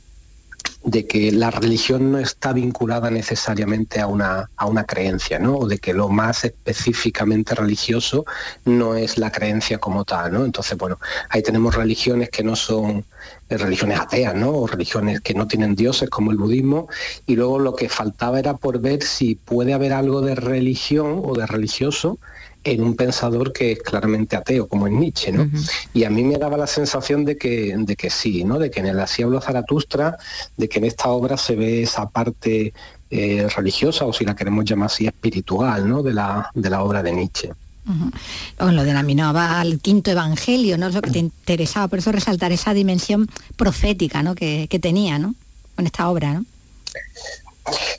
de 0.84 1.06
que 1.06 1.32
la 1.32 1.50
religión 1.50 2.12
no 2.12 2.18
está 2.18 2.52
vinculada 2.52 3.10
necesariamente 3.10 4.00
a 4.00 4.06
una, 4.06 4.50
a 4.56 4.66
una 4.66 4.84
creencia, 4.84 5.38
¿no? 5.38 5.56
O 5.56 5.68
de 5.68 5.78
que 5.78 5.92
lo 5.92 6.08
más 6.08 6.44
específicamente 6.44 7.54
religioso 7.54 8.24
no 8.64 8.94
es 8.94 9.18
la 9.18 9.32
creencia 9.32 9.78
como 9.78 10.04
tal, 10.04 10.32
¿no? 10.32 10.44
Entonces, 10.44 10.78
bueno, 10.78 10.98
ahí 11.30 11.42
tenemos 11.42 11.74
religiones 11.74 12.30
que 12.30 12.44
no 12.44 12.54
son 12.56 13.04
eh, 13.48 13.56
religiones 13.56 13.98
ateas, 13.98 14.34
¿no? 14.34 14.50
O 14.50 14.66
religiones 14.66 15.20
que 15.20 15.34
no 15.34 15.46
tienen 15.48 15.74
dioses 15.74 16.08
como 16.08 16.30
el 16.30 16.36
budismo. 16.36 16.88
Y 17.26 17.36
luego 17.36 17.58
lo 17.58 17.74
que 17.74 17.88
faltaba 17.88 18.38
era 18.38 18.54
por 18.54 18.80
ver 18.80 19.02
si 19.02 19.34
puede 19.34 19.74
haber 19.74 19.92
algo 19.92 20.20
de 20.20 20.36
religión 20.36 21.22
o 21.24 21.34
de 21.34 21.46
religioso 21.46 22.18
en 22.64 22.82
un 22.82 22.96
pensador 22.96 23.52
que 23.52 23.72
es 23.72 23.82
claramente 23.82 24.36
ateo, 24.36 24.68
como 24.68 24.86
es 24.86 24.92
Nietzsche, 24.92 25.32
¿no? 25.32 25.48
Y 25.94 26.04
a 26.04 26.10
mí 26.10 26.22
me 26.24 26.36
daba 26.38 26.56
la 26.56 26.66
sensación 26.66 27.24
de 27.24 27.36
que, 27.36 27.74
de 27.76 27.96
que 27.96 28.10
sí, 28.10 28.44
¿no? 28.44 28.58
De 28.58 28.70
que 28.70 28.80
en 28.80 28.86
el 28.86 29.00
Así 29.00 29.22
hablo 29.22 29.40
Zaratustra, 29.40 30.18
de 30.56 30.68
que 30.68 30.78
en 30.78 30.84
esta 30.84 31.08
obra 31.08 31.36
se 31.36 31.56
ve 31.56 31.82
esa 31.82 32.08
parte 32.08 32.72
eh, 33.10 33.48
religiosa, 33.56 34.04
o 34.04 34.12
si 34.12 34.24
la 34.24 34.36
queremos 34.36 34.64
llamar 34.64 34.86
así, 34.86 35.06
espiritual, 35.06 35.88
¿no? 35.88 36.02
De 36.02 36.12
la, 36.12 36.50
de 36.54 36.70
la 36.70 36.82
obra 36.82 37.02
de 37.02 37.12
Nietzsche. 37.12 37.50
Ujú. 37.88 38.10
O 38.58 38.70
lo 38.70 38.84
denominaba 38.84 39.60
al 39.60 39.80
quinto 39.80 40.10
evangelio, 40.10 40.76
¿no? 40.76 40.88
Es 40.88 40.94
lo 40.94 41.00
que 41.00 41.10
te 41.10 41.20
interesaba, 41.20 41.88
por 41.88 42.00
eso 42.00 42.12
resaltar 42.12 42.52
esa 42.52 42.74
dimensión 42.74 43.30
profética, 43.56 44.22
¿no? 44.22 44.34
Que, 44.34 44.66
que 44.68 44.78
tenía, 44.78 45.18
¿no? 45.18 45.34
Con 45.74 45.86
esta 45.86 46.10
obra, 46.10 46.34
¿no? 46.34 46.44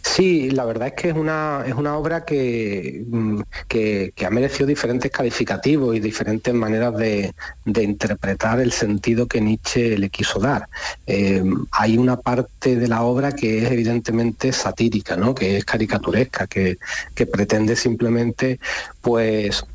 Sí, 0.02 0.50
la 0.52 0.66
verdad 0.66 0.90
es 0.90 0.94
que 0.94 1.10
es 1.10 1.16
una, 1.16 1.64
es 1.66 1.74
una 1.74 1.98
obra 1.98 2.26
que, 2.26 3.04
mm, 3.08 3.42
que, 3.68 4.14
que 4.16 4.26
ha 4.26 4.30
merecido 4.30 4.68
diferentes 4.68 5.12
calificativos 5.12 5.96
y 5.96 6.00
diferentes 6.00 6.54
maneras 6.54 6.96
de, 6.98 7.34
de 7.66 7.84
interpretar 7.84 8.60
el 8.60 8.72
sentido 8.72 9.28
que 9.28 9.42
Nietzsche 9.42 9.98
le 9.98 10.10
quiso 10.10 10.40
dar. 10.40 10.68
Eh, 11.08 11.44
hay 11.72 11.98
una 11.98 12.18
parte 12.18 12.76
de 12.76 12.88
la 12.88 13.04
obra 13.04 13.32
que 13.32 13.60
es 13.64 13.72
evidentemente 13.72 14.52
satírica, 14.52 15.16
¿no? 15.16 15.36
que 15.36 15.58
es 15.58 15.66
caricaturesca, 15.66 16.48
que, 16.48 16.78
que 17.16 17.26
pretende 17.26 17.76
simplemente 17.76 18.60
pues 19.02 19.66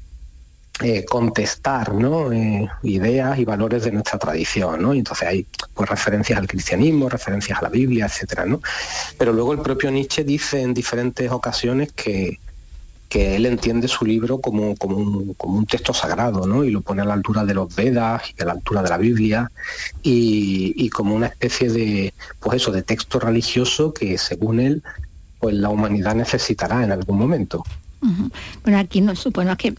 eh, 0.82 1.04
contestar 1.04 1.94
¿no? 1.94 2.32
Eh, 2.32 2.68
ideas 2.82 3.38
y 3.38 3.44
valores 3.44 3.84
de 3.84 3.92
nuestra 3.92 4.18
tradición, 4.18 4.82
¿no? 4.82 4.92
Entonces 4.92 5.28
hay 5.28 5.46
pues, 5.72 5.88
referencias 5.88 6.38
al 6.38 6.48
cristianismo, 6.48 7.08
referencias 7.08 7.58
a 7.58 7.62
la 7.62 7.68
Biblia, 7.68 8.06
etcétera, 8.06 8.44
¿no? 8.44 8.60
Pero 9.16 9.32
luego 9.32 9.52
el 9.52 9.60
propio 9.60 9.90
Nietzsche 9.90 10.24
dice 10.24 10.62
en 10.62 10.74
diferentes 10.74 11.30
ocasiones 11.30 11.92
que, 11.92 12.40
que 13.08 13.36
él 13.36 13.46
entiende 13.46 13.86
su 13.86 14.04
libro 14.04 14.40
como, 14.40 14.74
como, 14.74 14.96
un, 14.96 15.66
texto 15.66 15.94
sagrado, 15.94 16.44
¿no? 16.48 16.64
Y 16.64 16.72
lo 16.72 16.80
pone 16.80 17.02
a 17.02 17.04
la 17.04 17.14
altura 17.14 17.44
de 17.44 17.54
los 17.54 17.72
Vedas 17.72 18.22
y 18.36 18.42
a 18.42 18.46
la 18.46 18.52
altura 18.54 18.82
de 18.82 18.88
la 18.88 18.98
Biblia 18.98 19.52
y, 20.02 20.90
como 20.90 21.14
una 21.14 21.28
especie 21.28 21.70
de, 21.70 22.12
pues 22.40 22.56
eso, 22.60 22.72
de 22.72 22.82
texto 22.82 23.20
religioso 23.20 23.94
que 23.94 24.18
según 24.18 24.58
él, 24.58 24.82
pues 25.38 25.54
la 25.54 25.68
humanidad 25.68 26.16
necesitará 26.16 26.82
en 26.82 26.90
algún 26.90 27.16
momento. 27.16 27.62
Bueno, 28.64 28.78
aquí 28.78 29.00
no 29.00 29.14
supongo 29.14 29.56
que 29.56 29.74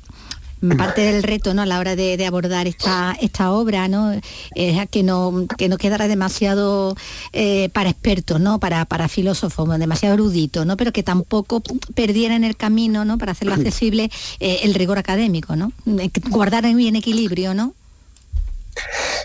parte 0.77 1.01
del 1.01 1.23
reto 1.23 1.53
¿no? 1.53 1.61
a 1.61 1.65
la 1.65 1.79
hora 1.79 1.95
de, 1.95 2.17
de 2.17 2.25
abordar 2.25 2.67
esta, 2.67 3.15
esta 3.21 3.51
obra 3.51 3.87
¿no? 3.87 4.13
es 4.55 4.79
a 4.79 4.85
que 4.85 5.03
no, 5.03 5.45
que 5.57 5.69
no 5.69 5.77
quedara 5.77 6.07
demasiado 6.07 6.95
eh, 7.33 7.69
para 7.69 7.89
expertos, 7.89 8.39
¿no? 8.39 8.59
para, 8.59 8.85
para 8.85 9.07
filósofos, 9.07 9.67
demasiado 9.79 10.15
erudito, 10.15 10.65
¿no? 10.65 10.77
pero 10.77 10.91
que 10.91 11.03
tampoco 11.03 11.61
perdiera 11.93 12.35
en 12.35 12.43
el 12.43 12.55
camino 12.55 13.05
¿no? 13.05 13.17
para 13.17 13.33
hacerlo 13.33 13.53
accesible 13.53 14.09
eh, 14.39 14.59
el 14.63 14.73
rigor 14.73 14.97
académico, 14.97 15.55
¿no? 15.55 15.71
Eh, 15.99 16.09
guardar 16.29 16.65
bien 16.73 16.95
equilibrio, 16.95 17.53
¿no? 17.53 17.73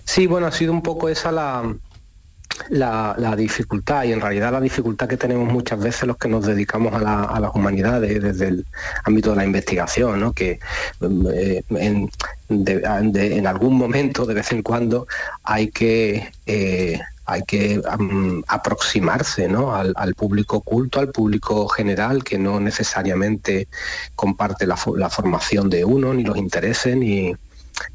Sí, 0.04 0.26
bueno, 0.26 0.46
ha 0.46 0.52
sido 0.52 0.72
un 0.72 0.82
poco 0.82 1.08
esa 1.08 1.32
la, 1.32 1.74
la, 2.68 3.14
la 3.18 3.36
dificultad 3.36 4.04
y 4.04 4.12
en 4.12 4.20
realidad 4.20 4.52
la 4.52 4.60
dificultad 4.60 5.08
que 5.08 5.16
tenemos 5.16 5.52
muchas 5.52 5.80
veces 5.80 6.04
los 6.06 6.16
que 6.16 6.28
nos 6.28 6.46
dedicamos 6.46 6.92
a, 6.94 6.98
la- 7.00 7.38
las 7.40 7.54
humanidades 7.54 8.22
desde 8.22 8.48
el 8.48 8.66
ámbito 9.04 9.30
de 9.30 9.36
la 9.36 9.44
investigación, 9.44 10.20
¿no? 10.20 10.32
que 10.32 10.58
eh, 11.34 11.62
en, 11.70 13.46
algún 13.46 13.76
momento, 13.76 14.26
de 14.26 14.34
vez 14.34 14.52
en 14.52 14.62
cuando, 14.62 15.06
hay 15.42 15.68
que... 15.68 16.30
eh, 16.46 17.00
hay 17.26 17.42
que 17.44 17.80
aproximarse 18.48 19.46
¿no? 19.46 19.72
al, 19.76 20.14
público 20.16 20.56
oculto, 20.56 20.98
al 20.98 21.10
público 21.12 21.68
general, 21.68 22.24
que 22.24 22.38
no 22.38 22.58
necesariamente 22.58 23.68
comparte 24.16 24.66
la, 24.66 24.76
la 24.96 25.08
formación 25.10 25.70
de 25.70 25.84
uno, 25.84 26.12
ni 26.12 26.24
los 26.24 26.36
intereses, 26.36 26.96
ni, 26.96 27.32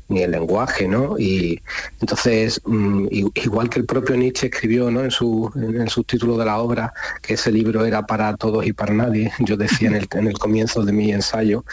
ni 0.07 0.21
el 0.21 0.31
lenguaje, 0.31 0.87
¿no? 0.87 1.17
Y 1.17 1.61
entonces, 1.99 2.61
mm, 2.65 3.07
igual 3.35 3.69
que 3.69 3.79
el 3.79 3.85
propio 3.85 4.15
Nietzsche 4.15 4.47
escribió, 4.47 4.91
¿no? 4.91 5.03
En 5.03 5.11
su, 5.11 5.51
en 5.55 5.81
el 5.81 5.89
subtítulo 5.89 6.37
de 6.37 6.45
la 6.45 6.59
obra, 6.59 6.93
que 7.21 7.33
ese 7.35 7.51
libro 7.51 7.85
era 7.85 8.05
para 8.05 8.35
todos 8.35 8.65
y 8.65 8.73
para 8.73 8.93
nadie, 8.93 9.31
yo 9.39 9.57
decía 9.57 9.89
en 9.89 9.95
el, 9.95 10.07
en 10.11 10.27
el 10.27 10.37
comienzo 10.37 10.83
de 10.83 10.93
mi 10.93 11.11
ensayo 11.11 11.65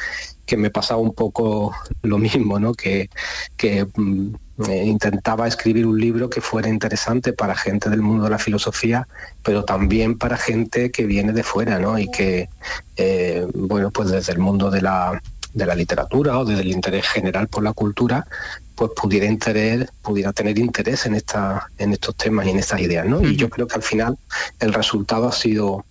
que 0.47 0.57
me 0.57 0.71
pasaba 0.71 1.01
un 1.01 1.15
poco 1.15 1.75
lo 2.03 2.19
mismo, 2.19 2.59
¿no? 2.59 2.75
Que, 2.75 3.09
que 3.57 3.87
mm, 3.95 4.35
eh, 4.69 4.85
intentaba 4.85 5.49
escribir 5.49 5.87
un 5.87 5.99
libro 5.99 6.29
que 6.29 6.41
fuera 6.41 6.69
interesante 6.69 7.33
para 7.33 7.55
gente 7.55 7.89
del 7.89 8.03
mundo 8.03 8.25
de 8.25 8.31
la 8.31 8.39
filosofía, 8.39 9.09
pero 9.43 9.65
también 9.65 10.19
para 10.19 10.37
gente 10.37 10.91
que 10.91 11.07
viene 11.07 11.33
de 11.33 11.43
fuera, 11.43 11.79
¿no? 11.79 11.99
Y 11.99 12.11
que, 12.11 12.49
eh, 12.97 13.47
bueno, 13.55 13.91
pues 13.91 14.11
desde 14.11 14.33
el 14.33 14.39
mundo 14.39 14.71
de 14.71 14.83
la, 14.83 15.23
de 15.55 15.67
la 15.67 15.75
literatura 15.75 16.39
o 16.39 16.45
desde 16.45 16.63
el 16.63 16.71
interés 16.73 17.07
general 17.07 17.49
por 17.49 17.63
la 17.63 17.73
cultura, 17.73 18.27
pues 18.75 18.93
pudiera 18.97 19.27
interés, 19.27 19.89
pudiera 20.03 20.33
tener 20.33 20.59
interés 20.59 21.07
en 21.07 21.15
esta, 21.15 21.71
en 21.79 21.93
estos 21.93 22.17
temas 22.17 22.47
y 22.47 22.51
en 22.51 22.59
estas 22.59 22.81
ideas, 22.81 23.07
¿no? 23.07 23.21
Y 23.21 23.37
yo 23.37 23.49
creo 23.49 23.67
que 23.67 23.75
al 23.75 23.83
final 23.83 24.19
el 24.61 24.73
resultado 24.73 25.29
ha 25.29 25.33
sido, 25.33 25.85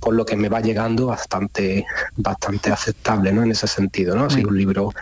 por 0.00 0.14
lo 0.14 0.24
que 0.24 0.36
me 0.36 0.48
va 0.48 0.60
llegando, 0.60 1.06
bastante, 1.06 1.84
bastante 2.16 2.70
aceptable, 2.70 3.32
¿no? 3.32 3.42
En 3.42 3.50
ese 3.50 3.66
sentido, 3.66 4.14
¿no? 4.14 4.24
Ha 4.24 4.30
sido 4.30 4.48
un 4.48 4.58
libro 4.58 4.92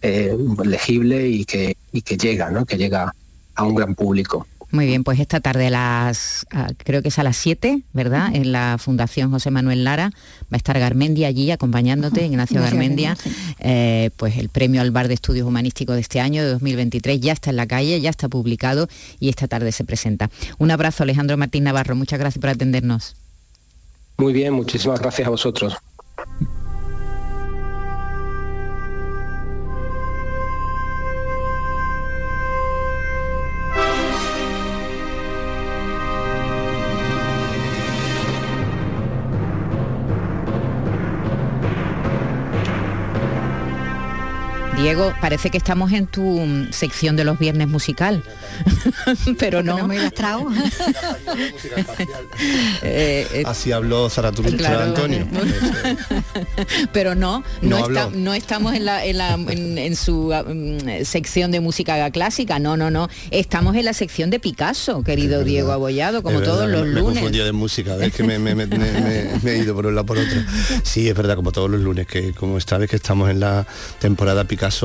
eh, 0.00 0.36
legible 0.64 1.28
y 1.28 1.44
que, 1.44 1.76
y 1.92 2.02
que 2.02 2.16
llega, 2.16 2.50
¿no? 2.50 2.64
Que 2.64 2.76
llega 2.76 3.14
a 3.54 3.62
un 3.62 3.74
gran 3.74 3.94
público. 3.94 4.46
Muy 4.72 4.86
bien, 4.86 5.02
pues 5.02 5.18
esta 5.18 5.40
tarde 5.40 5.66
a 5.66 5.70
las, 5.70 6.46
a- 6.52 6.68
creo 6.76 7.02
que 7.02 7.08
es 7.08 7.18
a 7.18 7.24
las 7.24 7.36
7, 7.36 7.82
¿verdad? 7.92 8.34
En 8.34 8.52
la 8.52 8.76
Fundación 8.78 9.30
José 9.32 9.50
Manuel 9.50 9.82
Lara 9.82 10.10
va 10.42 10.46
a 10.52 10.56
estar 10.56 10.78
Garmendia 10.78 11.26
allí 11.26 11.50
acompañándote, 11.50 12.24
Ignacio 12.24 12.58
Ignacio 12.58 12.60
Garmendia. 12.62 13.14
Garmendia, 13.16 13.56
Eh, 13.58 14.10
pues 14.16 14.36
el 14.36 14.48
premio 14.48 14.80
al 14.80 14.92
Bar 14.92 15.08
de 15.08 15.14
Estudios 15.14 15.46
Humanísticos 15.46 15.96
de 15.96 16.00
este 16.02 16.20
año, 16.20 16.42
de 16.44 16.50
2023, 16.50 17.20
ya 17.20 17.32
está 17.32 17.50
en 17.50 17.56
la 17.56 17.66
calle, 17.66 18.00
ya 18.00 18.10
está 18.10 18.28
publicado 18.28 18.88
y 19.18 19.28
esta 19.28 19.48
tarde 19.48 19.72
se 19.72 19.82
presenta. 19.84 20.30
Un 20.58 20.70
abrazo, 20.70 21.02
Alejandro 21.02 21.36
Martín 21.36 21.64
Navarro. 21.64 21.96
Muchas 21.96 22.20
gracias 22.20 22.40
por 22.40 22.50
atendernos. 22.50 23.16
Muy 24.18 24.32
bien, 24.32 24.52
muchísimas 24.52 25.00
gracias 25.00 25.26
a 25.26 25.30
vosotros. 25.30 25.74
Diego, 44.90 45.14
parece 45.20 45.50
que 45.50 45.56
estamos 45.58 45.92
en 45.92 46.08
tu 46.08 46.40
mm, 46.40 46.72
sección 46.72 47.14
de 47.14 47.22
los 47.22 47.38
viernes 47.38 47.68
musical, 47.68 48.24
pero 49.38 49.62
no. 49.62 49.86
muy. 49.86 49.98
Eh, 52.82 53.26
eh, 53.32 53.42
Así 53.46 53.70
habló 53.72 54.08
Zaratustra 54.08 54.56
Claro. 54.56 54.80
Antonio. 54.84 55.26
pero 56.92 57.14
no, 57.14 57.44
no, 57.62 57.78
No 57.78 57.86
está- 57.88 58.10
no 58.12 58.34
estamos 58.34 58.74
en, 58.74 58.84
la, 58.86 59.04
en, 59.04 59.18
la- 59.18 59.34
en- 59.34 59.78
en 59.78 59.94
su 59.96 60.32
mm, 60.32 61.04
sección 61.04 61.50
de 61.52 61.60
música 61.60 62.10
clásica, 62.10 62.58
no, 62.58 62.76
no, 62.76 62.90
no, 62.90 63.08
estamos 63.30 63.76
en 63.76 63.84
la 63.84 63.92
sección 63.92 64.30
de 64.30 64.40
Picasso, 64.40 65.02
querido 65.04 65.44
Diego 65.44 65.70
Abollado, 65.72 66.22
como 66.22 66.38
Es 66.40 66.44
todos 66.44 66.68
los 66.68 66.82
me, 66.82 66.88
Me 66.88 66.94
lunes. 67.00 67.14
confundido 67.14 67.44
de 67.44 67.52
música, 67.52 67.94
ves 67.96 68.12
que 68.14 68.22
me, 68.24 68.38
me- 68.38 68.54
me- 68.54 68.66
me- 68.66 68.76
me- 68.76 69.30
me 69.42 69.50
he 69.52 69.58
ido 69.58 69.74
por 69.74 69.86
un 69.86 69.94
lado 69.94 70.06
por 70.06 70.18
otro. 70.18 70.40
Sí, 70.82 71.08
es 71.08 71.14
verdad, 71.14 71.36
como 71.36 71.52
todos 71.52 71.70
los 71.70 71.80
lunes, 71.80 72.06
que 72.06 72.32
como 72.32 72.56
esta 72.58 72.78
vez 72.78 72.88
que 72.90 72.96
estamos 72.96 73.30
en 73.30 73.40
la 73.40 73.66
temporada 74.00 74.44
Picasso, 74.44 74.79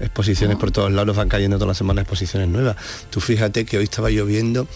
exposiciones 0.00 0.56
por 0.56 0.70
todos 0.70 0.92
lados, 0.92 1.16
van 1.16 1.28
cayendo 1.28 1.56
todas 1.56 1.68
las 1.68 1.78
semanas 1.78 2.02
exposiciones 2.02 2.48
nuevas. 2.48 2.76
Tú 3.10 3.20
fíjate 3.20 3.64
que 3.64 3.78
hoy 3.78 3.84
estaba 3.84 4.10
lloviendo 4.10 4.66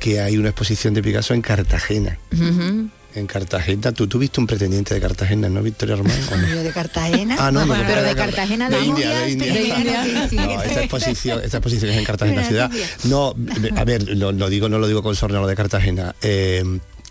que 0.00 0.20
hay 0.20 0.36
una 0.36 0.48
exposición 0.50 0.94
de 0.94 1.02
Picasso 1.02 1.34
en 1.34 1.42
Cartagena. 1.42 2.18
Ujú. 2.32 2.88
En 3.14 3.26
Cartagena, 3.26 3.90
tú 3.92 4.06
tuviste 4.06 4.38
un 4.38 4.46
pretendiente 4.46 4.94
de 4.94 5.00
Cartagena, 5.00 5.48
¿no, 5.48 5.62
Victoria 5.62 5.96
Román? 5.96 6.14
¿O 6.30 6.36
no? 6.36 6.62
De 6.62 6.70
Cartagena. 6.72 7.36
Ah, 7.38 7.50
no, 7.50 7.60
no, 7.60 7.66
Bueno, 7.68 7.84
pero 7.86 8.02
de 8.02 8.08
no, 8.08 8.14
no, 8.14 8.16
Cartagena 8.26 8.68
de 8.70 8.76
de 8.76 8.84
India, 8.84 9.20
de 9.20 9.30
India. 9.30 9.52
de 9.54 9.62
India. 9.62 10.46
No, 10.46 10.62
esta 10.62 10.80
exposición, 10.82 11.40
esta 11.42 11.56
exposición 11.56 11.90
es 11.90 11.96
en 11.98 12.04
Cartagena 12.04 12.44
ciudad. 12.44 12.70
India. 12.70 12.86
No, 13.04 13.34
a 13.76 13.84
ver, 13.84 14.06
lo, 14.16 14.30
lo 14.32 14.48
digo, 14.50 14.68
no 14.68 14.78
lo 14.78 14.86
digo 14.86 15.02
con 15.02 15.16
sorna 15.16 15.40
lo 15.40 15.46
de 15.46 15.56
Cartagena. 15.56 16.14
Eh, 16.22 16.62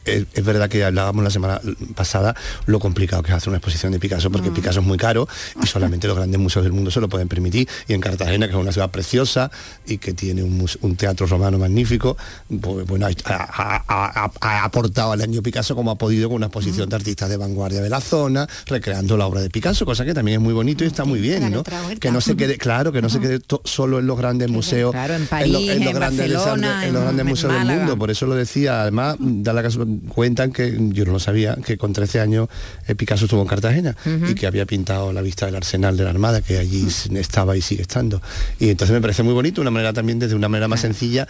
es, 0.08 0.26
es 0.34 0.46
verdad 0.46 0.70
que 0.70 0.84
hablábamos 0.84 1.24
la 1.24 1.30
semana 1.30 1.62
pasada 1.96 2.36
lo 2.66 2.80
complicado 2.80 3.24
que 3.24 3.32
es 3.32 3.38
hacer 3.38 3.50
una 3.50 3.58
exposición 3.58 3.92
de 3.92 4.00
Picasso, 4.00 4.32
porque 4.32 4.52
Picasso 4.52 4.80
es 4.80 4.86
muy 4.86 4.98
caro 4.98 5.28
y 5.62 5.68
solamente 5.68 6.08
los 6.08 6.16
grandes 6.16 6.40
museos 6.40 6.64
del 6.64 6.74
mundo 6.74 6.92
se 6.92 7.00
lo 7.02 7.10
pueden 7.10 7.28
permitir. 7.28 7.68
Y 7.88 7.94
en 7.94 8.02
Cartagena, 8.02 8.48
que 8.48 8.54
es 8.54 8.60
una 8.60 8.72
ciudad 8.72 8.90
preciosa 8.90 9.52
y 9.86 9.98
que 9.98 10.14
tiene 10.14 10.44
un, 10.44 10.96
teatro 10.98 11.28
romano 11.28 11.60
magnífico, 11.60 12.18
pues 12.62 12.88
bueno, 12.88 13.08
ha, 13.26 14.64
aportado 14.64 15.12
al 15.12 15.22
año 15.22 15.42
Picasso 15.42 15.76
como 15.76 15.92
ha 15.92 15.96
podido 15.96 16.30
con 16.30 16.38
una 16.38 16.48
exposición 16.48 16.90
de 16.90 16.96
artistas 16.96 17.30
de 17.30 17.38
vanguardia 17.38 17.82
de 17.82 17.90
la 17.90 18.02
zona, 18.02 18.48
recreando 18.66 19.18
la 19.18 19.28
obra 19.28 19.42
de 19.42 19.50
Picasso, 19.50 19.86
cosa 19.86 20.06
que 20.06 20.14
también 20.14 20.40
es 20.40 20.44
muy 20.44 20.54
bonito 20.54 20.84
y 20.84 20.88
está 20.88 21.06
muy 21.06 21.20
bien, 21.20 21.52
¿no? 21.52 21.64
Que 22.00 22.12
no 22.12 22.22
se 22.22 22.36
quede, 22.36 22.58
claro, 22.58 22.92
que 22.92 23.02
no 23.02 23.10
se 23.10 23.20
quede 23.20 23.40
solo 23.64 24.00
en 24.00 24.08
los 24.08 24.18
grandes 24.18 24.50
museos, 24.50 24.92
Claro, 24.92 25.16
en 25.16 25.28
París, 25.28 25.70
en 25.70 25.84
los 25.86 25.94
grandes 25.94 27.26
museos 27.26 27.54
del 27.54 27.66
mundo, 27.66 27.98
por 27.98 28.12
eso 28.12 28.26
lo 28.26 28.36
decía, 28.36 28.82
además 28.82 29.18
da 29.20 29.54
la 29.54 29.64
casu- 29.64 29.97
cuentan 30.10 30.52
que 30.52 30.76
yo 30.92 31.06
no 31.06 31.14
lo 31.14 31.20
sabía, 31.20 31.56
que 31.66 31.78
con 31.78 31.94
13 31.94 32.20
años 32.20 32.50
eh, 32.88 32.96
Picasso 32.96 33.26
estuvo 33.26 33.42
en 33.42 33.48
Cartagena 33.48 33.96
y 34.30 34.36
que 34.36 34.48
había 34.48 34.66
pintado 34.66 35.14
la 35.14 35.22
vista 35.22 35.46
del 35.46 35.56
arsenal 35.56 35.98
de 35.98 36.04
la 36.04 36.10
Armada, 36.12 36.42
que 36.42 36.58
allí 36.58 36.88
estaba 37.16 37.56
y 37.58 37.62
sigue 37.62 37.82
estando. 37.82 38.22
Y 38.60 38.70
entonces 38.70 38.94
me 38.94 39.02
parece 39.02 39.24
muy 39.24 39.34
bonito, 39.34 39.62
una 39.62 39.72
manera 39.72 39.94
también 39.94 40.20
desde 40.20 40.36
una 40.36 40.50
manera 40.50 40.68
más 40.68 40.82
sencilla 40.82 41.28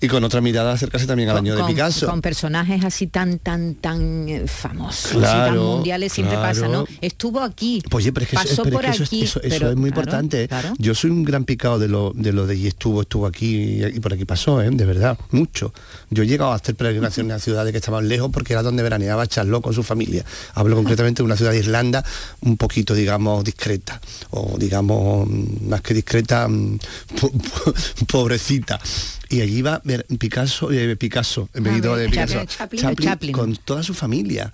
y 0.00 0.08
con 0.08 0.22
otra 0.24 0.40
mirada 0.40 0.72
acercarse 0.72 1.06
también 1.06 1.28
al 1.30 1.38
año 1.38 1.54
de 1.54 1.60
con, 1.62 1.70
Picasso. 1.70 2.06
con 2.06 2.20
personajes 2.22 2.84
así 2.84 3.06
tan 3.06 3.38
tan 3.38 3.74
tan 3.74 4.28
eh, 4.28 4.44
famosos 4.46 5.12
y 5.12 5.14
tan 5.14 5.22
Claro, 5.22 5.62
mundiales 5.76 6.12
siempre 6.12 6.36
claro. 6.36 6.48
pasa 6.60 6.68
no 6.68 6.86
estuvo 7.00 7.40
aquí 7.40 7.82
Pues, 7.90 8.04
Oye, 8.04 8.12
pero 8.12 8.24
es 8.24 8.30
que, 8.30 8.36
eso, 8.36 8.44
pasó 8.48 8.62
pero 8.64 8.76
es 8.78 8.82
por 8.82 8.84
que 8.84 8.90
eso 8.90 9.02
es- 9.04 9.08
aquí 9.08 9.22
eso, 9.24 9.40
eso 9.42 9.48
pero, 9.58 9.70
es 9.70 9.76
muy 9.76 9.90
claro, 9.90 10.02
importante. 10.02 10.48
claro. 10.48 10.72
Yo 10.78 10.94
soy 10.94 11.10
un 11.10 11.24
gran 11.24 11.44
picado 11.44 11.78
de 11.78 11.88
lo 11.88 12.12
de 12.14 12.32
lo 12.32 12.46
de 12.46 12.54
y 12.56 12.66
estuvo, 12.66 13.02
estuvo 13.02 13.26
aquí 13.26 13.54
y, 13.56 13.84
y 13.84 14.00
por 14.00 14.12
aquí 14.12 14.24
pasó, 14.24 14.60
¿eh? 14.62 14.70
de 14.70 14.84
verdad, 14.84 15.18
mucho. 15.30 15.72
Yo 16.10 16.22
he 16.22 16.26
llegado 16.26 16.52
a 16.52 16.56
hacer 16.56 16.74
peregrinaciones 16.74 17.34
a 17.36 17.38
ciudades 17.38 17.72
que 17.72 17.78
estaban 17.78 17.93
estaban 17.94 18.08
lejos 18.08 18.30
porque 18.32 18.52
era 18.52 18.62
donde 18.62 18.82
veraneaba 18.82 19.26
Charlot 19.26 19.62
con 19.62 19.72
su 19.74 19.82
familia. 19.82 20.24
Hablo 20.54 20.76
concretamente 20.76 21.22
de 21.22 21.24
una 21.26 21.36
ciudad 21.36 21.52
de 21.52 21.58
Irlanda 21.58 22.04
un 22.40 22.56
poquito, 22.56 22.94
digamos, 22.94 23.44
discreta, 23.44 24.00
o 24.30 24.56
digamos, 24.58 25.28
mm, 25.28 25.68
más 25.68 25.80
que 25.82 25.94
discreta, 25.94 26.48
mm, 26.48 26.78
po- 27.20 27.30
po- 27.32 27.74
pobrecita. 28.06 28.80
Y 29.28 29.40
allí 29.40 29.58
iba 29.58 29.80
ver 29.84 30.04
Picasso, 30.18 30.70
eh, 30.72 30.96
Picasso, 30.96 31.48
en 31.54 31.62
vez 31.64 31.82
de 31.82 32.08
Picasso, 32.08 32.44
Chaplin. 32.46 32.82
Chaplin, 32.82 33.08
Chaplin. 33.08 33.32
con 33.32 33.56
toda 33.56 33.82
su 33.82 33.94
familia 33.94 34.52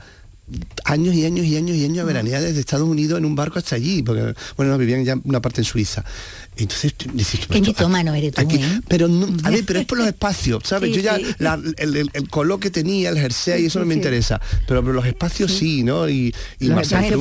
años 0.85 1.15
y 1.15 1.25
años 1.25 1.47
y 1.47 1.57
años 1.57 1.77
y 1.77 1.85
años 1.85 2.01
a 2.01 2.05
veranear 2.05 2.43
desde 2.43 2.59
Estados 2.59 2.89
Unidos 2.89 3.19
en 3.19 3.25
un 3.25 3.37
barco 3.37 3.59
hasta 3.61 3.77
allí, 3.77 4.03
porque 4.03 4.35
bueno, 4.57 4.73
no, 4.73 4.79
vivían 4.79 5.05
ya 5.05 5.15
una 5.25 5.41
parte 5.41 5.61
en 5.61 5.65
Suiza. 5.65 6.05
Entonces 6.63 6.95
dices, 7.15 7.41
Qué 7.49 7.61
mitómano 7.61 8.15
eres 8.15 8.33
tú, 8.35 8.43
aquí- 8.43 8.57
¿eh? 8.57 8.81
pero 8.89 9.09
no, 9.09 9.27
a 9.45 9.51
ver, 9.51 9.65
pero 9.67 9.81
es 9.81 9.87
por 9.87 9.99
los 9.99 10.07
espacios, 10.15 10.63
¿sabes? 10.65 10.91
Sí, 10.91 10.97
Yo 10.97 11.03
ya 11.03 11.17
sí. 11.17 11.25
la- 11.39 11.55
el, 11.79 11.97
el- 11.97 12.11
el 12.13 12.29
color 12.29 12.61
que 12.61 12.71
tenía, 12.71 13.11
el 13.11 13.19
jersey, 13.19 13.67
eso 13.67 13.79
no 13.81 13.87
me 13.87 13.95
Sí. 13.95 13.99
interesa, 14.01 14.41
pero, 14.67 14.81
pero 14.83 14.93
los 14.95 15.07
espacios 15.07 15.53
sí, 15.53 15.83
¿no? 15.83 16.09
Y, 16.09 16.35
y 16.59 16.67
Los 16.69 16.89
por 16.89 16.99
Proust, 16.99 17.21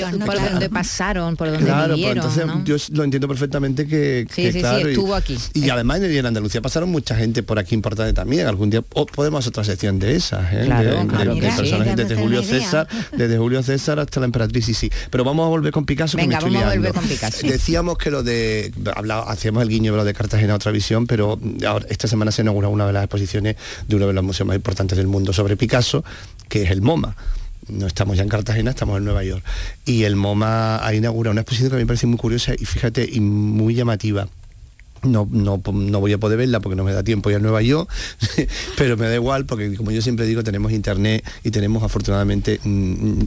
donde, 0.00 0.26
por 0.26 0.40
donde 0.50 0.70
pasaron, 0.70 1.36
por 1.36 1.50
donde 1.50 1.64
Claro, 1.64 1.94
pues 1.96 2.16
entonces 2.16 2.46
¿no? 2.46 2.64
yo 2.64 2.76
lo 2.92 3.04
entiendo 3.04 3.28
perfectamente 3.28 3.86
que, 3.86 4.26
Sí, 4.30 4.42
que, 4.42 4.48
sí, 4.48 4.52
sí, 4.54 4.60
claro, 4.60 4.88
y- 4.88 4.92
estuvo 4.92 5.14
aquí. 5.14 5.36
Y, 5.54 5.68
además 5.70 6.00
en 6.00 6.26
Andalucía 6.26 6.60
pasaron 6.62 6.90
mucha 6.90 7.14
gente 7.16 7.42
por 7.42 7.58
aquí 7.58 7.74
importante 7.74 8.12
también. 8.12 8.46
Algún 8.46 8.70
día 8.70 8.82
o 8.94 9.06
podemos 9.06 9.40
hacer 9.40 9.50
otra 9.50 9.64
sección 9.64 9.98
de 9.98 10.16
esas, 10.16 10.52
¿eh? 10.52 10.62
Claro, 10.64 11.04
de, 11.04 11.34
de- 11.34 11.40
personajes 11.40 11.96
desde 11.96 12.16
Julio. 12.16 12.42
César, 12.42 12.88
desde 13.16 13.36
Julio 13.38 13.62
César 13.62 13.98
hasta 14.00 14.20
la 14.20 14.26
emperatriz, 14.26 14.64
sí, 14.66 14.74
sí. 14.74 14.90
Pero 15.10 15.24
vamos 15.24 15.44
a 15.46 15.48
volver 15.48 15.72
con 15.72 15.84
Picasso 15.84 16.16
Venga, 16.16 16.40
vamos 16.40 16.62
a 16.62 16.74
volver 16.74 16.92
con 16.92 17.04
Picasso. 17.06 17.46
Decíamos 17.46 17.98
que 17.98 18.10
lo 18.10 18.22
de 18.22 18.72
hablaba- 18.94 19.30
hacíamos 19.30 19.62
el 19.62 19.68
guiño 19.68 19.92
de 19.92 19.98
lo 19.98 20.04
de 20.04 20.14
Cartagena 20.14 20.54
otra 20.54 20.72
visión, 20.72 21.06
pero 21.06 21.38
ahora, 21.66 21.86
esta 21.88 22.08
semana 22.08 22.30
se 22.32 22.42
inaugura 22.42 22.68
una 22.68 22.86
de 22.86 22.92
las 22.92 23.04
exposiciones 23.04 23.56
de 23.86 23.96
uno 23.96 24.06
de 24.06 24.12
los 24.12 24.24
museos 24.24 24.46
más 24.46 24.56
importantes 24.56 24.96
del 24.98 25.06
mundo 25.06 25.32
sobre 25.32 25.56
Picasso, 25.56 26.04
que 26.48 26.62
es 26.62 26.70
el 26.70 26.82
MoMA. 26.82 27.14
No 27.68 27.86
estamos 27.86 28.16
ya 28.16 28.22
en 28.22 28.28
Cartagena, 28.30 28.70
estamos 28.70 28.96
en 28.98 29.04
Nueva 29.04 29.22
York. 29.24 29.44
Y 29.84 30.04
el 30.04 30.16
MoMA 30.16 30.84
ha 30.86 30.94
inaugurado 30.94 31.32
una 31.32 31.42
exposición 31.42 31.68
que 31.70 31.76
a 31.76 31.78
mí 31.78 31.82
me 31.84 31.86
parece 31.88 32.06
muy 32.06 32.16
curiosa 32.18 32.54
y 32.58 32.64
fíjate, 32.64 33.06
y 33.10 33.20
muy 33.20 33.74
llamativa. 33.74 34.26
No, 35.02 35.28
no, 35.30 35.62
no 35.72 36.00
voy 36.00 36.12
a 36.12 36.18
poder 36.18 36.38
verla 36.38 36.58
porque 36.58 36.74
no 36.74 36.82
me 36.82 36.92
da 36.92 37.04
tiempo 37.04 37.30
ir 37.30 37.36
a 37.36 37.38
Nueva 37.38 37.62
York, 37.62 37.88
pero 38.76 38.96
me 38.96 39.06
da 39.06 39.14
igual 39.14 39.44
porque 39.46 39.74
como 39.76 39.92
yo 39.92 40.02
siempre 40.02 40.26
digo, 40.26 40.42
tenemos 40.42 40.72
internet 40.72 41.24
y 41.44 41.52
tenemos 41.52 41.84
afortunadamente 41.84 42.58
mm, 42.64 42.70
mm, 42.70 43.26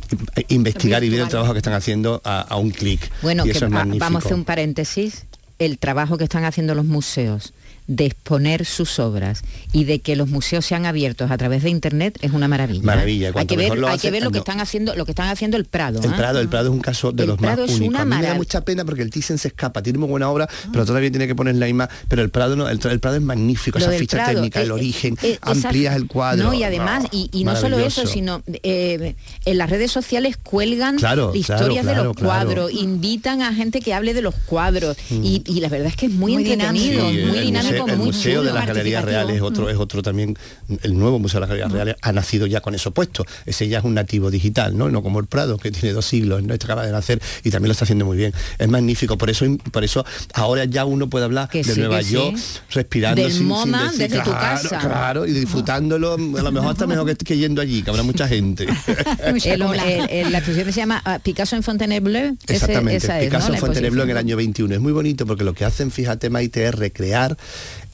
investigar 0.49 1.01
y 1.05 1.09
ver 1.09 1.21
el 1.21 1.27
trabajo 1.29 1.53
que 1.53 1.59
están 1.59 1.73
haciendo 1.73 2.21
a, 2.25 2.41
a 2.41 2.57
un 2.57 2.71
clic. 2.71 3.09
Bueno, 3.21 3.43
y 3.43 3.51
que 3.51 3.57
eso 3.57 3.65
es 3.67 3.71
magnífico. 3.71 4.03
vamos 4.03 4.23
a 4.23 4.25
hacer 4.25 4.35
un 4.35 4.43
paréntesis. 4.43 5.23
El 5.61 5.77
trabajo 5.77 6.17
que 6.17 6.23
están 6.23 6.43
haciendo 6.43 6.73
los 6.73 6.85
museos 6.85 7.53
de 7.93 8.05
exponer 8.05 8.65
sus 8.65 8.99
obras 8.99 9.41
y 9.73 9.83
de 9.83 9.99
que 9.99 10.15
los 10.15 10.29
museos 10.29 10.65
sean 10.65 10.85
abiertos 10.85 11.29
a 11.29 11.37
través 11.37 11.61
de 11.63 11.69
internet 11.69 12.17
es 12.21 12.31
una 12.31 12.47
maravilla. 12.47 12.79
¿eh? 12.81 12.85
Maravilla, 12.85 13.31
Hay 13.35 13.45
que 13.45 13.57
ver, 13.57 13.77
lo 13.77 13.87
hay 13.87 13.95
hacen, 13.95 14.07
que 14.07 14.11
ver 14.11 14.23
lo 14.23 14.31
que 14.31 14.37
están 14.37 14.61
haciendo, 14.61 14.95
lo 14.95 15.03
que 15.05 15.11
están 15.11 15.27
haciendo 15.27 15.57
el 15.57 15.65
Prado. 15.65 15.99
El 16.01 16.11
¿eh? 16.11 16.13
Prado, 16.15 16.39
el 16.39 16.47
Prado 16.47 16.67
es 16.69 16.71
un 16.73 16.79
caso 16.79 17.11
de 17.11 17.23
El 17.23 17.29
los 17.29 17.37
Prado 17.37 17.63
más 17.63 17.69
es 17.69 17.75
únicos. 17.75 17.89
una 17.89 18.01
A 18.03 18.05
mí 18.05 18.15
me 18.15 18.21
da 18.21 18.35
mucha 18.35 18.61
pena 18.61 18.85
porque 18.85 19.01
el 19.01 19.09
Thyssen 19.09 19.37
se 19.37 19.49
escapa, 19.49 19.83
tiene 19.83 19.99
muy 19.99 20.07
buena 20.07 20.29
obra, 20.29 20.47
pero 20.71 20.85
todavía 20.85 21.11
tiene 21.11 21.27
que 21.27 21.35
poner 21.35 21.55
la 21.55 21.65
misma. 21.65 21.89
Pero 22.07 22.21
el 22.21 22.29
Prado 22.29 22.55
no, 22.55 22.69
el, 22.69 22.79
el 22.81 22.99
Prado 23.01 23.17
es 23.17 23.21
magnífico, 23.23 23.77
Lo 23.77 23.85
esa 23.89 23.93
ficha 23.99 24.17
Prado, 24.17 24.33
técnica, 24.35 24.61
eh, 24.61 24.63
el 24.63 24.71
origen, 24.71 25.17
eh, 25.21 25.37
esa- 25.45 25.67
amplías 25.67 25.95
el 25.97 26.07
cuadro. 26.07 26.45
No, 26.45 26.53
y 26.53 26.63
además, 26.63 27.03
y, 27.11 27.29
y 27.33 27.43
no 27.43 27.55
solo 27.57 27.77
eso, 27.79 28.07
sino 28.07 28.41
eh, 28.63 29.15
en 29.43 29.57
las 29.57 29.69
redes 29.69 29.91
sociales 29.91 30.37
cuelgan 30.37 30.95
Claro, 30.95 31.33
historias 31.35 31.83
claro, 31.83 31.99
de 31.99 32.03
los 32.05 32.15
claro. 32.15 32.27
cuadros, 32.45 32.71
invitan 32.73 33.41
a 33.41 33.53
gente 33.53 33.81
que 33.81 33.93
hable 33.93 34.13
de 34.13 34.21
los 34.21 34.35
cuadros 34.35 34.95
y, 35.09 35.43
y 35.45 35.59
la 35.59 35.67
verdad 35.67 35.87
es 35.87 35.95
que 35.97 36.05
es 36.05 36.11
muy, 36.13 36.33
Muy 36.33 36.49
entretenido, 36.49 37.09
Sí, 37.09 37.17
muy 37.27 37.37
el 37.39 37.45
dinámico, 37.47 37.80
el 37.89 37.97
muy 37.97 38.07
museo 38.07 38.41
chulo. 38.41 38.43
de 38.43 38.53
las 38.53 38.67
Galerías 38.67 39.03
Reales 39.03 39.35
es 39.37 39.41
otro, 39.41 39.69
es 39.69 39.77
otro 39.77 40.01
también, 40.01 40.37
el 40.83 40.97
nuevo 40.97 41.19
Museo 41.19 41.39
de 41.39 41.41
las 41.41 41.49
Galerías 41.49 41.71
Reales 41.71 41.95
ha 42.01 42.11
nacido 42.11 42.45
ya 42.47 42.61
con 42.61 42.75
eso 42.75 42.91
puesto. 42.91 43.25
Ese 43.45 43.67
ya 43.67 43.79
es 43.79 43.83
un 43.83 43.93
nativo 43.93 44.29
digital, 44.31 44.77
¿no? 44.77 44.89
No 44.89 45.01
como 45.03 45.19
el 45.19 45.25
Prado, 45.27 45.57
que 45.57 45.71
tiene 45.71 45.93
dos 45.93 46.05
siglos, 46.05 46.43
¿no? 46.43 46.53
Esto 46.53 46.65
acaba 46.65 46.85
de 46.85 46.91
nacer 46.91 47.21
y 47.43 47.49
también 47.51 47.69
lo 47.69 47.71
está 47.73 47.85
haciendo 47.85 48.05
muy 48.05 48.17
bien. 48.17 48.33
Es 48.57 48.67
magnífico, 48.69 49.17
por 49.17 49.29
eso, 49.29 49.45
por 49.71 49.83
eso 49.83 50.05
ahora 50.33 50.65
ya 50.65 50.85
uno 50.85 51.09
puede 51.09 51.25
hablar 51.25 51.49
Que 51.49 51.63
de 51.63 51.73
sí, 51.73 51.79
Nueva 51.79 51.99
que 51.99 52.03
sí. 52.05 52.13
York, 52.13 52.37
respirando 52.71 53.21
Del 53.21 53.31
sin, 53.31 53.39
sin 53.39 53.47
MoMA 53.47 53.83
decir, 53.85 53.99
desde 53.99 54.17
tu 54.19 54.31
claro, 54.31 54.39
casa. 54.61 54.79
Claro, 54.79 55.25
y 55.25 55.31
disfrutándolo, 55.31 56.13
a 56.13 56.41
lo 56.41 56.51
mejor 56.51 56.71
hasta 56.71 56.87
mejor 56.87 57.05
que, 57.15 57.15
que 57.25 57.37
yendo 57.37 57.61
allí, 57.61 57.81
que 57.83 57.89
habrá 57.89 58.03
mucha 58.03 58.27
gente. 58.27 58.67
El 59.23 59.35
el- 59.45 60.09
el- 60.09 60.31
la 60.31 60.37
exposición 60.39 60.71
se 60.73 60.79
llama 60.79 61.01
ah, 61.05 61.19
Picasso 61.19 61.55
en 61.55 61.63
Fontainebleau. 61.63 62.35
ese- 62.43 62.53
Exactamente, 62.53 62.97
esa 62.97 63.19
es, 63.19 63.25
Picasso 63.25 63.49
¿no? 63.49 63.55
en 63.55 63.59
Fontainebleau 63.59 64.03
en 64.05 64.11
el 64.11 64.17
año 64.17 64.35
21. 64.37 64.73
Es 64.75 64.79
muy 64.81 64.91
bonito 64.91 65.25
porque 65.25 65.43
lo 65.43 65.53
que 65.53 65.65
hacen, 65.65 65.91
fíjate, 65.91 66.29
Maite, 66.29 66.65
es 66.65 66.75
recrear 66.75 67.37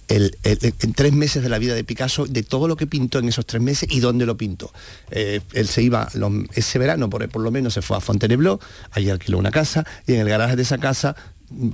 el- 0.07 0.37
en 0.43 0.93
tres 0.93 1.13
meses 1.13 1.43
de 1.43 1.49
la 1.49 1.57
vida 1.59 1.75
de 1.75 1.83
Picasso, 1.83 2.25
de 2.25 2.43
todo 2.43 2.67
lo 2.67 2.75
que 2.77 2.87
pintó 2.87 3.19
en 3.19 3.27
esos 3.27 3.45
tres 3.45 3.61
meses 3.61 3.89
y 3.91 3.99
dónde 3.99 4.25
lo 4.25 4.37
pintó. 4.37 4.71
Eh, 5.11 5.41
él 5.53 5.67
se 5.67 5.81
iba, 5.81 6.07
lo- 6.13 6.31
ese 6.53 6.79
verano 6.79 7.09
por, 7.09 7.27
por 7.29 7.41
lo 7.41 7.51
menos 7.51 7.73
se 7.73 7.81
fue 7.81 7.97
a 7.97 7.99
Fontainebleau, 7.99 8.59
allí 8.91 9.09
alquiló 9.09 9.37
una 9.37 9.51
casa 9.51 9.85
y 10.05 10.13
en 10.13 10.21
el 10.21 10.29
garaje 10.29 10.55
de 10.55 10.61
esa 10.63 10.77
casa 10.77 11.15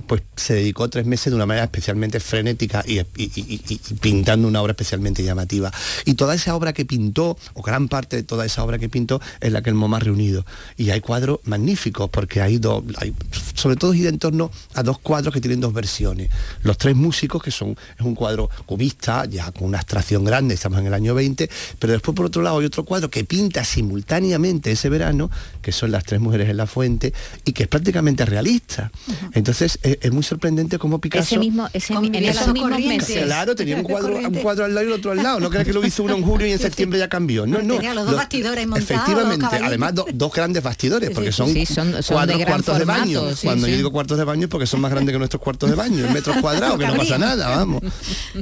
pues 0.06 0.22
se 0.36 0.54
dedicó 0.54 0.88
tres 0.88 1.04
meses 1.04 1.32
de 1.32 1.34
una 1.36 1.46
manera 1.46 1.64
especialmente 1.64 2.20
frenética 2.20 2.84
y, 2.86 3.00
y- 3.00 3.04
y- 3.16 3.32
y- 3.36 3.80
y 3.90 3.94
pintando 3.94 4.46
una 4.46 4.62
obra 4.62 4.70
especialmente 4.72 5.24
llamativa. 5.24 5.72
Y 6.04 6.14
toda 6.14 6.34
esa 6.36 6.54
obra 6.54 6.72
que 6.72 6.84
pintó, 6.84 7.36
o 7.54 7.62
gran 7.62 7.88
parte 7.88 8.14
de 8.16 8.22
toda 8.22 8.46
esa 8.46 8.62
obra 8.62 8.78
que 8.78 8.88
pintó, 8.88 9.20
es 9.40 9.50
la 9.52 9.62
que 9.62 9.70
el 9.70 9.74
MoMA 9.76 9.96
ha 9.96 10.00
reunido. 10.00 10.46
Y 10.76 10.90
hay 10.90 11.00
cuadros 11.00 11.40
magníficos, 11.44 12.08
porque 12.10 12.40
hay 12.40 12.58
dos, 12.58 12.84
hay- 12.98 13.14
sobre 13.54 13.74
todo 13.76 13.92
gira 13.92 14.10
en 14.10 14.18
torno 14.20 14.50
a 14.74 14.82
dos 14.84 14.98
cuadros 15.00 15.34
que 15.34 15.40
tienen 15.40 15.60
dos 15.60 15.72
versiones. 15.72 16.30
Los 16.62 16.78
tres 16.78 16.94
músicos, 16.94 17.42
que 17.42 17.50
son, 17.50 17.76
es 17.98 18.04
un 18.04 18.14
cuadro 18.14 18.48
cubista, 18.66 19.24
ya 19.24 19.50
con 19.50 19.68
una 19.68 19.78
abstracción 19.78 20.24
grande, 20.24 20.54
estamos 20.54 20.78
en 20.78 20.86
el 20.86 20.94
año 20.94 21.14
20, 21.14 21.50
pero 21.80 21.92
después 21.92 22.14
por 22.14 22.26
otro 22.26 22.42
lado 22.42 22.60
hay 22.60 22.66
otro 22.66 22.84
cuadro 22.84 23.10
que 23.10 23.24
pinta 23.24 23.64
simultáneamente 23.64 24.70
ese 24.70 24.88
verano, 24.88 25.30
que 25.62 25.72
son 25.72 25.90
las 25.90 26.04
tres 26.04 26.20
mujeres 26.20 26.48
en 26.48 26.56
la 26.58 26.66
fuente, 26.66 27.12
y 27.44 27.52
que 27.52 27.64
es 27.64 27.68
prácticamente 27.68 28.24
realista. 28.24 28.90
Entonces 29.32 29.63
es, 29.66 29.78
es 29.82 30.12
muy 30.12 30.22
sorprendente 30.22 30.78
cómo 30.78 30.98
Picasso... 31.00 31.24
Ese 31.34 31.38
mismo, 31.38 31.68
ese, 31.72 31.94
en 31.94 32.14
esos 32.16 32.52
mismos 32.52 32.78
meses. 32.78 33.24
Claro, 33.24 33.54
tenía 33.54 33.76
un 33.76 33.82
cuadro, 33.82 34.16
un 34.16 34.34
cuadro 34.36 34.64
al 34.64 34.74
lado 34.74 34.86
y 34.86 34.90
el 34.92 34.98
otro 34.98 35.10
al 35.12 35.18
lado. 35.18 35.40
No 35.40 35.50
creas 35.50 35.64
que 35.66 35.72
lo 35.72 35.84
hizo 35.84 36.02
uno 36.04 36.16
en 36.16 36.22
julio 36.22 36.46
y 36.46 36.52
en 36.52 36.58
septiembre 36.60 36.98
ya 36.98 37.08
cambió. 37.08 37.46
No, 37.46 37.62
no. 37.62 37.74
Tenía 37.76 37.94
los 37.94 38.06
dos 38.06 38.16
bastidores 38.16 38.66
montados, 38.66 38.90
Efectivamente, 38.90 39.46
además 39.62 39.94
do- 39.94 40.06
dos 40.12 40.32
grandes 40.32 40.62
bastidores, 40.62 41.10
porque 41.10 41.32
son, 41.32 41.52
sí, 41.52 41.66
son- 41.66 41.94
cuadros 42.08 42.44
cuartos 42.44 42.78
de 42.78 42.84
baño. 42.84 43.34
sí, 43.34 43.46
Cuando 43.46 43.66
sí. 43.66 43.72
yo 43.72 43.76
digo 43.78 43.92
cuartos 43.92 44.18
de 44.18 44.24
baño 44.24 44.42
es 44.44 44.48
porque 44.48 44.66
son 44.66 44.80
más 44.80 44.90
grandes 44.90 45.12
que 45.12 45.18
nuestros 45.18 45.42
cuartos 45.42 45.70
de 45.70 45.76
baño, 45.76 46.04
en 46.06 46.12
metros 46.12 46.36
cuadrados, 46.38 46.78
que 46.78 46.86
no 46.86 46.96
pasa 46.96 47.18
nada, 47.18 47.48
vamos. 47.48 47.82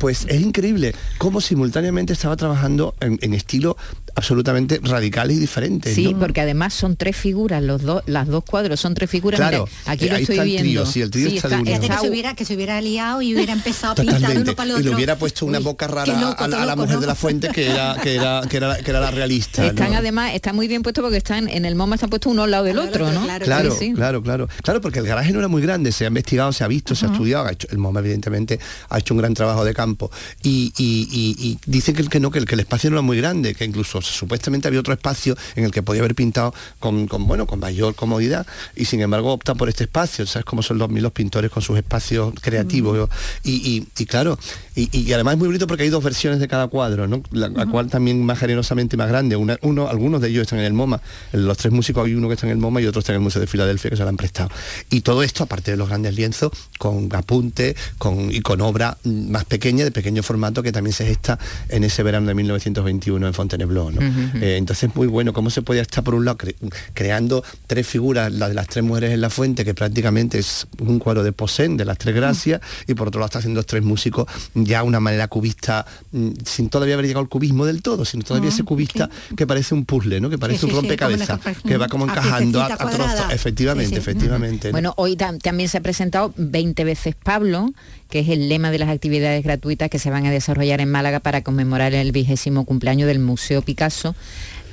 Pues 0.00 0.24
es 0.28 0.40
increíble 0.40 0.94
cómo 1.18 1.40
simultáneamente 1.40 2.12
estaba 2.12 2.36
trabajando 2.36 2.94
en, 3.00 3.18
en 3.22 3.34
estilos 3.34 3.76
absolutamente 4.14 4.80
radicales 4.82 5.36
y 5.36 5.40
diferentes. 5.40 5.94
Sí, 5.94 6.12
¿no? 6.12 6.18
porque 6.18 6.40
además 6.40 6.74
son 6.74 6.96
tres 6.96 7.16
figuras, 7.16 7.62
los 7.62 7.82
dos, 7.82 8.02
las 8.06 8.26
dos 8.28 8.44
cuadros 8.44 8.80
son 8.80 8.94
tres 8.94 9.08
figuras. 9.10 9.38
Claro, 9.40 9.66
Mira, 9.66 9.92
aquí 9.92 10.04
eh, 10.04 10.08
lo 10.08 10.16
ahí 10.16 10.22
estoy 10.22 10.34
está 10.34 10.42
el 10.42 10.48
viendo. 10.48 10.62
trío, 10.82 10.86
sí, 10.86 11.00
el 11.00 11.10
trío 11.12 11.28
está 11.28 11.48
de 11.48 11.54
unión. 11.60 11.66
Fíjate 11.80 11.88
que 11.94 12.00
se 12.00 12.10
hubiera, 12.10 12.34
que 12.34 12.44
se 12.44 12.54
hubiera 12.56 12.80
liado 12.80 13.22
y 13.22 13.34
hubiera 13.34 13.52
empezado 13.52 13.92
a 13.92 13.94
pintar 13.96 14.36
uno 14.36 14.54
para 14.56 14.64
el 14.64 14.70
Y 14.70 14.72
otro. 14.80 14.90
le 14.90 14.94
hubiera 14.96 15.16
puesto 15.16 15.46
una 15.46 15.60
boca 15.60 15.86
qué 15.86 15.92
rara 15.94 16.20
loco, 16.20 16.42
a, 16.42 16.48
la- 16.48 16.56
todo 16.56 16.62
a 16.62 16.66
la 16.66 16.72
loco, 16.72 16.82
mujer 16.82 16.94
¿no? 16.96 17.00
de 17.02 17.06
la 17.06 17.14
fuente 17.14 17.48
que 17.50 17.70
era, 17.70 17.96
que 18.02 18.14
era, 18.16 18.42
que 18.48 18.56
era, 18.56 18.76
que 18.78 18.90
era 18.90 19.00
la 19.00 19.10
realista. 19.12 19.64
Están 19.64 19.92
¿no? 19.92 19.98
además, 19.98 20.32
está 20.34 20.52
muy 20.52 20.66
bien 20.66 20.82
puesto 20.82 21.02
porque 21.02 21.18
están 21.18 21.48
en 21.48 21.64
el 21.64 21.76
MoMA 21.76 21.94
están 21.94 22.10
puestos 22.10 22.32
uno 22.32 22.42
al 22.42 22.50
lado 22.50 22.64
del 22.64 22.78
otro, 22.78 23.10
¿no? 23.12 23.22
Claro, 23.44 23.70
Sí, 23.72 23.76
sí. 23.88 23.92
claro, 23.94 24.22
claro. 24.22 24.48
Claro, 24.62 24.80
porque 24.80 24.98
el 24.98 25.06
garaje 25.06 25.32
no 25.32 25.38
era 25.38 25.48
muy 25.48 25.62
grande, 25.62 25.92
se 25.92 26.04
ha 26.04 26.08
investigado, 26.08 26.52
se 26.52 26.64
ha 26.64 26.68
visto, 26.68 26.94
se 26.94 27.06
ha 27.06 27.10
estudiado, 27.12 27.46
ha 27.46 27.52
hecho- 27.52 27.68
el 27.70 27.78
MoMA 27.78 28.00
evidentemente 28.00 28.58
ha 28.88 28.98
hecho 28.98 29.14
un 29.14 29.18
gran 29.18 29.34
trabajo 29.34 29.64
de 29.64 29.74
campo. 29.74 30.10
Y, 30.42 30.72
y- 30.78 31.08
y- 31.12 31.36
y 31.48 31.58
dicen 31.66 31.94
que 31.94 32.02
el 32.02 32.08
que 32.08 32.20
no, 32.20 32.30
que 32.30 32.38
el, 32.38 32.46
que 32.46 32.54
el 32.54 32.60
espacio 32.60 32.90
no 32.90 32.96
era 32.96 33.02
muy 33.02 33.16
grande, 33.18 33.54
que 33.54 33.64
incluso 33.64 34.00
supuestamente 34.02 34.68
había 34.68 34.80
otro 34.80 34.94
espacio 34.94 35.36
en 35.56 35.64
el 35.64 35.70
que 35.70 35.82
podía 35.82 36.00
haber 36.00 36.14
pintado 36.14 36.54
con, 36.78 37.06
con, 37.06 37.26
bueno, 37.26 37.46
con 37.46 37.60
mayor 37.60 37.94
comodidad, 37.94 38.46
y 38.76 38.84
sin 38.86 39.00
embargo 39.00 39.32
opta 39.32 39.54
por 39.54 39.68
este 39.68 39.84
espacio, 39.84 40.26
¿sabes 40.26 40.44
cómo 40.44 40.62
son 40.62 40.78
los, 40.78 40.88
los 41.02 41.12
pintores 41.12 41.50
con 41.50 41.62
sus 41.62 41.76
espacios 41.76 42.32
creativos? 42.40 43.08
Y, 43.44 43.50
y- 43.52 43.86
y 43.98 44.06
claro, 44.06 44.38
y, 44.74 44.88
y 44.96 45.12
además 45.12 45.34
es 45.34 45.38
muy 45.38 45.48
bonito 45.48 45.66
porque 45.66 45.82
hay 45.82 45.88
dos 45.90 46.02
versiones 46.02 46.40
de 46.40 46.48
cada 46.48 46.68
cuadro, 46.68 47.06
¿no? 47.06 47.22
La, 47.30 47.48
la 47.48 47.66
cual 47.66 47.88
también 47.88 48.24
más 48.24 48.38
generosamente 48.38 48.96
más 48.96 49.08
grande. 49.08 49.36
Una- 49.36 49.58
uno, 49.62 49.88
algunos 49.88 50.20
de 50.20 50.28
ellos 50.28 50.42
están 50.42 50.58
en 50.60 50.64
el 50.66 50.72
MoMA. 50.72 51.00
Los 51.32 51.58
tres 51.58 51.72
músicos 51.72 52.06
hay 52.06 52.14
uno 52.14 52.28
que 52.28 52.34
está 52.34 52.46
en 52.46 52.52
el 52.52 52.58
MoMA 52.58 52.80
y 52.80 52.86
otro 52.86 53.00
está 53.00 53.12
en 53.12 53.16
el 53.16 53.22
Museo 53.22 53.40
de 53.40 53.46
Filadelfia 53.46 53.90
que 53.90 53.96
se 53.96 54.02
lo 54.02 54.08
han 54.08 54.16
prestado. 54.16 54.50
Y 54.90 55.00
todo 55.02 55.22
esto, 55.22 55.44
aparte 55.44 55.70
de 55.72 55.76
los 55.76 55.88
grandes 55.88 56.14
lienzos, 56.14 56.50
con 56.78 57.08
apunte 57.14 57.76
con, 57.98 58.32
y 58.32 58.40
con 58.40 58.60
obra 58.60 58.96
más 59.04 59.44
pequeña, 59.44 59.84
de 59.84 59.90
pequeño 59.90 60.22
formato, 60.22 60.62
que 60.62 60.72
también 60.72 60.92
se 60.94 61.04
gesta 61.06 61.38
en 61.68 61.84
ese 61.84 62.02
verano 62.02 62.28
de 62.28 62.34
1921 62.34 63.26
en 63.26 63.34
Fontainebleau. 63.34 63.90
¿no? 63.90 64.00
Eh, 64.40 64.56
entonces 64.56 64.94
muy 64.94 65.06
bueno 65.06 65.32
cómo 65.32 65.50
se 65.50 65.62
podía 65.62 65.82
estar 65.82 66.02
por 66.04 66.14
un 66.14 66.24
lado 66.24 66.38
cre- 66.38 66.54
creando 66.94 67.42
tres 67.66 67.86
figuras, 67.86 68.32
la 68.32 68.48
de 68.48 68.54
las 68.54 68.68
tres 68.68 68.84
mujeres 68.84 69.12
en 69.12 69.20
la 69.20 69.30
fuente, 69.30 69.64
que 69.64 69.74
prácticamente 69.74 70.38
es 70.38 70.66
un 70.78 70.91
cuadro 70.98 71.22
de 71.22 71.32
Posen, 71.32 71.76
de 71.76 71.84
las 71.84 71.98
tres 71.98 72.14
gracias, 72.14 72.60
y 72.86 72.94
por 72.94 73.08
otro 73.08 73.20
lado 73.20 73.26
está 73.26 73.38
haciendo 73.38 73.58
los 73.58 73.66
tres 73.66 73.82
músicos 73.82 74.26
ya 74.54 74.82
una 74.82 75.00
manera 75.00 75.28
cubista, 75.28 75.86
mm, 76.12 76.28
sin 76.44 76.68
todavía 76.68 76.94
haber 76.94 77.06
llegado 77.06 77.22
al 77.22 77.28
cubismo 77.28 77.64
del 77.66 77.82
todo, 77.82 78.04
sino 78.04 78.22
todavía 78.24 78.50
Ah, 78.50 78.52
ese 78.54 78.64
cubista 78.64 79.08
que 79.36 79.46
parece 79.46 79.74
un 79.74 79.84
puzzle, 79.84 80.20
¿no? 80.20 80.30
que 80.30 80.38
parece 80.38 80.60
Sí, 80.60 80.66
un 80.66 80.72
rompecabezas, 80.72 81.38
que 81.66 81.76
va 81.76 81.88
como 81.88 82.04
encajando 82.04 82.60
a, 82.62 82.66
a 82.66 82.76
trozos. 82.90 83.32
Efectivamente, 83.32 83.88
Sí, 83.88 83.94
sí. 83.94 84.00
efectivamente. 84.00 84.68
¿no? 84.68 84.72
Bueno, 84.72 84.94
hoy 84.96 85.16
tam- 85.16 85.40
también 85.40 85.68
se 85.68 85.78
ha 85.78 85.80
presentado 85.80 86.32
20 86.36 86.84
veces 86.84 87.14
Pablo, 87.14 87.72
que 88.10 88.20
es 88.20 88.28
el 88.28 88.48
lema 88.48 88.70
de 88.70 88.78
las 88.78 88.88
actividades 88.90 89.42
gratuitas 89.42 89.88
que 89.90 89.98
se 89.98 90.10
van 90.10 90.26
a 90.26 90.30
desarrollar 90.30 90.80
en 90.80 90.90
Málaga 90.90 91.20
para 91.20 91.42
conmemorar 91.42 91.94
el 91.94 92.12
vigésimo 92.12 92.64
cumpleaños 92.64 93.06
del 93.06 93.18
Museo 93.18 93.62
Picasso. 93.62 94.14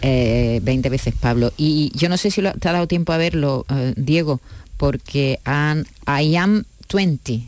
eh, 0.02 0.62
20 0.64 0.88
veces 0.90 1.14
Pablo. 1.20 1.52
Y 1.58 1.92
yo 1.94 2.08
no 2.08 2.16
sé 2.16 2.32
si 2.32 2.42
lo- 2.42 2.54
te 2.54 2.70
ha 2.70 2.72
dado 2.72 2.88
tiempo 2.88 3.12
a 3.12 3.18
verlo, 3.18 3.66
eh, 3.70 3.94
Diego, 3.98 4.40
porque 4.80 5.40
han, 5.44 5.86
I 6.08 6.38
am 6.38 6.64
20. 6.92 7.44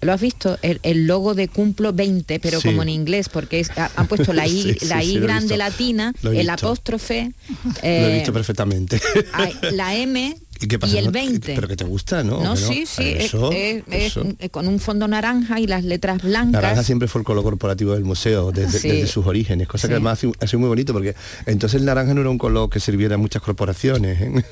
¿Lo 0.00 0.12
has 0.12 0.20
visto? 0.20 0.58
El, 0.62 0.78
el 0.82 1.06
logo 1.06 1.34
de 1.34 1.48
cumplo 1.48 1.92
20, 1.92 2.38
pero 2.40 2.60
Sí. 2.60 2.68
como 2.68 2.82
en 2.82 2.88
inglés, 2.88 3.28
porque 3.28 3.60
es- 3.60 3.70
ha- 3.76 3.90
han 3.96 4.06
puesto 4.08 4.32
la 4.32 4.46
I, 4.48 4.74
Sí, 4.78 4.86
la 4.86 5.00
sí, 5.00 5.12
I 5.14 5.18
grande 5.20 5.56
latina, 5.56 6.12
el 6.22 6.50
apóstrofe, 6.50 7.32
Lo 7.64 7.72
he 7.82 8.10
eh, 8.10 8.14
visto 8.16 8.32
perfectamente. 8.32 9.00
hay 9.32 9.54
la 9.72 9.94
M 9.96 10.36
¿Y 10.60 10.66
qué 10.66 10.78
pasa? 10.78 10.94
y 10.94 10.98
el 10.98 11.06
¿No? 11.06 11.12
20. 11.12 11.54
Pero 11.54 11.68
que 11.68 11.76
te 11.76 11.84
gusta, 11.84 12.22
¿no? 12.24 12.42
No, 12.42 12.54
¿Que 12.54 12.60
sí, 12.60 12.84
sí, 12.86 13.02
es- 13.16 13.24
Eso, 13.26 13.50
es- 13.52 13.82
es- 13.90 14.16
eso. 14.16 14.24
con 14.50 14.66
un 14.68 14.78
fondo 14.80 15.06
naranja 15.08 15.60
y 15.60 15.66
las 15.66 15.84
letras 15.84 16.22
blancas. 16.22 16.52
Naranja 16.52 16.82
siempre 16.82 17.08
fue 17.08 17.20
el 17.20 17.24
color 17.24 17.44
corporativo 17.44 17.94
del 17.94 18.04
museo 18.04 18.50
desde, 18.52 18.78
Sí. 18.78 18.88
desde 18.88 19.06
sus 19.06 19.26
orígenes, 19.26 19.68
cosa 19.68 19.82
Sí. 19.82 19.88
que 19.88 19.94
además 19.94 20.18
ha 20.40 20.46
sido- 20.46 20.58
muy 20.60 20.68
bonito 20.68 20.92
porque 20.92 21.14
entonces 21.46 21.80
el 21.80 21.86
naranja 21.86 22.14
no 22.14 22.20
era 22.22 22.30
un 22.30 22.38
color 22.38 22.68
que 22.70 22.80
sirviera 22.80 23.14
a 23.14 23.18
muchas 23.18 23.42
corporaciones. 23.42 24.20
¿eh? 24.20 24.44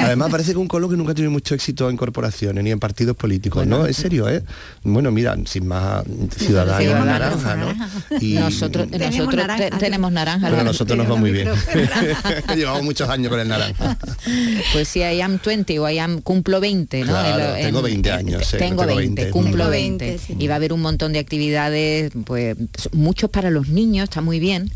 Además 0.00 0.30
parece 0.30 0.52
que 0.52 0.58
un 0.58 0.68
color 0.68 0.90
que 0.90 0.96
nunca 0.96 1.12
ha 1.12 1.14
tenido 1.14 1.30
mucho 1.30 1.54
éxito 1.54 1.88
en 1.90 1.96
corporaciones 1.96 2.62
ni 2.64 2.70
en 2.70 2.80
partidos 2.80 3.16
políticos, 3.16 3.66
¿no? 3.66 3.86
Es 3.86 3.96
serio, 3.96 4.28
¿eh? 4.28 4.42
Bueno, 4.82 5.10
mira, 5.12 5.36
sin 5.46 5.66
más 5.66 6.04
ciudadano 6.36 6.80
Ciudadanos. 6.80 7.06
naranja, 7.42 7.56
¿no? 7.56 8.18
Y 8.20 8.34
nosotros 8.34 8.88
nosotros 8.90 9.46
te- 9.56 9.70
tenemos 9.78 10.10
naranja. 10.12 10.48
pero 10.50 10.64
nosotros 10.64 10.98
nos 10.98 11.10
va 11.10 11.16
muy 11.16 11.30
bien. 11.30 11.48
Llevamos 12.56 12.82
muchos 12.82 13.08
años 13.08 13.28
con 13.30 13.40
el 13.40 13.48
naranja. 13.48 13.96
Pues 14.72 14.88
sí, 14.88 15.02
am 15.02 15.38
20 15.44 15.78
o 15.78 15.88
I 15.88 15.98
am 15.98 16.20
cumplo 16.20 16.60
20, 16.60 17.00
¿no? 17.00 17.06
Claro, 17.06 17.56
En- 17.56 17.64
tengo 17.66 17.78
en- 17.80 17.84
20 17.84 18.10
años, 18.12 18.46
sí, 18.46 18.56
tengo 18.58 18.82
tengo 18.82 18.96
20, 18.96 19.22
20. 19.22 19.30
cumplo 19.30 19.50
Cumplo 19.50 19.70
20. 19.70 20.04
20, 20.06 20.34
Y 20.44 20.46
va 20.48 20.54
a 20.54 20.56
haber 20.56 20.72
un 20.72 20.80
montón 20.82 21.12
de 21.12 21.18
actividades, 21.18 22.12
pues 22.24 22.56
muchos 22.92 23.30
para 23.30 23.50
los 23.50 23.68
niños, 23.68 24.04
está 24.04 24.20
muy 24.20 24.40
bien. 24.40 24.70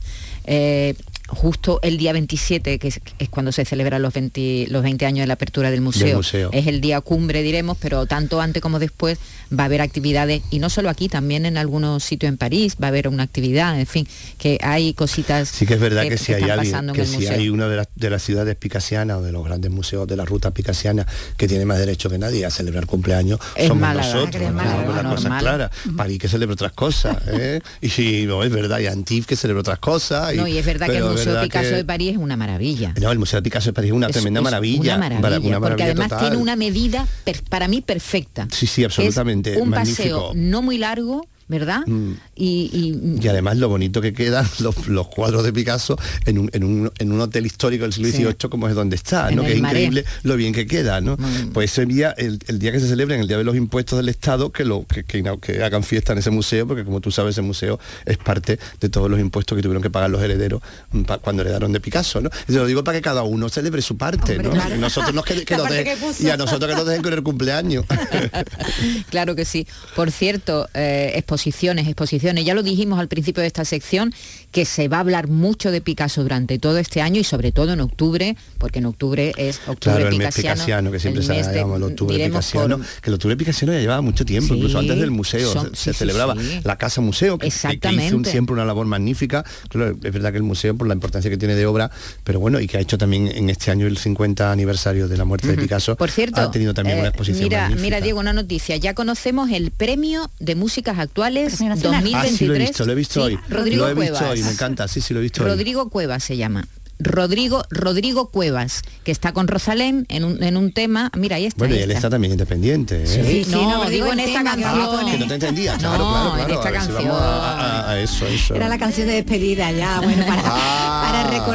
Eh, 0.51 0.95
justo 1.29 1.79
el 1.83 1.99
día 1.99 2.13
27, 2.13 2.79
que 2.79 2.89
es, 2.89 3.01
es 3.19 3.29
cuando 3.29 3.53
se 3.53 3.65
celebran 3.65 4.03
los 4.03 4.13
20, 4.13 4.67
los 4.71 4.83
20 4.83 5.07
años 5.07 5.23
de 5.23 5.27
la 5.27 5.35
apertura 5.35 5.71
del 5.71 5.81
museo. 5.81 6.17
museo. 6.17 6.51
Es 6.53 6.67
el 6.67 6.81
día 6.81 7.01
cumbre, 7.01 7.43
diremos, 7.43 7.77
pero 7.81 8.07
tanto 8.07 8.41
antes 8.41 8.63
como 8.63 8.79
después 8.79 9.19
va 9.57 9.65
a 9.65 9.67
haber 9.67 9.81
actividades, 9.81 10.43
y 10.51 10.59
no 10.59 10.71
solo 10.71 10.91
aquí, 10.91 11.09
también 11.09 11.47
en 11.47 11.57
algunos 11.57 12.05
sitios 12.05 12.29
en 12.29 12.37
París 12.37 12.77
va 12.83 12.87
a 12.87 12.89
haber 12.89 13.09
una 13.09 13.23
actividad, 13.23 13.79
en 13.79 13.87
fin, 13.87 14.09
que 14.39 14.59
hay 14.63 14.95
cositas 14.95 15.49
Sí 15.49 15.67
que 15.67 15.75
es 15.75 15.81
verdad 15.81 16.03
que, 16.03 16.19
si 16.19 16.33
hay 16.33 16.51
alguien, 16.51 16.93
que 16.93 17.07
si 17.07 17.27
hay 17.27 17.49
una 17.49 17.69
de 17.69 17.77
las, 17.77 17.89
de 17.95 18.11
las 18.11 18.23
ciudades 18.23 18.57
picasianas 18.57 19.19
o 19.19 19.23
de 19.23 19.33
los 19.33 19.45
grandes 19.45 19.71
museos 19.71 20.07
de 20.07 20.17
la 20.17 20.25
ruta 20.25 20.53
picasiana 20.53 21.07
que 21.37 21.49
tiene 21.49 21.65
más 21.65 21.79
derecho 21.79 22.09
que 22.11 22.19
nadie 22.19 22.47
a 22.47 22.51
celebrar 22.51 22.87
cumpleaños, 22.87 23.41
Es 23.55 23.69
somos 23.69 23.83
Málaga, 23.83 24.15
nosotros, 24.15 25.71
que. 25.85 25.91
París 25.97 26.19
que 26.19 26.29
celebra 26.29 26.55
otras 26.55 26.73
cosas, 26.73 27.17
¿eh? 27.29 27.61
y 27.81 27.89
sí, 27.89 28.25
no, 28.27 28.43
es 28.43 28.51
verdad, 28.51 28.79
y 28.79 28.87
Antibes 28.87 29.27
que 29.27 29.37
celebra 29.37 29.61
otras 29.61 29.79
cosas. 29.79 30.35
No, 30.35 30.47
y 30.47 30.59
es 30.59 30.65
verdad 30.65 30.87
que 30.87 30.95
pero 30.95 31.18
Museo 31.19 31.33
verdad 31.35 31.43
Picasso 31.45 31.69
que- 31.71 31.77
de 31.77 31.85
París 31.85 32.13
es 32.13 32.19
una 32.19 32.37
maravilla. 32.37 32.95
No, 33.01 33.11
el 33.13 33.19
Museo 33.19 33.39
de 33.39 33.43
Picasso 33.43 33.69
de 33.71 33.73
París 33.75 33.91
es 33.91 33.97
una 33.97 34.07
Es- 34.07 34.13
tremenda 34.13 34.41
es 34.41 34.45
maravilla. 34.45 34.81
Una 34.97 34.99
maravilla, 34.99 35.21
para- 35.23 35.39
una 35.41 35.61
porque 35.61 35.83
además 35.83 36.09
total. 36.09 36.21
tiene 36.21 36.37
una 36.37 36.57
medida 36.57 37.07
per- 37.25 37.43
para 37.45 37.69
mí 37.69 37.81
perfecta. 37.81 38.49
Sí, 38.53 38.67
sí, 38.67 38.85
absolutamente. 38.85 39.55
Es 39.55 39.61
un 39.61 39.69
magnífico. 39.71 40.29
paseo 40.29 40.33
no 40.35 40.63
muy 40.63 40.79
largo, 40.79 41.27
¿verdad? 41.49 41.81
Mm. 41.87 42.13
Y, 42.37 42.71
y- 43.19 43.25
Y 43.25 43.29
además 43.29 43.57
lo 43.57 43.69
bonito 43.69 44.01
que 44.01 44.13
quedan 44.13 44.47
los, 44.61 44.87
los 44.89 45.09
cuadros 45.09 45.45
de 45.45 45.53
Picasso 45.53 45.99
en 46.27 46.39
un, 46.39 46.51
en, 46.53 46.65
un, 46.65 46.93
en 46.99 47.13
un 47.13 47.21
hotel 47.21 47.47
histórico 47.47 47.83
del 47.85 47.93
siglo 47.93 48.09
Sí. 48.11 48.19
XVIII 48.23 48.51
como 48.51 48.69
es 48.69 48.75
donde 48.75 48.97
está, 48.97 49.29
En 49.31 49.37
¿no? 49.37 49.43
Que 49.43 49.53
es 49.53 49.59
increíble 49.59 50.05
lo 50.23 50.37
bien 50.37 50.53
que 50.53 50.67
queda, 50.67 51.01
¿no? 51.01 51.17
Mm. 51.17 51.53
Pues 51.53 51.73
ese 51.73 51.87
día, 51.87 52.15
el, 52.17 52.39
el 52.47 52.59
día 52.59 52.73
que 52.73 52.81
se 52.81 52.89
celebra, 52.89 53.15
en 53.15 53.23
el 53.23 53.29
día 53.29 53.39
de 53.39 53.45
los 53.45 53.57
impuestos 53.57 53.99
del 53.99 54.09
Estado, 54.09 54.51
que 54.53 54.65
lo 54.65 54.87
que, 54.87 55.05
que, 55.05 55.23
que 55.41 55.63
hagan 55.63 55.83
fiesta 55.83 56.13
en 56.13 56.19
ese 56.19 56.31
museo, 56.31 56.67
porque 56.67 56.85
como 56.85 57.01
tú 57.01 57.11
sabes, 57.11 57.35
ese 57.35 57.43
museo 57.43 57.79
es 58.07 58.17
parte 58.19 58.59
de 58.81 58.89
todos 58.89 59.11
los 59.11 59.19
impuestos 59.21 59.57
que 59.57 59.63
tuvieron 59.63 59.83
que 59.83 59.91
pagar 59.91 60.11
los 60.11 60.23
herederos 60.23 60.61
mm, 60.93 61.03
pa- 61.03 61.19
cuando 61.19 61.43
heredaron 61.43 61.73
de 61.73 61.81
Picasso, 61.81 62.21
¿no? 62.21 62.31
Y 62.49 62.53
lo 62.53 62.67
digo 62.67 62.85
para 62.85 62.99
que 62.99 63.03
cada 63.03 63.23
uno 63.23 63.49
celebre 63.49 63.83
su 63.83 63.97
parte, 63.97 64.33
Hombre, 64.37 64.49
¿no? 64.49 64.51
claro. 64.55 64.75
Y 64.77 64.79
nosotros 64.79 65.15
nos 65.15 65.25
que, 65.25 65.35
nos 65.57 65.69
dejen- 65.69 65.97
y 66.21 66.31
a 66.31 66.37
nosotros 66.37 66.71
que 66.71 66.77
nos 66.77 66.87
dejen 66.87 67.03
con 67.03 67.13
el 67.13 67.23
cumpleaños. 67.23 67.85
claro 69.11 69.35
que 69.35 69.45
sí. 69.45 69.67
Por 69.97 70.11
cierto, 70.11 70.69
eh, 70.75 71.13
exposiciones, 71.39 71.87
exposiciones. 71.87 72.45
Ya 72.45 72.55
lo 72.55 72.63
dijimos 72.63 72.99
al 72.99 73.09
principio 73.09 73.41
de 73.43 73.47
esta 73.47 73.65
sección 73.65 74.13
que 74.51 74.65
se 74.65 74.89
va 74.89 74.97
a 74.99 75.01
hablar 75.01 75.29
mucho 75.29 75.71
de 75.71 75.81
Picasso 75.81 76.23
durante 76.23 76.59
todo 76.59 76.79
este 76.79 77.01
año 77.01 77.21
y 77.21 77.25
sobre 77.25 77.53
todo 77.53 77.73
en 77.73 77.81
octubre, 77.81 78.37
porque 78.59 78.81
en 78.81 78.87
octubre 78.87 79.33
es 79.37 79.61
octubre 79.67 79.97
Claro, 80.01 80.09
el 80.09 80.19
mes 80.19 80.35
picasiano, 80.35 80.91
que 80.91 80.99
siempre 80.99 81.21
el 81.23 81.27
se 81.27 81.55
llama 81.55 81.77
el 81.77 81.83
octubre 81.85 82.17
picasiano, 82.27 82.81
que 83.03 83.11
el 83.11 83.15
octubre 83.15 83.37
picasiano 83.37 83.73
ya 83.73 83.81
llevaba 83.81 84.03
mucho 84.03 84.25
tiempo, 84.25 84.49
Sí, 84.55 84.55
incluso 84.59 84.79
antes 84.79 84.99
del 84.99 85.11
museo, 85.11 85.53
son- 85.53 85.75
se, 85.77 85.93
sí, 85.93 85.99
celebraba 85.99 86.35
sí. 86.35 86.61
la 86.65 86.77
casa 86.77 87.01
museo, 87.01 87.39
que, 87.39 87.47
hizo 87.49 87.69
un- 88.17 88.25
siempre 88.25 88.53
una 88.55 88.65
labor 88.65 88.87
magnífica, 88.87 89.45
claro, 89.69 89.97
es 90.03 90.13
verdad 90.13 90.31
que 90.33 90.39
el 90.39 90.43
museo 90.43 90.75
por 90.77 90.89
la 90.89 90.95
importancia 90.95 91.31
que 91.31 91.37
tiene 91.37 91.55
de 91.55 91.67
obra, 91.67 91.91
pero 92.25 92.41
bueno, 92.41 92.59
y 92.61 92.67
que 92.67 92.79
ha 92.79 92.81
hecho 92.81 92.99
también 92.99 93.29
en 93.29 93.49
este 93.51 93.71
año 93.71 93.87
el 93.87 93.97
50 93.99 94.51
aniversario 94.51 95.09
de 95.09 95.17
la 95.17 95.25
muerte 95.25 95.49
de 95.49 95.57
Picasso, 95.57 95.97
Por 95.97 96.11
cierto, 96.11 96.41
ha 96.41 96.51
tenido 96.51 96.75
también 96.75 96.97
eh, 96.99 97.01
una 97.01 97.09
exposición 97.11 97.45
mira, 97.45 97.61
magnífica. 97.63 97.83
mira 97.83 98.01
Diego, 98.01 98.21
una 98.21 98.33
noticia. 98.33 98.77
Ya 98.77 98.95
conocemos 98.95 99.51
el 99.51 99.71
premio 99.71 100.31
de 100.41 100.55
músicas 100.55 100.99
actuales 100.99 101.28
Premio 101.33 101.75
Nacional. 101.75 102.03
2023. 102.03 102.15
Ah, 102.15 102.37
sí, 102.37 102.47
lo 102.47 102.55
he 102.55 102.59
visto, 102.59 102.85
lo 102.85 102.93
he 102.93 102.95
visto 102.95 103.15
Sí, 103.15 103.21
hoy. 103.21 103.39
Rodrigo 103.49 103.85
lo 103.85 103.91
he 103.91 103.95
visto 103.95 104.13
Cuevas. 104.19 104.31
hoy, 104.39 104.43
me 104.43 104.51
encanta, 104.51 104.89
sí, 104.89 105.01
sí, 105.01 105.15
lo 105.15 105.21
he 105.21 105.23
visto 105.23 105.43
hoy. 105.45 105.51
Rodrigo 105.51 105.89
Cuevas 105.91 106.25
se 106.25 106.37
llama. 106.37 106.67
Rodrigo, 107.01 107.63
Rodrigo 107.71 108.29
Cuevas, 108.31 108.83
que 109.05 109.13
está 109.13 109.33
con 109.33 109.47
Rosalén 109.47 110.05
en 110.09 110.25
un, 110.25 110.43
en 110.43 110.57
un 110.57 110.73
tema. 110.73 111.13
Mira, 111.17 111.37
ahí 111.37 111.47
está. 111.47 111.59
Bueno, 111.59 111.77
y 111.77 111.79
él 111.79 111.85
está. 111.85 111.99
está 111.99 112.11
también 112.11 112.33
independiente, 112.33 113.05
¿eh? 113.05 113.07
Sí, 113.07 113.45
Sí, 113.45 113.51
no, 113.53 113.63
no, 113.63 113.79
pero 113.79 113.91
digo 113.91 114.07
digo 114.07 114.13
en 114.15 114.19
esta 114.21 114.43
canción. 114.43 115.07
Que 115.07 115.19
no 115.19 115.27
te 115.29 115.35
entendía, 115.35 115.75
No, 115.75 115.79
claro, 115.79 116.09
claro, 116.09 116.35
en 116.45 116.51
esta 116.51 116.69
a 116.69 116.71
ver 116.73 116.81
si 116.81 116.87
canción. 116.89 117.09
vamos 117.09 117.23
a, 117.23 117.53
a- 117.87 117.91
a 117.93 118.01
eso, 118.01 118.27
eso. 118.27 118.55
Era 118.57 118.69
la 118.69 118.79
canción 118.79 119.07
de 119.07 119.13
despedida 119.13 119.71
ya, 119.71 120.01
bueno, 120.01 120.27
para, 120.27 120.43
Ah. 120.45 120.88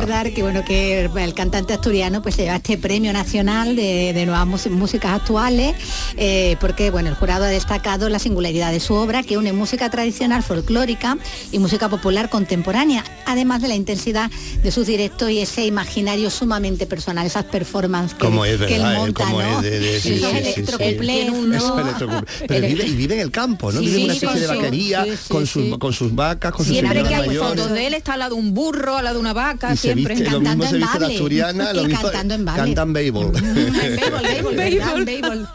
Recordar 0.03 0.33
que 0.33 0.43
bueno 0.43 0.63
que 0.65 1.05
el 1.05 1.33
cantante 1.33 1.73
asturiano 1.73 2.21
pues 2.21 2.35
se 2.35 2.43
lleva 2.43 2.57
este 2.57 2.77
premio 2.77 3.13
nacional 3.13 3.75
de, 3.75 4.11
de 4.13 4.25
nuevas 4.25 4.45
músicas 4.69 5.11
actuales, 5.13 5.75
eh, 6.17 6.57
porque 6.59 6.91
bueno, 6.91 7.09
el 7.09 7.15
jurado 7.15 7.45
ha 7.45 7.47
destacado 7.47 8.09
la 8.09 8.19
singularidad 8.19 8.71
de 8.71 8.79
su 8.79 8.93
obra, 8.95 9.23
que 9.23 9.37
une 9.37 9.53
música 9.53 9.89
tradicional 9.89 10.43
folclórica 10.43 11.17
y 11.51 11.59
música 11.59 11.89
popular 11.89 12.29
contemporánea, 12.29 13.03
además 13.25 13.61
de 13.61 13.69
la 13.69 13.75
intensidad 13.75 14.29
de 14.61 14.71
sus 14.71 14.87
directos 14.87 15.29
y 15.31 15.39
ese 15.39 15.65
imaginario 15.65 16.29
sumamente 16.29 16.85
personal, 16.85 17.25
esas 17.25 17.45
performances 17.45 18.17
que, 18.17 18.25
Como 18.25 18.45
es, 18.45 18.57
que 18.57 18.75
él 18.75 18.81
¿verdad? 18.81 18.91
Él 18.93 18.97
monta, 18.99 19.23
como 19.25 19.41
¿no? 19.41 19.57
es 19.57 19.61
de- 19.63 19.79
de- 19.79 19.99
sí. 20.01 20.21
Pero 22.47 22.61
vive, 22.67 22.85
y 22.87 22.95
vive 22.95 23.15
en 23.15 23.21
el 23.21 23.31
campo, 23.31 23.71
¿no? 23.71 23.79
Sí, 23.79 23.85
vive 23.85 23.97
en 23.99 24.03
una 24.05 24.13
especie 24.13 24.39
de 24.41 24.47
vaquería 24.47 25.03
sí, 25.05 25.11
sí, 25.11 25.17
con, 25.29 25.47
sí. 25.47 25.69
sus, 25.69 25.77
con 25.77 25.93
sus 25.93 26.13
vacas, 26.15 26.51
con 26.51 26.65
sus 26.65 26.73
Siempre 26.75 27.03
que 27.03 27.15
hay 27.15 27.27
mayores. 27.27 27.49
fotos 27.61 27.71
de 27.71 27.87
él 27.87 27.93
está 27.93 28.13
al 28.13 28.19
lado 28.19 28.35
de 28.35 28.41
un 28.41 28.53
burro, 28.53 28.97
al 28.97 29.03
lado 29.05 29.15
de 29.15 29.21
una 29.21 29.33
vaca, 29.33 29.73
y 29.73 29.77
se 29.77 29.92
siempre. 29.93 30.15
viste, 30.15 30.31
lo 30.31 30.41
mismo 30.41 30.65
se 30.65 30.77
viste 30.77 30.99
la 30.99 31.07
asturiana, 31.07 31.73
lo 31.73 31.83
mismo 31.83 32.01
cantando 32.01 32.33
en 32.35 32.45
ballet. 32.45 32.63
cantan 32.63 32.93
béisbol. 32.93 33.31
Béisbol, 33.31 34.55
béisbol, 34.55 35.05
béisbol. 35.05 35.47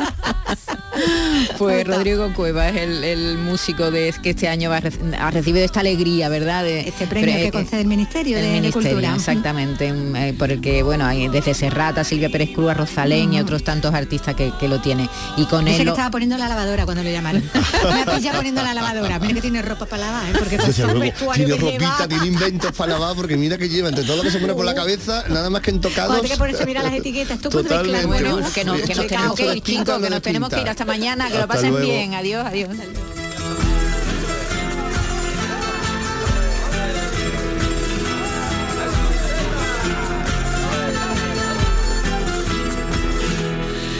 Pues 1.59 1.87
Rodrigo 1.87 2.33
Cueva 2.35 2.69
es 2.69 2.77
el, 2.77 3.05
el 3.05 3.39
músico 3.39 3.91
de 3.91 4.15
que 4.23 4.31
este 4.31 4.49
año 4.49 4.71
va 4.71 4.77
a 4.79 4.83
ha 5.27 5.31
recibido 5.31 5.65
esta 5.65 5.81
alegría, 5.81 6.29
¿verdad? 6.29 6.63
De, 6.65 6.81
Este 6.89 7.07
premio 7.07 7.35
pre- 7.35 7.43
que 7.45 7.53
concede 7.53 7.81
el 7.83 7.87
Ministerio 7.87 8.37
el 8.39 8.43
de, 8.45 8.49
de 8.51 8.61
Ministerio, 8.61 8.91
Cultura. 8.91 9.15
exactamente, 9.15 9.89
eh, 9.89 10.35
por 10.39 10.51
el 10.51 10.61
que, 10.61 10.83
bueno, 10.83 11.05
hay 11.07 11.29
desde 11.29 11.55
Serrata, 11.55 12.05
Silvia 12.05 12.29
Pérez 12.31 12.51
Cruz, 12.55 12.71
a 12.71 12.75
Rosalén 12.75 13.33
y 13.35 13.41
otros 13.41 13.63
tantos 13.65 13.95
artistas 13.95 14.35
que, 14.35 14.53
que 14.59 14.69
lo 14.69 14.81
tienen. 14.81 15.09
Y 15.37 15.45
con 15.47 15.67
Ese 15.69 15.77
él... 15.77 15.79
que 15.81 15.85
lo- 15.87 15.93
estaba 15.93 16.11
poniendo 16.11 16.37
la 16.39 16.49
lavadora 16.49 16.85
cuando 16.85 17.03
lo 17.03 17.11
llamaron. 17.11 17.43
Me 18.07 18.13
pilla 18.17 18.33
poniendo 18.33 18.63
la 18.63 18.75
lavadora. 18.75 19.19
Mira 19.19 19.35
que 19.35 19.41
tiene 19.41 19.63
ropa 19.63 19.87
para 19.87 20.03
lavar, 20.07 20.31
¿eh? 20.31 20.39
porque 20.39 20.57
con 20.57 20.73
todo 20.73 20.83
el 20.87 20.99
luego, 20.99 21.01
vestuario 21.01 21.45
tiene 21.47 21.59
que 21.59 21.65
ropita, 21.73 21.97
lleva. 21.97 22.09
tiene 22.09 22.27
inventos 22.27 22.73
para 22.73 22.93
lavar, 22.93 23.17
porque 23.17 23.37
mira 23.37 23.59
que 23.59 23.69
lleva 23.69 23.89
entre 23.89 24.05
todo 24.05 24.17
lo 24.19 24.23
que 24.23 24.31
se 24.31 24.39
pone 24.39 24.55
por 24.55 24.65
la 24.65 24.75
cabeza, 24.75 25.25
nada 25.29 25.51
más 25.51 25.63
que 25.63 25.71
en 25.71 25.81
tocados. 25.81 26.09
Cuando 26.09 26.25
hay 26.25 26.31
que 26.31 26.37
ponerse 26.37 26.63
a 26.63 26.67
mirar 26.67 26.85
las 26.85 26.95
etiquetas, 26.95 27.39
tú 27.41 27.49
puedes 27.51 27.69
Totalmente. 27.69 28.07
claro, 28.07 28.09
Bueno, 28.37 28.49
que, 28.55 28.65
no- 28.65 28.75
que 28.77 28.95
nos 28.95 29.07
tenemos 29.07 29.35
que 29.37 29.55
ir, 29.57 29.63
chicos, 29.63 30.01
que 30.03 30.11
nos 30.11 30.23
tenemos 30.23 30.49
que 30.51 30.61
ir 30.61 30.69
hasta 30.69 30.85
mañana, 30.89 31.31
que 31.31 31.39
lo 31.39 31.47
pasen 31.47 31.71
luego. 31.71 31.87
bien. 31.87 32.15
Adiós, 32.15 32.45
adiós. 32.45 32.71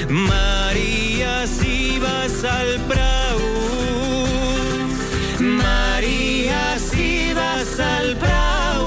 María, 0.09 1.47
si 1.47 1.99
vas 2.01 2.43
al 2.43 2.81
Prau. 2.89 3.41
María, 5.39 6.79
si 6.91 7.35
vas 7.35 7.79
al 7.79 8.17
Prau. 8.17 8.87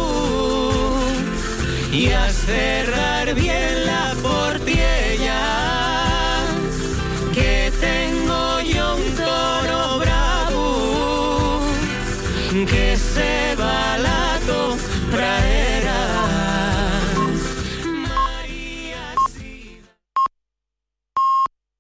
Y 1.94 2.08
a 2.10 2.28
cerrar 2.30 3.36
bien 3.36 3.81